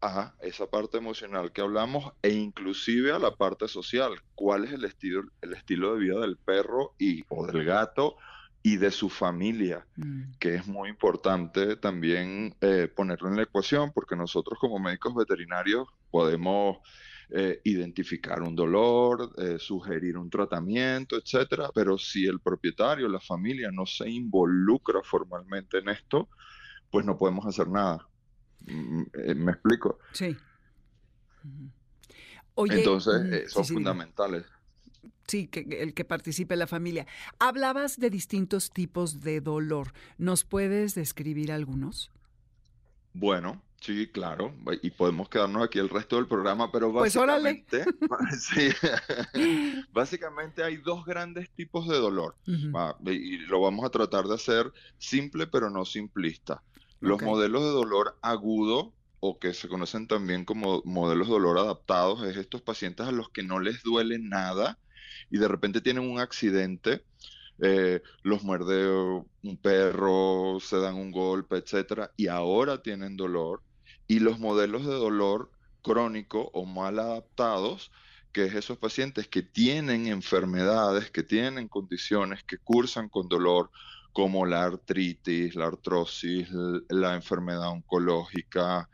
a 0.02 0.34
esa 0.42 0.68
parte 0.68 0.98
emocional 0.98 1.52
que 1.52 1.62
hablamos 1.62 2.14
e 2.22 2.30
inclusive 2.30 3.12
a 3.12 3.20
la 3.20 3.36
parte 3.36 3.68
social. 3.68 4.12
¿Cuál 4.36 4.66
es 4.66 4.72
el 4.72 4.86
estilo, 4.86 5.24
el 5.42 5.54
estilo 5.54 5.94
de 5.94 6.00
vida 6.00 6.20
del 6.20 6.38
perro 6.38 6.94
y, 6.98 7.24
o 7.30 7.46
del 7.46 7.66
gato 7.66 8.16
y 8.64 8.78
de 8.78 8.92
su 8.92 9.10
familia? 9.10 9.86
Mm. 9.96 10.32
Que 10.40 10.56
es 10.56 10.68
muy 10.68 10.90
importante 10.90 11.76
también 11.76 12.56
eh, 12.62 12.88
ponerlo 12.94 13.30
en 13.30 13.36
la 13.36 13.44
ecuación 13.44 13.92
porque 13.94 14.16
nosotros 14.16 14.58
como 14.60 14.80
médicos 14.80 15.14
veterinarios 15.16 15.88
podemos 16.12 16.78
eh, 17.32 17.62
identificar 17.66 18.42
un 18.42 18.56
dolor, 18.56 19.34
eh, 19.38 19.60
sugerir 19.60 20.18
un 20.18 20.32
tratamiento, 20.32 21.16
etcétera, 21.16 21.70
pero 21.76 21.96
si 21.96 22.26
el 22.26 22.40
propietario, 22.40 23.08
la 23.08 23.20
familia 23.20 23.70
no 23.72 23.86
se 23.86 24.10
involucra 24.10 25.02
formalmente 25.04 25.78
en 25.78 25.90
esto, 25.90 26.28
pues 26.90 27.06
no 27.06 27.18
podemos 27.18 27.46
hacer 27.46 27.68
nada. 27.68 28.08
Mm, 28.66 29.04
eh, 29.14 29.36
¿Me 29.36 29.52
explico? 29.52 30.00
Sí. 30.14 30.36
Entonces, 32.56 33.22
eh, 33.32 33.50
son 33.50 33.66
fundamentales. 33.66 34.46
Sí, 35.28 35.48
que 35.48 35.62
el 35.82 35.94
que 35.94 36.06
participe 36.06 36.56
la 36.56 36.68
familia. 36.68 37.06
Hablabas 37.38 38.00
de 38.00 38.10
distintos 38.10 38.72
tipos 38.72 39.22
de 39.22 39.42
dolor. 39.42 39.94
¿Nos 40.18 40.44
puedes 40.44 40.96
describir 40.96 41.52
algunos? 41.52 42.12
Bueno, 43.14 43.62
sí, 43.80 44.08
claro. 44.08 44.56
Y 44.82 44.90
podemos 44.92 45.30
quedarnos 45.30 45.64
aquí 45.64 45.78
el 45.78 45.90
resto 45.90 46.16
del 46.16 46.28
programa, 46.28 46.72
pero 46.72 46.92
pues 46.92 47.16
básicamente, 47.16 47.86
básicamente 49.94 50.64
hay 50.64 50.78
dos 50.78 51.06
grandes 51.06 51.50
tipos 51.52 51.88
de 51.88 51.98
dolor. 51.98 52.36
y 53.06 53.38
lo 53.46 53.62
vamos 53.62 53.86
a 53.86 53.90
tratar 53.90 54.26
de 54.26 54.34
hacer 54.34 54.74
simple, 54.98 55.46
pero 55.46 55.70
no 55.70 55.86
simplista. 55.86 56.64
Los 57.00 57.22
modelos 57.22 57.64
de 57.64 57.70
dolor 57.70 58.18
agudo 58.22 58.94
o 59.20 59.40
que 59.40 59.54
se 59.54 59.68
conocen 59.68 60.08
también 60.08 60.46
como 60.46 60.82
modelos 60.86 61.28
de 61.28 61.34
dolor 61.34 61.58
adaptados 61.58 62.24
es 62.24 62.38
estos 62.38 62.62
pacientes 62.62 63.08
a 63.08 63.12
los 63.12 63.30
que 63.30 63.44
no 63.44 63.60
les 63.60 63.84
duele 63.84 64.20
nada 64.20 64.80
y 65.30 65.38
de 65.38 65.48
repente 65.48 65.82
tienen 65.82 66.10
un 66.10 66.20
accidente, 66.20 67.04
eh, 67.62 68.02
los 68.24 68.44
muerde 68.44 68.90
un 68.90 69.58
perro, 69.62 70.60
se 70.62 70.78
dan 70.78 70.96
un 70.96 71.12
golpe, 71.12 71.58
etcétera, 71.58 72.12
y 72.16 72.28
ahora 72.28 72.82
tienen 72.82 73.18
dolor. 73.18 73.62
Y 74.08 74.20
los 74.20 74.40
modelos 74.40 74.86
de 74.86 74.94
dolor 74.94 75.52
crónico 75.82 76.50
o 76.54 76.66
mal 76.66 77.00
adaptados, 77.00 77.92
que 78.32 78.46
es 78.46 78.56
esos 78.56 78.78
pacientes 78.78 79.28
que 79.28 79.44
tienen 79.44 80.08
enfermedades, 80.08 81.12
que 81.12 81.24
tienen 81.24 81.68
condiciones, 81.68 82.44
que 82.44 82.58
cursan 82.58 83.10
con 83.10 83.28
dolor 83.28 83.72
como 84.20 84.46
la 84.46 84.66
artritis, 84.66 85.56
la 85.56 85.68
artrosis, 85.68 86.50
la 86.90 87.16
enfermedad 87.16 87.70
oncológica, 87.70 88.90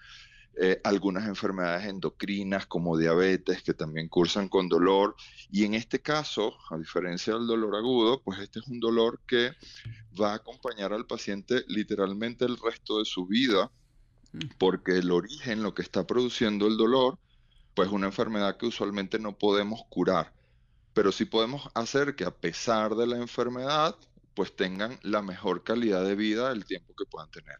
eh, 0.55 0.79
algunas 0.83 1.27
enfermedades 1.27 1.87
endocrinas 1.87 2.67
como 2.67 2.95
diabetes 2.95 3.63
que 3.63 3.73
también 3.73 4.07
cursan 4.07 4.49
con 4.49 4.69
dolor. 4.69 5.15
Y 5.49 5.63
en 5.63 5.73
este 5.73 5.99
caso, 5.99 6.53
a 6.69 6.77
diferencia 6.77 7.33
del 7.33 7.47
dolor 7.47 7.75
agudo, 7.75 8.21
pues 8.21 8.37
este 8.37 8.59
es 8.59 8.67
un 8.67 8.79
dolor 8.79 9.19
que 9.25 9.53
va 10.21 10.33
a 10.33 10.35
acompañar 10.35 10.93
al 10.93 11.07
paciente 11.07 11.65
literalmente 11.69 12.45
el 12.45 12.59
resto 12.59 12.99
de 12.99 13.05
su 13.05 13.25
vida, 13.25 13.71
mm. 14.31 14.39
porque 14.59 14.91
el 14.91 15.11
origen, 15.11 15.63
lo 15.63 15.73
que 15.73 15.81
está 15.81 16.05
produciendo 16.05 16.67
el 16.67 16.77
dolor, 16.77 17.17
pues 17.73 17.87
es 17.87 17.93
una 17.95 18.05
enfermedad 18.05 18.57
que 18.57 18.67
usualmente 18.67 19.17
no 19.17 19.35
podemos 19.35 19.81
curar. 19.89 20.35
Pero 20.93 21.11
sí 21.11 21.25
podemos 21.25 21.67
hacer 21.73 22.15
que 22.15 22.25
a 22.25 22.35
pesar 22.35 22.93
de 22.93 23.07
la 23.07 23.17
enfermedad, 23.17 23.95
pues 24.35 24.55
tengan 24.55 24.99
la 25.01 25.21
mejor 25.21 25.63
calidad 25.63 26.03
de 26.03 26.15
vida 26.15 26.51
el 26.51 26.65
tiempo 26.65 26.93
que 26.95 27.05
puedan 27.05 27.31
tener. 27.31 27.57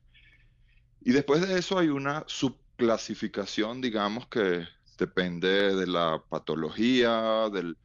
Y 1.01 1.11
después 1.11 1.47
de 1.47 1.57
eso 1.57 1.77
hay 1.79 1.87
una 1.87 2.23
subclasificación, 2.27 3.81
digamos, 3.81 4.27
que 4.27 4.67
depende 4.97 5.75
de 5.75 5.87
la 5.87 6.21
patología, 6.29 7.49
del, 7.51 7.77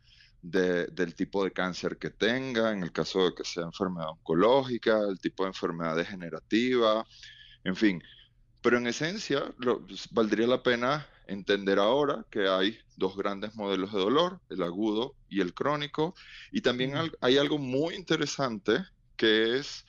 del 0.43 1.15
tipo 1.15 1.45
de 1.45 1.53
cáncer 1.53 1.99
que 1.99 2.11
tenga, 2.11 2.73
en 2.73 2.83
el 2.83 2.93
caso 2.93 3.27
de 3.27 3.35
que 3.35 3.45
sea 3.45 3.65
enfermedad 3.65 4.11
oncológica, 4.11 4.99
el 5.09 5.21
tipo 5.21 5.45
de 5.45 5.51
enfermedad 5.51 5.97
degenerativa, 5.97 7.05
en 7.65 7.77
fin. 7.77 8.03
Pero 8.63 8.79
en 8.79 8.87
esencia, 8.87 9.55
valdría 10.11 10.47
la 10.47 10.63
pena 10.63 11.07
entender 11.31 11.79
ahora 11.79 12.27
que 12.31 12.49
hay 12.49 12.79
dos 12.97 13.17
grandes 13.17 13.55
modelos 13.55 13.93
de 13.93 14.01
dolor, 14.01 14.41
el 14.51 14.63
agudo 14.63 15.15
y 15.29 15.41
el 15.41 15.55
crónico, 15.55 16.15
y 16.51 16.61
también 16.61 16.95
hay 17.21 17.39
algo 17.39 17.59
muy 17.59 17.95
interesante 17.95 18.85
que 19.17 19.57
es 19.59 19.85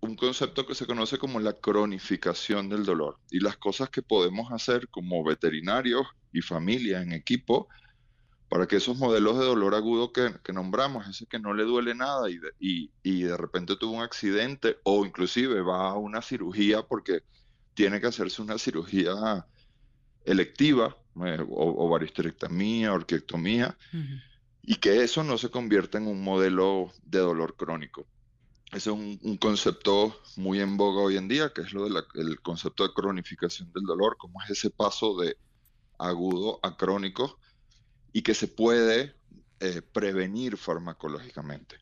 un 0.00 0.16
concepto 0.16 0.66
que 0.66 0.74
se 0.74 0.86
conoce 0.86 1.18
como 1.18 1.38
la 1.38 1.52
cronificación 1.52 2.68
del 2.68 2.84
dolor. 2.84 3.18
Y 3.30 3.38
las 3.40 3.56
cosas 3.56 3.88
que 3.90 4.02
podemos 4.02 4.50
hacer 4.50 4.88
como 4.88 5.22
veterinarios 5.22 6.06
y 6.32 6.42
familia 6.42 7.02
en 7.02 7.12
equipo 7.12 7.68
para 8.48 8.66
que 8.66 8.76
esos 8.76 8.98
modelos 8.98 9.38
de 9.38 9.44
dolor 9.44 9.74
agudo 9.74 10.12
que, 10.12 10.52
nombramos, 10.52 11.08
ese 11.08 11.26
que 11.26 11.38
no 11.38 11.54
le 11.54 11.62
duele 11.62 11.94
nada 11.94 12.28
y 12.28 12.38
de, 12.38 12.50
y, 12.58 13.22
de 13.22 13.36
repente 13.36 13.76
tuvo 13.76 13.96
un 13.96 14.02
accidente 14.02 14.76
o 14.82 15.06
inclusive 15.06 15.62
va 15.62 15.90
a 15.90 15.94
una 15.94 16.20
cirugía 16.20 16.82
porque 16.82 17.22
tiene 17.74 18.00
que 18.00 18.08
hacerse 18.08 18.42
una 18.42 18.58
cirugía 18.58 19.46
electiva, 20.24 20.96
eh, 21.24 21.44
o, 21.48 21.88
varisterectomía, 21.88 22.92
orquiectomía, 22.92 23.76
y 24.62 24.76
que 24.76 25.02
eso 25.02 25.24
no 25.24 25.38
se 25.38 25.50
convierta 25.50 25.98
en 25.98 26.06
un 26.06 26.22
modelo 26.22 26.92
de 27.04 27.18
dolor 27.18 27.56
crónico. 27.56 28.06
Ese 28.72 28.90
es 28.90 28.96
un, 28.96 29.36
concepto 29.36 30.18
muy 30.36 30.60
en 30.60 30.76
boga 30.76 31.02
hoy 31.02 31.18
en 31.18 31.28
día, 31.28 31.52
que 31.52 31.60
es 31.60 31.72
lo 31.74 31.84
del 31.84 32.40
concepto 32.40 32.86
de 32.86 32.94
cronificación 32.94 33.70
del 33.72 33.84
dolor, 33.84 34.16
como 34.16 34.40
es 34.42 34.50
ese 34.50 34.70
paso 34.70 35.18
de 35.20 35.36
agudo 35.98 36.58
a 36.62 36.76
crónico 36.76 37.38
y 38.12 38.22
que 38.22 38.34
se 38.34 38.48
puede 38.48 39.14
eh, 39.60 39.82
prevenir 39.82 40.56
farmacológicamente. 40.56 41.76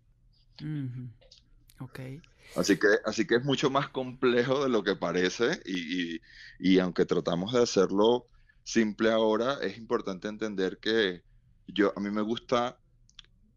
Así 2.57 2.79
que, 2.79 2.89
así 3.05 3.27
que 3.27 3.37
es 3.37 3.45
mucho 3.45 3.71
más 3.71 3.89
complejo 3.89 4.63
de 4.63 4.69
lo 4.69 4.83
que 4.83 4.97
parece 4.97 5.61
y, 5.65 6.79
aunque 6.79 7.07
tratamos 7.07 7.53
de 7.53 7.63
hacerlo 7.63 8.27
simple 8.65 9.11
ahora, 9.11 9.59
es 9.63 9.79
importante 9.79 10.29
entender 10.29 10.79
que 10.79 11.23
yo, 11.69 11.93
a 11.97 12.01
mí 12.01 12.11
me 12.11 12.23
gusta 12.23 12.77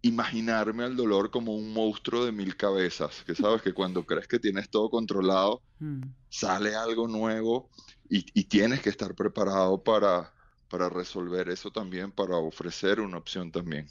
imaginarme 0.01 0.83
al 0.83 0.95
dolor 0.95 1.31
como 1.31 1.55
un 1.55 1.73
monstruo 1.73 2.25
de 2.25 2.31
mil 2.31 2.55
cabezas, 2.55 3.23
que 3.25 3.35
sabes 3.35 3.61
que 3.61 3.73
cuando 3.73 4.05
crees 4.05 4.27
que 4.27 4.37
tienes 4.37 4.69
todo 4.69 4.89
controlado, 4.89 5.61
mm. 5.79 6.01
sale 6.29 6.75
algo 6.75 7.07
nuevo 7.07 7.69
y, 8.09 8.43
tienes 8.43 8.81
que 8.81 8.89
estar 8.89 9.15
preparado 9.15 9.81
para, 9.83 10.31
para 10.69 10.89
resolver 10.89 11.49
eso 11.49 11.71
también, 11.71 12.11
para 12.11 12.35
ofrecer 12.35 12.99
una 12.99 13.17
opción 13.17 13.51
también. 13.51 13.87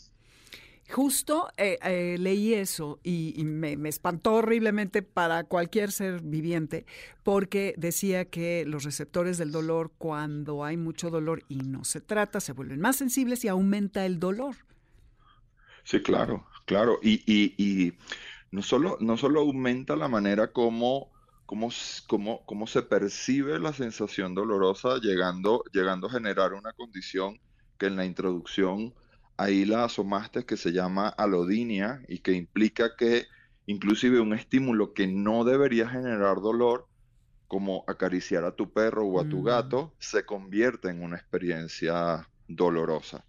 Justo 0.92 1.48
eh, 1.56 1.78
eh, 1.82 2.16
leí 2.18 2.52
eso 2.52 3.00
y, 3.02 3.42
me, 3.44 3.72
espantó 3.88 4.34
horriblemente 4.34 5.00
para 5.00 5.44
cualquier 5.44 5.90
ser 5.90 6.20
viviente 6.20 6.84
porque 7.22 7.74
decía 7.78 8.26
que 8.26 8.64
los 8.66 8.84
receptores 8.84 9.38
del 9.38 9.52
dolor, 9.52 9.92
cuando 9.96 10.64
hay 10.64 10.76
mucho 10.76 11.08
dolor 11.08 11.44
y 11.48 11.56
no 11.56 11.84
se 11.84 12.02
trata, 12.02 12.40
se 12.40 12.52
vuelven 12.52 12.80
más 12.80 12.96
sensibles 12.96 13.42
y 13.42 13.48
aumenta 13.48 14.04
el 14.04 14.20
dolor. 14.20 14.56
Sí, 15.82 16.02
claro, 16.02 16.46
claro. 16.66 16.98
Y, 17.02 17.22
y 17.26 17.94
no, 18.50 18.60
solo, 18.60 18.98
no 19.00 19.16
solo 19.16 19.40
aumenta 19.40 19.96
la 19.96 20.08
manera 20.08 20.52
como 20.52 21.10
se 22.66 22.82
percibe 22.82 23.58
la 23.58 23.72
sensación 23.72 24.34
dolorosa 24.34 24.98
llegando, 24.98 25.64
llegando 25.72 26.08
a 26.08 26.10
generar 26.10 26.52
una 26.52 26.74
condición 26.74 27.40
que 27.78 27.86
en 27.86 27.96
la 27.96 28.04
introducción 28.04 28.92
ahí 29.36 29.64
la 29.64 29.84
asomaste 29.84 30.44
que 30.44 30.56
se 30.56 30.72
llama 30.72 31.08
alodinia 31.08 32.02
y 32.08 32.18
que 32.18 32.32
implica 32.32 32.96
que 32.96 33.26
inclusive 33.66 34.20
un 34.20 34.34
estímulo 34.34 34.92
que 34.92 35.06
no 35.06 35.44
debería 35.44 35.88
generar 35.88 36.40
dolor, 36.40 36.86
como 37.48 37.84
acariciar 37.86 38.44
a 38.44 38.56
tu 38.56 38.72
perro 38.72 39.06
o 39.06 39.20
a 39.20 39.28
tu 39.28 39.40
mm. 39.40 39.44
gato, 39.44 39.94
se 39.98 40.24
convierte 40.24 40.88
en 40.88 41.02
una 41.02 41.16
experiencia 41.16 42.28
dolorosa. 42.48 43.24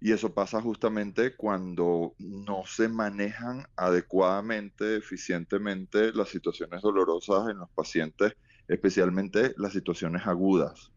Y 0.00 0.12
eso 0.12 0.32
pasa 0.32 0.62
justamente 0.62 1.36
cuando 1.36 2.14
no 2.18 2.64
se 2.66 2.88
manejan 2.88 3.66
adecuadamente, 3.76 4.96
eficientemente 4.96 6.12
las 6.12 6.30
situaciones 6.30 6.80
dolorosas 6.80 7.50
en 7.50 7.58
los 7.58 7.70
pacientes, 7.70 8.34
especialmente 8.66 9.54
las 9.58 9.72
situaciones 9.72 10.26
agudas. 10.26 10.90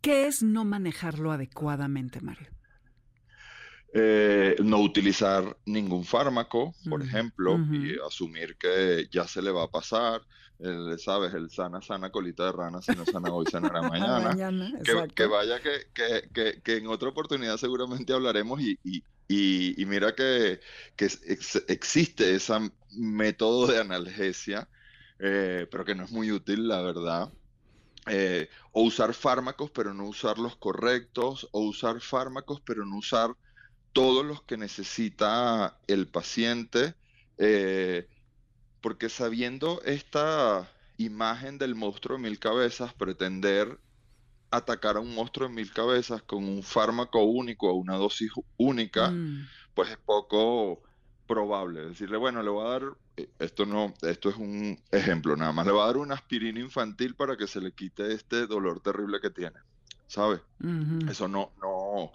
¿Qué 0.00 0.26
es 0.26 0.42
no 0.42 0.64
manejarlo 0.64 1.30
adecuadamente, 1.30 2.20
Mario? 2.20 2.48
Eh, 3.96 4.56
no 4.60 4.80
utilizar 4.80 5.56
ningún 5.66 6.04
fármaco, 6.04 6.74
por 6.90 7.00
ejemplo, 7.00 7.56
y 7.70 7.96
asumir 8.04 8.56
que 8.56 9.06
ya 9.08 9.28
se 9.28 9.40
le 9.40 9.52
va 9.52 9.62
a 9.62 9.70
pasar, 9.70 10.20
el, 10.58 10.98
¿sabes? 10.98 11.32
El 11.32 11.48
sana, 11.48 11.80
sana 11.80 12.10
colita 12.10 12.46
de 12.46 12.50
rana, 12.50 12.82
si 12.82 12.90
no 12.90 13.06
sana 13.06 13.32
hoy, 13.32 13.46
sanará 13.46 13.82
mañana. 13.88 14.30
mañana 14.30 14.72
que, 15.14 15.26
vaya 15.26 15.60
que, 15.60 15.86
que, 15.94 16.60
que, 16.60 16.76
en 16.76 16.88
otra 16.88 17.10
oportunidad 17.10 17.56
seguramente 17.56 18.12
hablaremos 18.12 18.60
y, 18.60 18.76
y, 18.82 19.80
y, 19.80 19.86
mira 19.86 20.12
que, 20.12 20.58
existe 21.68 22.34
ese 22.34 22.72
método 22.96 23.68
de 23.68 23.78
analgesia, 23.78 24.68
eh, 25.20 25.68
pero 25.70 25.84
que 25.84 25.94
no 25.94 26.02
es 26.02 26.10
muy 26.10 26.32
útil, 26.32 26.66
la 26.66 26.82
verdad. 26.82 27.32
Eh, 28.08 28.48
o 28.72 28.82
usar 28.82 29.14
fármacos 29.14 29.70
pero 29.70 29.94
no 29.94 30.08
usar 30.08 30.38
los 30.38 30.56
correctos, 30.56 31.48
o 31.52 31.60
usar 31.60 32.00
fármacos 32.00 32.60
pero 32.60 32.84
no 32.84 32.96
usar 32.96 33.30
todos 33.94 34.26
los 34.26 34.42
que 34.42 34.58
necesita 34.58 35.78
el 35.86 36.08
paciente, 36.08 36.94
eh, 37.38 38.08
porque 38.82 39.08
sabiendo 39.08 39.80
esta 39.84 40.68
imagen 40.98 41.58
del 41.58 41.76
monstruo 41.76 42.18
de 42.18 42.24
mil 42.24 42.38
cabezas, 42.38 42.92
pretender 42.92 43.78
atacar 44.50 44.96
a 44.96 45.00
un 45.00 45.14
monstruo 45.14 45.48
de 45.48 45.54
mil 45.54 45.72
cabezas 45.72 46.22
con 46.22 46.44
un 46.44 46.62
fármaco 46.62 47.22
único 47.22 47.70
o 47.70 47.74
una 47.74 47.94
dosis 47.94 48.32
única, 48.56 49.10
mm. 49.10 49.48
pues 49.74 49.90
es 49.90 49.96
poco 49.96 50.82
probable. 51.28 51.86
Decirle, 51.86 52.16
bueno, 52.16 52.42
le 52.42 52.50
voy 52.50 52.66
a 52.66 52.70
dar, 52.70 52.82
eh, 53.16 53.28
esto 53.38 53.64
no, 53.64 53.94
esto 54.02 54.28
es 54.28 54.36
un 54.36 54.76
ejemplo 54.90 55.36
nada 55.36 55.52
más, 55.52 55.66
le 55.66 55.72
voy 55.72 55.82
a 55.82 55.86
dar 55.86 55.98
una 55.98 56.14
aspirina 56.14 56.58
infantil 56.58 57.14
para 57.14 57.36
que 57.36 57.46
se 57.46 57.60
le 57.60 57.70
quite 57.70 58.12
este 58.12 58.48
dolor 58.48 58.80
terrible 58.80 59.20
que 59.20 59.30
tiene, 59.30 59.60
¿sabe? 60.08 60.40
Eso 61.08 61.28
no, 61.28 61.52
no, 61.62 62.10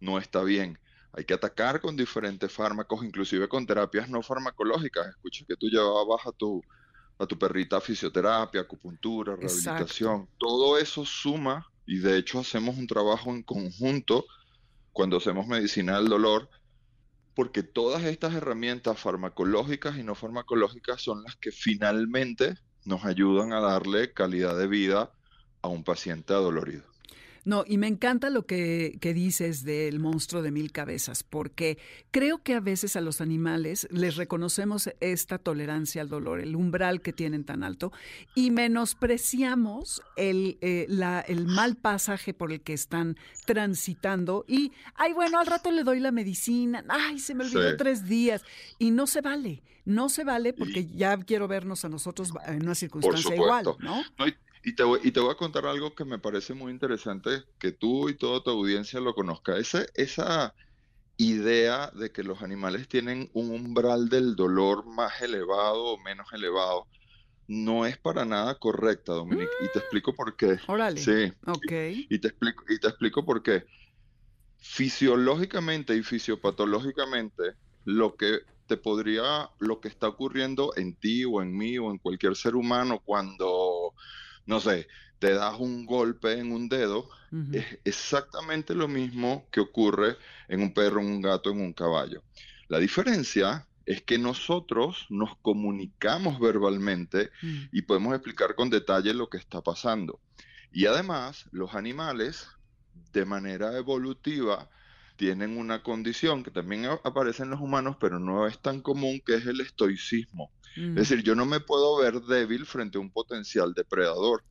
no 0.00 0.18
está 0.18 0.44
bien. 0.44 0.78
Hay 1.12 1.24
que 1.24 1.34
atacar 1.34 1.80
con 1.80 1.96
diferentes 1.96 2.52
fármacos, 2.52 3.04
inclusive 3.04 3.48
con 3.48 3.66
terapias 3.66 4.08
no 4.08 4.22
farmacológicas. 4.22 5.08
Escucha 5.08 5.44
que 5.46 5.56
tú 5.56 5.68
llevabas 5.68 6.26
a 6.26 6.32
tu, 6.32 6.62
a 7.18 7.26
tu 7.26 7.38
perrita 7.38 7.78
a 7.78 7.80
fisioterapia, 7.80 8.60
acupuntura, 8.60 9.34
rehabilitación. 9.36 10.28
Todo 10.38 10.78
eso 10.78 11.04
suma 11.04 11.66
y 11.86 11.98
de 11.98 12.18
hecho 12.18 12.40
hacemos 12.40 12.76
un 12.76 12.86
trabajo 12.86 13.30
en 13.30 13.42
conjunto 13.42 14.26
cuando 14.92 15.16
hacemos 15.16 15.46
medicina 15.46 15.96
del 15.96 16.08
dolor, 16.08 16.50
porque 17.34 17.62
todas 17.62 18.04
estas 18.04 18.34
herramientas 18.34 18.98
farmacológicas 18.98 19.96
y 19.96 20.02
no 20.02 20.14
farmacológicas 20.14 21.00
son 21.00 21.22
las 21.22 21.36
que 21.36 21.52
finalmente 21.52 22.56
nos 22.84 23.04
ayudan 23.04 23.52
a 23.52 23.60
darle 23.60 24.12
calidad 24.12 24.56
de 24.58 24.66
vida 24.66 25.12
a 25.62 25.68
un 25.68 25.84
paciente 25.84 26.32
adolorido. 26.32 26.84
No, 27.48 27.64
y 27.66 27.78
me 27.78 27.86
encanta 27.86 28.28
lo 28.28 28.44
que, 28.44 28.98
dices 29.00 29.64
del 29.64 30.00
monstruo 30.00 30.42
de 30.42 30.50
mil 30.50 30.70
cabezas, 30.70 31.22
porque 31.22 31.78
creo 32.10 32.42
que 32.42 32.52
a 32.52 32.60
veces 32.60 32.94
a 32.94 33.00
los 33.00 33.22
animales 33.22 33.88
les 33.90 34.16
reconocemos 34.16 34.90
esta 35.00 35.38
tolerancia 35.38 36.02
al 36.02 36.10
dolor, 36.10 36.40
el 36.40 36.54
umbral 36.54 37.00
que 37.00 37.14
tienen 37.14 37.44
tan 37.44 37.64
alto, 37.64 37.90
y 38.34 38.50
menospreciamos 38.50 40.02
el, 40.16 40.58
eh, 40.60 40.84
la, 40.90 41.20
el 41.20 41.46
mal 41.46 41.76
pasaje 41.76 42.34
por 42.34 42.52
el 42.52 42.60
que 42.60 42.74
están 42.74 43.16
transitando. 43.46 44.44
Y, 44.46 44.72
ay, 44.96 45.14
bueno, 45.14 45.38
al 45.38 45.46
rato 45.46 45.70
le 45.70 45.84
doy 45.84 46.00
la 46.00 46.12
medicina, 46.12 46.84
ay, 46.86 47.18
se 47.18 47.34
me 47.34 47.44
olvidó 47.44 47.78
tres 47.78 48.06
días, 48.06 48.44
y 48.78 48.90
no 48.90 49.06
se 49.06 49.22
vale. 49.22 49.62
No 49.86 50.10
se 50.10 50.22
vale 50.22 50.52
porque 50.52 50.86
ya 50.86 51.16
quiero 51.16 51.48
vernos 51.48 51.82
a 51.86 51.88
nosotros 51.88 52.30
en 52.46 52.64
una 52.64 52.74
circunstancia 52.74 53.34
igual, 53.34 53.64
¿no? 53.78 54.02
no 54.18 54.28
y 54.28 54.36
te, 54.74 54.82
voy, 54.82 55.00
y 55.02 55.12
te 55.12 55.20
voy 55.20 55.30
a 55.30 55.36
contar 55.36 55.66
algo 55.66 55.94
que 55.94 56.04
me 56.04 56.18
parece 56.18 56.54
muy 56.54 56.72
interesante, 56.72 57.44
que 57.58 57.72
tú 57.72 58.08
y 58.08 58.16
toda 58.16 58.42
tu 58.42 58.50
audiencia 58.50 59.00
lo 59.00 59.14
conozca. 59.14 59.56
Ese, 59.56 59.86
esa 59.94 60.54
idea 61.16 61.90
de 61.94 62.10
que 62.12 62.22
los 62.22 62.42
animales 62.42 62.88
tienen 62.88 63.28
un 63.34 63.50
umbral 63.50 64.08
del 64.08 64.36
dolor 64.36 64.86
más 64.86 65.20
elevado 65.20 65.84
o 65.84 65.98
menos 65.98 66.32
elevado, 66.32 66.86
no 67.48 67.86
es 67.86 67.98
para 67.98 68.24
nada 68.24 68.54
correcta, 68.56 69.14
Dominique. 69.14 69.50
Y 69.60 69.72
te 69.72 69.80
explico 69.80 70.14
por 70.14 70.36
qué. 70.36 70.58
Órale. 70.66 71.00
Sí. 71.00 71.32
Ok. 71.46 71.72
Y, 72.08 72.18
te 72.20 72.28
explico, 72.28 72.64
y 72.68 72.78
te 72.78 72.88
explico 72.88 73.24
por 73.24 73.42
qué. 73.42 73.64
Fisiológicamente 74.58 75.96
y 75.96 76.02
fisiopatológicamente, 76.02 77.54
lo 77.84 78.16
que 78.16 78.40
te 78.66 78.76
podría, 78.76 79.50
lo 79.58 79.80
que 79.80 79.88
está 79.88 80.08
ocurriendo 80.08 80.72
en 80.76 80.94
ti 80.94 81.24
o 81.24 81.42
en 81.42 81.56
mí 81.56 81.78
o 81.78 81.90
en 81.90 81.98
cualquier 81.98 82.36
ser 82.36 82.54
humano 82.54 83.00
cuando 83.02 83.94
no 84.48 84.60
sé, 84.60 84.88
te 85.18 85.34
das 85.34 85.60
un 85.60 85.84
golpe 85.84 86.38
en 86.38 86.52
un 86.52 86.70
dedo, 86.70 87.08
es 87.52 87.66
exactamente 87.84 88.74
lo 88.74 88.88
mismo 88.88 89.46
que 89.52 89.60
ocurre 89.60 90.16
en 90.48 90.62
un 90.62 90.72
perro, 90.72 91.02
en 91.02 91.08
un 91.08 91.20
gato, 91.20 91.50
en 91.50 91.60
un 91.60 91.74
caballo. 91.74 92.22
La 92.68 92.78
diferencia 92.78 93.66
es 93.84 94.00
que 94.00 94.18
nosotros 94.18 95.04
nos 95.10 95.36
comunicamos 95.42 96.40
verbalmente 96.40 97.30
mm. 97.42 97.64
y 97.72 97.82
podemos 97.82 98.14
explicar 98.14 98.54
con 98.54 98.70
detalle 98.70 99.12
lo 99.12 99.28
que 99.28 99.36
está 99.36 99.60
pasando. 99.60 100.18
Y 100.72 100.86
además, 100.86 101.44
los 101.52 101.74
animales, 101.74 102.48
de 103.12 103.26
manera 103.26 103.76
evolutiva, 103.76 104.70
tienen 105.18 105.58
una 105.58 105.82
condición 105.84 106.44
que 106.44 106.52
también 106.52 106.86
aparece 107.04 107.44
en 107.44 107.50
los 107.50 107.60
humanos, 107.60 107.98
pero 108.00 108.20
no 108.20 108.48
es 108.48 108.62
tan 108.62 108.82
común, 108.82 109.20
que 109.26 109.36
es 109.36 109.46
el 109.46 109.60
estoicismo. 109.62 110.52
Es 110.94 110.94
Mm, 110.98 111.08
decir, 111.10 111.24
yo 111.24 111.36
no 111.36 111.46
me 111.46 111.60
puedo 111.60 111.98
ver 111.98 112.22
débil 112.22 112.66
frente 112.66 112.98
a 112.98 113.02
un 113.02 113.12
potencial 113.12 113.74
depredador. 113.74 114.44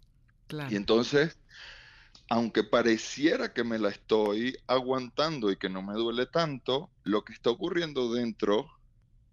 claro. 0.48 0.70
Y 0.70 0.78
entonces, 0.78 1.40
aunque 2.30 2.64
pareciera 2.64 3.54
que 3.54 3.64
me 3.64 3.80
la 3.80 3.90
estoy 3.90 4.56
aguantando 4.68 5.52
y 5.52 5.58
que 5.58 5.70
no 5.70 5.82
me 5.82 5.94
duele 5.94 6.26
tanto, 6.28 6.94
lo 7.04 7.24
que 7.24 7.34
está 7.34 7.50
ocurriendo 7.52 8.14
dentro 8.14 8.68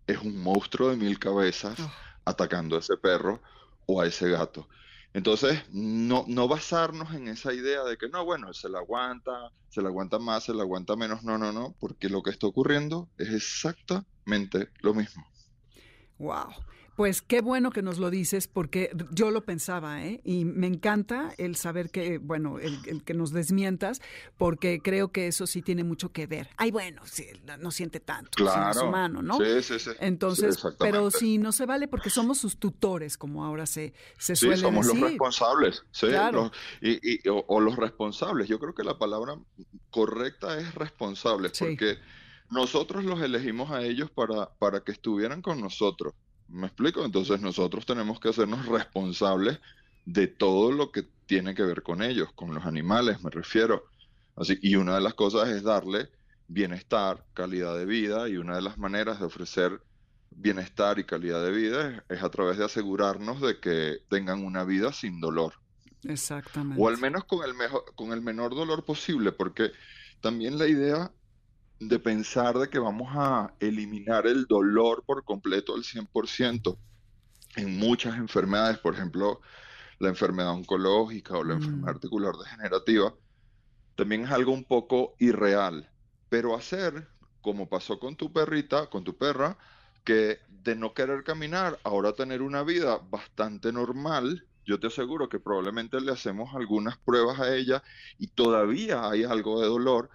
es 0.07 0.19
un 0.19 0.43
monstruo 0.43 0.91
de 0.91 0.97
mil 0.97 1.19
cabezas 1.19 1.79
Oh, 1.79 1.93
atacando 2.25 2.77
a 2.77 2.81
ese 2.81 2.97
perro 3.03 3.43
o 3.87 4.01
a 4.01 4.07
ese 4.07 4.31
gato. 4.31 4.69
Entonces, 5.15 5.63
no, 5.71 6.25
no 6.27 6.49
basarnos 6.49 7.15
en 7.15 7.29
esa 7.29 7.55
idea 7.55 7.85
de 7.85 7.97
que 7.97 8.09
no, 8.09 8.25
bueno, 8.25 8.53
se 8.53 8.69
la 8.69 8.81
aguanta, 8.81 9.53
se 9.69 9.81
la 9.81 9.89
aguanta 9.89 10.19
más, 10.19 10.43
se 10.43 10.53
la 10.53 10.65
aguanta 10.65 10.97
menos, 10.97 11.23
no, 11.23 11.39
no, 11.39 11.53
no, 11.53 11.77
porque 11.79 12.09
lo 12.09 12.21
que 12.21 12.31
está 12.31 12.49
ocurriendo 12.49 13.09
es 13.17 13.29
exactamente 13.29 14.71
lo 14.81 14.93
mismo. 14.93 15.25
Wow. 16.19 16.53
Pues 16.97 17.23
qué 17.23 17.41
bueno 17.41 17.71
que 17.71 17.83
nos 17.83 17.99
lo 17.99 18.09
dices 18.11 18.47
porque 18.47 18.91
yo 19.11 19.31
lo 19.33 19.45
pensaba, 19.45 20.05
¿eh? 20.05 20.21
Y 20.23 20.45
me 20.45 20.69
encanta 20.69 21.35
el 21.39 21.57
saber 21.57 21.91
que, 21.91 22.19
bueno, 22.19 22.61
el, 22.61 22.79
el 22.87 23.03
que 23.03 23.15
nos 23.15 23.33
desmientas, 23.33 24.01
porque 24.37 24.81
creo 24.81 25.11
que 25.11 25.27
eso 25.27 25.47
sí 25.49 25.61
tiene 25.61 25.83
mucho 25.83 26.13
que 26.13 26.27
ver. 26.29 26.49
Ay, 26.57 26.71
bueno, 26.71 27.03
sí, 27.05 27.27
no 27.59 27.71
siente 27.73 27.99
tanto, 27.99 28.39
si 28.39 28.45
no 28.45 28.71
es 28.71 28.77
Claro. 28.77 28.89
humano, 28.89 29.23
¿no? 29.23 29.39
Sí, 29.39 29.63
sí, 29.63 29.79
sí. 29.79 29.91
Entonces, 29.99 30.57
Sí, 30.61 30.69
pero 30.79 31.11
sí, 31.11 31.39
no 31.39 31.51
se 31.53 31.67
vale 31.67 31.89
porque 31.89 32.11
somos 32.11 32.39
sus 32.39 32.59
tutores, 32.59 33.19
como 33.19 33.45
ahora 33.45 33.67
se, 33.67 33.93
se 34.19 34.37
Sí, 34.37 34.47
suele 34.47 34.57
somos 34.59 34.87
los 34.87 35.01
responsables, 35.01 35.83
sí, 35.91 36.07
Claro. 36.09 36.45
los- 36.45 36.53
y, 36.81 37.15
y- 37.15 37.29
o, 37.29 37.45
o 37.49 37.61
los 37.61 37.77
responsables. 37.77 38.47
Yo 38.49 38.59
creo 38.61 38.75
que 38.75 38.85
la 38.85 38.99
palabra 38.99 39.37
correcta 39.91 40.59
es 40.61 40.75
responsables, 40.75 41.53
Sí. 41.55 41.65
porque 41.65 41.99
nosotros 42.51 43.05
los 43.05 43.21
elegimos 43.21 43.71
a 43.73 43.83
ellos 43.83 44.11
para, 44.11 44.51
para 44.59 44.81
que 44.81 44.93
estuvieran 44.93 45.43
con 45.43 45.61
nosotros. 45.61 46.15
¿Me 46.49 46.67
explico? 46.67 47.05
Entonces 47.05 47.41
nosotros 47.41 47.87
tenemos 47.87 48.21
que 48.21 48.29
hacernos 48.31 48.67
responsables 48.67 49.61
de 50.05 50.27
todo 50.29 50.73
lo 50.73 50.93
que 50.93 51.05
tiene 51.27 51.55
que 51.55 51.63
ver 51.63 51.83
con 51.83 52.03
ellos, 52.03 52.33
con 52.35 52.55
los 52.55 52.65
animales, 52.67 53.23
me 53.23 53.31
refiero. 53.31 53.85
Así, 54.37 54.59
y 54.63 54.77
una 54.77 54.95
de 54.97 55.01
las 55.01 55.15
cosas 55.15 55.49
es 55.49 55.63
darle 55.63 56.11
bienestar, 56.49 57.25
calidad 57.35 57.77
de 57.77 57.87
vida, 57.87 58.29
y 58.29 58.37
una 58.37 58.57
de 58.57 58.63
las 58.63 58.79
maneras 58.79 59.19
de 59.21 59.27
ofrecer 59.27 59.81
bienestar 60.31 60.99
y 60.99 61.05
calidad 61.05 61.43
de 61.45 61.53
vida 61.53 62.05
es, 62.09 62.19
es 62.19 62.23
a 62.23 62.31
través 62.31 62.59
de 62.59 62.65
asegurarnos 62.65 63.41
de 63.41 63.61
que 63.61 63.99
tengan 64.09 64.45
una 64.45 64.65
vida 64.65 64.93
sin 64.93 65.21
dolor, 65.21 65.55
Exactamente. 66.03 66.83
o 66.83 66.89
al 66.89 66.99
menos 66.99 67.25
con 67.25 67.45
el 67.45 67.55
mejor, 67.55 67.85
con 67.95 68.13
el 68.13 68.21
menor 68.21 68.55
dolor 68.55 68.85
posible, 68.85 69.33
porque 69.33 69.71
también 70.21 70.59
la 70.59 70.67
idea 70.67 71.13
de 71.89 71.99
pensar 71.99 72.59
de 72.59 72.69
que 72.71 72.79
vamos 72.79 73.09
a 73.17 73.55
eliminar 73.61 74.27
el 74.27 74.47
dolor 74.47 75.05
por 75.07 75.25
completo 75.25 75.75
al 75.75 75.85
100% 75.85 76.81
en 77.57 77.79
muchas 77.79 78.17
enfermedades, 78.19 78.79
por 78.79 78.95
ejemplo, 78.95 79.41
la 80.01 80.09
enfermedad 80.11 80.53
oncológica 80.53 81.39
o 81.39 81.45
la 81.45 81.55
Mm. 81.55 81.55
enfermedad 81.55 81.97
articular 81.97 82.35
degenerativa, 82.37 83.15
también 83.97 84.25
es 84.25 84.31
algo 84.31 84.53
un 84.53 84.65
poco 84.65 85.15
irreal. 85.19 85.91
Pero 86.29 86.55
hacer, 86.55 87.09
como 87.41 87.69
pasó 87.69 87.99
con 87.99 88.17
tu 88.17 88.33
perrita, 88.33 88.89
con 88.89 89.05
tu 89.05 89.17
perra, 89.19 89.59
que 90.05 90.41
de 90.49 90.77
no 90.77 90.95
querer 90.95 91.25
caminar, 91.25 91.81
ahora 91.85 92.13
tener 92.15 92.43
una 92.43 92.63
vida 92.63 92.99
bastante 92.99 93.73
normal, 93.73 94.49
yo 94.67 94.81
te 94.81 94.89
aseguro 94.89 95.29
que 95.29 95.41
probablemente 95.41 96.01
le 96.01 96.13
hacemos 96.13 96.55
algunas 96.55 96.99
pruebas 96.99 97.41
a 97.41 97.55
ella 97.55 97.83
y 98.19 98.29
todavía 98.29 99.09
hay 99.11 99.25
algo 99.25 99.61
de 99.61 99.69
dolor, 99.69 100.11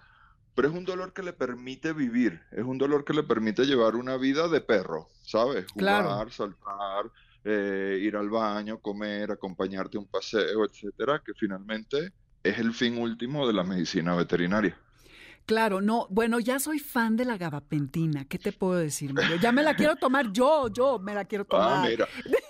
pero 0.60 0.72
es 0.72 0.76
un 0.78 0.84
dolor 0.84 1.14
que 1.14 1.22
le 1.22 1.32
permite 1.32 1.94
vivir, 1.94 2.42
es 2.50 2.64
un 2.64 2.76
dolor 2.76 3.02
que 3.02 3.14
le 3.14 3.22
permite 3.22 3.64
llevar 3.64 3.96
una 3.96 4.18
vida 4.18 4.46
de 4.46 4.60
perro, 4.60 5.08
¿sabes? 5.22 5.66
Jugar, 5.72 6.04
Claro. 6.04 6.30
saltar, 6.30 7.10
eh, 7.44 7.98
ir 8.02 8.14
al 8.14 8.28
baño, 8.28 8.78
comer, 8.78 9.30
acompañarte 9.30 9.96
a 9.96 10.00
un 10.00 10.08
paseo, 10.08 10.66
etcétera, 10.66 11.22
que 11.24 11.32
finalmente 11.32 12.12
es 12.42 12.58
el 12.58 12.74
fin 12.74 12.98
último 12.98 13.46
de 13.46 13.54
la 13.54 13.64
medicina 13.64 14.14
veterinaria. 14.14 14.78
Claro, 15.46 15.80
no, 15.80 16.06
bueno, 16.10 16.38
ya 16.40 16.58
soy 16.58 16.78
fan 16.78 17.16
de 17.16 17.24
la 17.24 17.38
gabapentina. 17.38 18.26
¿Qué 18.26 18.38
te 18.38 18.52
puedo 18.52 18.74
decir, 18.78 19.14
Mario? 19.14 19.36
Ya 19.36 19.52
me 19.52 19.62
la 19.62 19.72
quiero 19.74 19.96
tomar 19.96 20.30
yo, 20.30 20.68
yo 20.68 20.98
me 20.98 21.14
la 21.14 21.24
quiero 21.24 21.46
Ah, 21.50 21.78
tomar. 21.78 21.90
mira, 21.90 22.06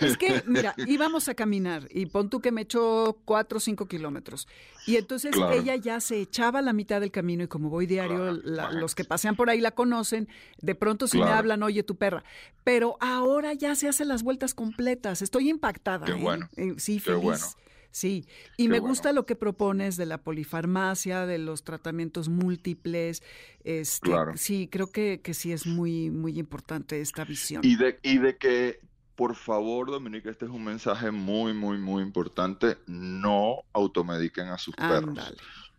Es 0.00 0.16
que, 0.16 0.42
mira, 0.46 0.74
íbamos 0.86 1.28
a 1.28 1.34
caminar 1.34 1.88
y 1.90 2.06
pon 2.06 2.30
tú 2.30 2.40
que 2.40 2.52
me 2.52 2.62
echó 2.62 3.18
cuatro 3.24 3.58
o 3.58 3.60
cinco 3.60 3.86
kilómetros. 3.88 4.46
Y 4.86 4.96
entonces 4.96 5.32
Claro. 5.32 5.52
ella 5.52 5.76
ya 5.76 6.00
se 6.00 6.20
echaba 6.20 6.60
a 6.60 6.62
la 6.62 6.72
mitad 6.72 7.00
del 7.00 7.10
camino 7.10 7.42
y 7.44 7.48
como 7.48 7.68
voy 7.68 7.86
diario, 7.86 8.16
Claro, 8.16 8.32
la- 8.44 8.72
los 8.72 8.94
que 8.94 9.04
pasean 9.04 9.36
por 9.36 9.50
ahí 9.50 9.60
la 9.60 9.72
conocen, 9.72 10.28
de 10.62 10.74
pronto 10.74 11.06
si 11.08 11.18
me 11.18 11.24
hablan, 11.24 11.62
oye, 11.62 11.82
tu 11.82 11.96
perra. 11.96 12.24
Pero 12.64 12.96
ahora 13.00 13.52
ya 13.54 13.74
se 13.74 13.88
hace 13.88 14.04
las 14.04 14.22
vueltas 14.22 14.54
completas. 14.54 15.22
Estoy 15.22 15.48
impactada. 15.50 16.06
Qué 16.06 16.12
¿eh? 16.12 16.18
bueno, 16.20 16.48
Eh, 16.56 16.74
Sí, 16.78 16.94
qué 16.94 17.10
feliz. 17.12 17.22
bueno. 17.22 17.44
Sí, 17.90 18.26
y 18.58 18.64
Qué 18.64 18.68
me 18.68 18.80
bueno. 18.80 18.90
gusta 18.92 19.12
lo 19.14 19.24
que 19.24 19.34
propones 19.34 19.96
de 19.96 20.04
la 20.04 20.18
polifarmacia, 20.18 21.24
de 21.26 21.38
los 21.38 21.64
tratamientos 21.64 22.28
múltiples. 22.28 23.22
Este, 23.64 24.08
Claro. 24.10 24.32
Sí, 24.36 24.68
creo 24.70 24.92
que, 24.92 25.20
que 25.22 25.32
sí 25.34 25.52
es 25.52 25.66
muy, 25.66 26.10
muy 26.10 26.38
importante 26.38 27.00
esta 27.00 27.24
visión. 27.24 27.62
Y 27.64 27.76
de, 27.76 27.98
y 28.02 28.18
de 28.18 28.36
que, 28.36 28.80
por 29.18 29.34
favor, 29.34 29.90
Dominica, 29.90 30.30
este 30.30 30.44
es 30.44 30.50
un 30.52 30.62
mensaje 30.62 31.10
muy, 31.10 31.52
muy, 31.52 31.76
muy 31.76 32.04
importante. 32.04 32.78
No 32.86 33.64
automediquen 33.72 34.46
a 34.46 34.58
sus 34.58 34.76
perros. 34.76 35.18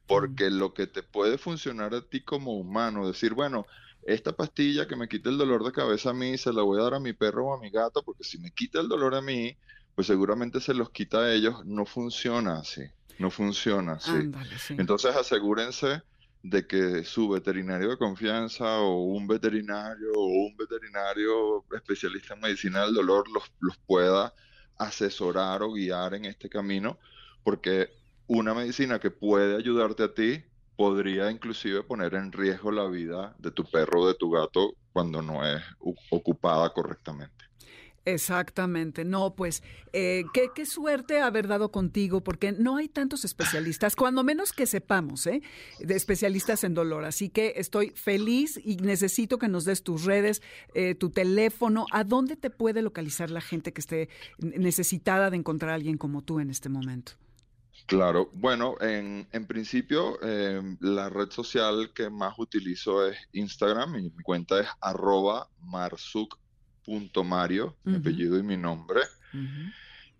Porque 0.07 0.49
lo 0.49 0.73
que 0.73 0.87
te 0.87 1.03
puede 1.03 1.37
funcionar 1.37 1.95
a 1.95 2.01
ti 2.01 2.19
como 2.19 2.57
humano, 2.57 3.07
decir, 3.07 3.33
bueno, 3.33 3.65
esta 4.03 4.33
pastilla 4.33 4.89
que 4.89 4.97
me 4.97 5.07
quita 5.07 5.29
el 5.29 5.37
dolor 5.37 5.63
de 5.63 5.71
cabeza 5.71 6.09
a 6.09 6.13
mí, 6.13 6.37
se 6.37 6.51
la 6.51 6.63
voy 6.63 6.81
a 6.81 6.83
dar 6.83 6.95
a 6.95 6.99
mi 6.99 7.13
perro 7.13 7.45
o 7.45 7.53
a 7.53 7.61
mi 7.61 7.69
gato, 7.69 8.03
porque 8.03 8.25
si 8.25 8.39
me 8.39 8.51
quita 8.51 8.81
el 8.81 8.89
dolor 8.89 9.15
a 9.15 9.21
mí, 9.21 9.55
pues 9.95 10.07
seguramente 10.07 10.59
se 10.59 10.73
los 10.73 10.89
quita 10.89 11.19
a 11.19 11.33
ellos. 11.33 11.63
No 11.63 11.85
funciona 11.85 12.59
así. 12.59 12.81
No 13.19 13.31
funciona 13.31 13.93
así. 13.93 14.31
Sí. 14.57 14.75
Entonces 14.77 15.15
asegúrense 15.15 16.01
de 16.41 16.65
que 16.67 17.03
su 17.03 17.29
veterinario 17.29 17.89
de 17.89 17.97
confianza 17.97 18.79
o 18.79 19.03
un 19.03 19.27
veterinario 19.27 20.11
o 20.15 20.25
un 20.25 20.55
veterinario 20.57 21.65
especialista 21.73 22.33
en 22.33 22.41
medicina 22.41 22.85
del 22.85 22.93
dolor 22.93 23.27
los, 23.29 23.43
los 23.59 23.77
pueda 23.85 24.33
asesorar 24.77 25.61
o 25.63 25.73
guiar 25.73 26.13
en 26.13 26.25
este 26.25 26.49
camino, 26.49 26.99
porque 27.43 27.89
una 28.27 28.53
medicina 28.53 28.99
que 28.99 29.11
puede 29.11 29.57
ayudarte 29.57 30.03
a 30.03 30.13
ti 30.13 30.43
podría 30.75 31.29
inclusive 31.29 31.83
poner 31.83 32.13
en 32.13 32.31
riesgo 32.31 32.71
la 32.71 32.87
vida 32.87 33.35
de 33.37 33.51
tu 33.51 33.65
perro 33.65 34.03
o 34.03 34.07
de 34.07 34.13
tu 34.15 34.31
gato 34.31 34.75
cuando 34.93 35.21
no 35.21 35.45
es 35.45 35.61
ocupada 36.09 36.69
correctamente. 36.71 37.48
Exactamente, 38.13 39.05
no, 39.05 39.35
pues 39.35 39.61
eh, 39.93 40.23
qué, 40.33 40.65
suerte 40.65 41.21
haber 41.21 41.47
dado 41.47 41.71
contigo, 41.71 42.21
porque 42.21 42.51
no 42.51 42.77
hay 42.77 42.87
tantos 42.87 43.23
especialistas, 43.23 43.95
cuando 43.95 44.23
menos 44.23 44.51
que 44.51 44.65
sepamos, 44.65 45.27
¿eh? 45.27 45.43
de 45.79 45.95
especialistas 45.95 46.63
en 46.63 46.73
dolor. 46.73 47.05
Así 47.05 47.29
que 47.29 47.53
estoy 47.57 47.91
feliz 47.91 48.59
y 48.63 48.77
necesito 48.77 49.37
que 49.37 49.47
nos 49.47 49.63
des 49.65 49.83
tus 49.83 50.05
redes, 50.05 50.41
eh, 50.73 50.95
tu 50.95 51.11
teléfono, 51.11 51.85
a 51.91 52.03
dónde 52.03 52.35
te 52.35 52.49
puede 52.49 52.81
localizar 52.81 53.29
la 53.29 53.41
gente 53.41 53.73
que 53.73 53.81
esté 53.81 54.09
necesitada 54.39 55.29
de 55.29 55.37
encontrar 55.37 55.71
a 55.71 55.75
alguien 55.75 55.97
como 55.97 56.23
tú 56.23 56.39
en 56.39 56.49
este 56.49 56.69
momento. 56.69 57.11
Claro, 57.85 58.29
bueno, 58.33 58.75
en, 58.81 59.27
en 59.31 59.45
principio 59.45 60.17
eh, 60.21 60.61
la 60.79 61.09
red 61.09 61.29
social 61.29 61.91
que 61.93 62.09
más 62.09 62.37
utilizo 62.37 63.07
es 63.07 63.17
Instagram 63.33 63.95
y 63.95 64.01
mi 64.03 64.23
cuenta 64.23 64.59
es 64.59 64.67
arroba 64.81 65.47
marzuc.mario, 66.89 67.77
mi 67.83 67.97
apellido 67.97 68.37
y 68.37 68.43
mi 68.43 68.55
nombre. 68.57 69.01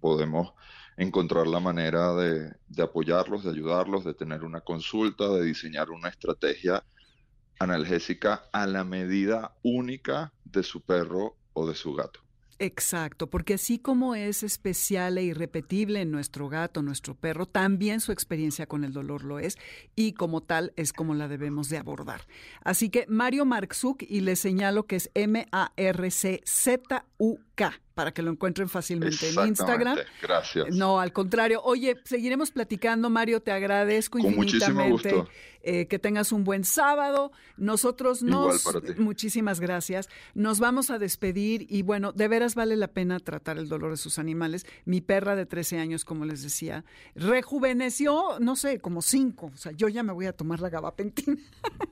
podemos 0.00 0.52
encontrar 0.96 1.48
la 1.48 1.58
manera 1.58 2.14
de, 2.14 2.52
de 2.68 2.82
apoyarlos, 2.82 3.42
de 3.42 3.50
ayudarlos, 3.50 4.04
de 4.04 4.14
tener 4.14 4.44
una 4.44 4.60
consulta, 4.60 5.28
de 5.30 5.42
diseñar 5.42 5.90
una 5.90 6.08
estrategia 6.08 6.84
analgésica 7.58 8.44
a 8.52 8.68
la 8.68 8.84
medida 8.84 9.56
única 9.64 10.32
de 10.44 10.62
su 10.62 10.80
perro 10.80 11.36
o 11.54 11.66
de 11.66 11.74
su 11.74 11.92
gato. 11.94 12.20
Exacto, 12.58 13.28
porque 13.28 13.54
así 13.54 13.78
como 13.78 14.14
es 14.14 14.42
especial 14.42 15.18
e 15.18 15.24
irrepetible 15.24 16.00
en 16.00 16.10
nuestro 16.10 16.48
gato, 16.48 16.80
nuestro 16.80 17.14
perro, 17.14 17.44
también 17.44 18.00
su 18.00 18.12
experiencia 18.12 18.66
con 18.66 18.82
el 18.82 18.94
dolor 18.94 19.24
lo 19.24 19.38
es 19.38 19.58
y 19.94 20.12
como 20.12 20.40
tal 20.40 20.72
es 20.76 20.94
como 20.94 21.14
la 21.14 21.28
debemos 21.28 21.68
de 21.68 21.76
abordar. 21.76 22.22
Así 22.64 22.88
que 22.88 23.04
Mario 23.08 23.44
Marczuk 23.44 24.02
y 24.02 24.20
le 24.20 24.36
señalo 24.36 24.86
que 24.86 24.96
es 24.96 25.10
M-A-R-C-Z-U 25.14 25.46
K 27.56 27.80
para 27.96 28.12
que 28.12 28.20
lo 28.20 28.30
encuentren 28.30 28.68
fácilmente 28.68 29.30
en 29.30 29.48
Instagram. 29.48 29.96
Gracias. 30.20 30.66
No, 30.68 31.00
al 31.00 31.14
contrario. 31.14 31.62
Oye, 31.64 31.96
seguiremos 32.04 32.50
platicando, 32.50 33.08
Mario, 33.08 33.40
te 33.40 33.52
agradezco 33.52 34.18
Con 34.18 34.34
infinitamente. 34.34 34.90
Muchísimo 34.90 35.20
gusto. 35.22 35.30
Eh, 35.68 35.88
que 35.88 35.98
tengas 35.98 36.30
un 36.30 36.44
buen 36.44 36.62
sábado. 36.62 37.32
Nosotros 37.56 38.22
nos... 38.22 38.60
Igual 38.60 38.82
para 38.82 38.94
ti. 38.94 39.00
Muchísimas 39.00 39.58
gracias. 39.58 40.08
Nos 40.34 40.60
vamos 40.60 40.90
a 40.90 40.98
despedir 40.98 41.66
y 41.68 41.82
bueno, 41.82 42.12
de 42.12 42.28
veras 42.28 42.54
vale 42.54 42.76
la 42.76 42.88
pena 42.88 43.18
tratar 43.18 43.58
el 43.58 43.68
dolor 43.68 43.90
de 43.92 43.96
sus 43.96 44.20
animales. 44.20 44.64
Mi 44.84 45.00
perra 45.00 45.34
de 45.34 45.46
13 45.46 45.78
años, 45.78 46.04
como 46.04 46.24
les 46.24 46.42
decía, 46.42 46.84
rejuveneció, 47.14 48.38
no 48.38 48.54
sé, 48.56 48.78
como 48.78 49.00
5. 49.00 49.46
O 49.52 49.56
sea, 49.56 49.72
yo 49.72 49.88
ya 49.88 50.04
me 50.04 50.12
voy 50.12 50.26
a 50.26 50.32
tomar 50.34 50.60
la 50.60 50.68
gabapentina. 50.68 51.38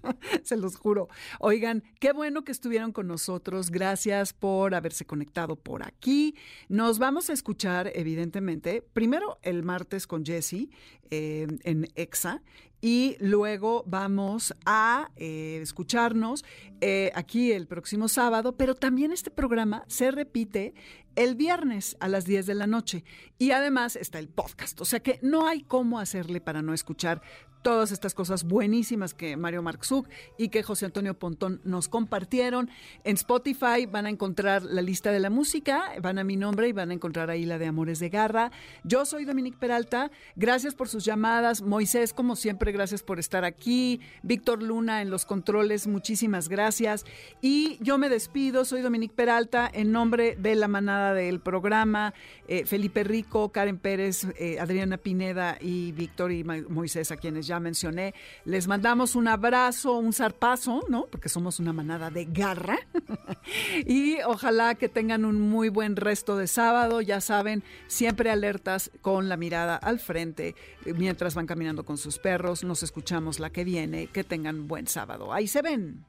Se 0.44 0.56
los 0.56 0.76
juro. 0.76 1.08
Oigan, 1.40 1.82
qué 1.98 2.12
bueno 2.12 2.44
que 2.44 2.52
estuvieron 2.52 2.92
con 2.92 3.08
nosotros. 3.08 3.70
Gracias 3.70 4.34
por 4.34 4.76
haberse 4.76 5.04
conectado 5.04 5.53
por 5.56 5.82
aquí. 5.82 6.34
Nos 6.68 6.98
vamos 6.98 7.30
a 7.30 7.32
escuchar, 7.32 7.90
evidentemente, 7.94 8.82
primero 8.92 9.38
el 9.42 9.62
martes 9.62 10.06
con 10.06 10.24
Jesse 10.24 10.68
eh, 11.10 11.46
en 11.64 11.88
EXA 11.94 12.42
y 12.84 13.16
luego 13.18 13.82
vamos 13.86 14.54
a 14.66 15.10
eh, 15.16 15.58
escucharnos 15.62 16.44
eh, 16.82 17.12
aquí 17.14 17.50
el 17.50 17.66
próximo 17.66 18.08
sábado, 18.08 18.58
pero 18.58 18.74
también 18.74 19.10
este 19.10 19.30
programa 19.30 19.84
se 19.88 20.10
repite 20.10 20.74
el 21.16 21.34
viernes 21.34 21.96
a 22.00 22.08
las 22.08 22.26
10 22.26 22.44
de 22.44 22.54
la 22.54 22.66
noche 22.66 23.02
y 23.38 23.52
además 23.52 23.96
está 23.96 24.18
el 24.18 24.28
podcast, 24.28 24.82
o 24.82 24.84
sea 24.84 25.00
que 25.00 25.18
no 25.22 25.48
hay 25.48 25.62
cómo 25.62 25.98
hacerle 25.98 26.42
para 26.42 26.60
no 26.60 26.74
escuchar 26.74 27.22
todas 27.64 27.92
estas 27.92 28.12
cosas 28.12 28.44
buenísimas 28.44 29.14
que 29.14 29.38
Mario 29.38 29.62
Marxuk 29.62 30.06
y 30.36 30.50
que 30.50 30.62
José 30.62 30.84
Antonio 30.84 31.18
Pontón 31.18 31.62
nos 31.64 31.88
compartieron. 31.88 32.68
En 33.04 33.14
Spotify 33.14 33.86
van 33.90 34.04
a 34.04 34.10
encontrar 34.10 34.62
la 34.64 34.82
lista 34.82 35.10
de 35.10 35.18
la 35.18 35.30
música, 35.30 35.94
van 36.02 36.18
a 36.18 36.24
mi 36.24 36.36
nombre 36.36 36.68
y 36.68 36.72
van 36.72 36.90
a 36.90 36.94
encontrar 36.94 37.30
ahí 37.30 37.46
la 37.46 37.56
de 37.58 37.66
Amores 37.66 38.00
de 38.00 38.10
Garra. 38.10 38.52
Yo 38.84 39.06
soy 39.06 39.24
Dominique 39.24 39.56
Peralta, 39.58 40.10
gracias 40.36 40.74
por 40.74 40.88
sus 40.88 41.06
llamadas. 41.06 41.62
Moisés, 41.62 42.12
como 42.12 42.36
siempre, 42.36 42.70
gracias 42.70 43.02
por 43.02 43.18
estar 43.18 43.46
aquí. 43.46 43.98
Víctor 44.22 44.62
Luna 44.62 45.00
en 45.00 45.08
los 45.08 45.24
controles, 45.24 45.86
muchísimas 45.86 46.50
gracias. 46.50 47.06
Y 47.40 47.78
yo 47.80 47.96
me 47.96 48.10
despido, 48.10 48.66
soy 48.66 48.82
Dominique 48.82 49.14
Peralta, 49.14 49.70
en 49.72 49.90
nombre 49.90 50.36
de 50.36 50.54
la 50.54 50.68
manada 50.68 51.14
del 51.14 51.40
programa, 51.40 52.12
eh, 52.46 52.66
Felipe 52.66 53.04
Rico, 53.04 53.50
Karen 53.50 53.78
Pérez, 53.78 54.26
eh, 54.38 54.58
Adriana 54.60 54.98
Pineda 54.98 55.56
y 55.60 55.92
Víctor 55.92 56.32
y 56.32 56.44
Moisés, 56.44 57.10
a 57.10 57.16
quienes 57.16 57.46
ya 57.46 57.58
mencioné. 57.60 58.14
Les 58.44 58.68
mandamos 58.68 59.16
un 59.16 59.28
abrazo, 59.28 59.98
un 59.98 60.12
zarpazo, 60.12 60.84
¿no? 60.88 61.06
Porque 61.06 61.28
somos 61.28 61.58
una 61.58 61.72
manada 61.72 62.10
de 62.10 62.26
garra. 62.26 62.78
y 63.86 64.20
ojalá 64.22 64.74
que 64.74 64.88
tengan 64.88 65.24
un 65.24 65.40
muy 65.40 65.68
buen 65.68 65.96
resto 65.96 66.36
de 66.36 66.46
sábado. 66.46 67.00
Ya 67.00 67.20
saben, 67.20 67.62
siempre 67.86 68.30
alertas 68.30 68.90
con 69.00 69.28
la 69.28 69.36
mirada 69.36 69.76
al 69.76 69.98
frente 69.98 70.54
mientras 70.84 71.34
van 71.34 71.46
caminando 71.46 71.84
con 71.84 71.96
sus 71.96 72.18
perros. 72.18 72.64
Nos 72.64 72.82
escuchamos 72.82 73.40
la 73.40 73.50
que 73.50 73.64
viene. 73.64 74.08
Que 74.08 74.24
tengan 74.24 74.68
buen 74.68 74.86
sábado. 74.86 75.32
Ahí 75.32 75.46
se 75.46 75.62
ven. 75.62 76.04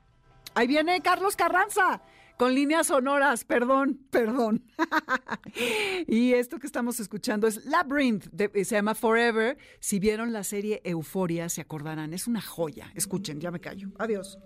Ahí 0.54 0.68
viene 0.68 1.02
Carlos 1.02 1.36
Carranza 1.36 2.02
con 2.38 2.54
líneas 2.54 2.88
sonoras, 2.88 3.46
perdón, 3.46 4.00
perdón. 4.10 4.64
y 6.08 6.34
esto 6.34 6.60
que 6.60 6.68
estamos 6.68 7.00
escuchando 7.00 7.48
es 7.48 7.66
Labyrinth, 7.66 8.28
se 8.54 8.76
llama 8.76 8.96
Forever. 8.96 9.58
Si 9.80 10.00
vieron 10.00 10.34
la 10.34 10.44
serie 10.44 10.82
Euforia, 10.84 11.50
se 11.50 11.62
acordarán, 11.62 12.14
es 12.14 12.28
una 12.28 12.42
joya. 12.42 12.92
Escuchen, 12.96 13.40
ya 13.40 13.52
me 13.52 13.60
callo. 13.60 13.90
Adiós. 13.98 14.38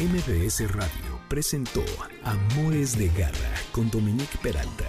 MBS 0.00 0.72
Radio 0.72 1.20
presentó 1.28 1.84
Amores 2.24 2.96
de 2.98 3.08
Garra 3.08 3.54
con 3.70 3.90
Dominique 3.90 4.38
Peralta. 4.42 4.88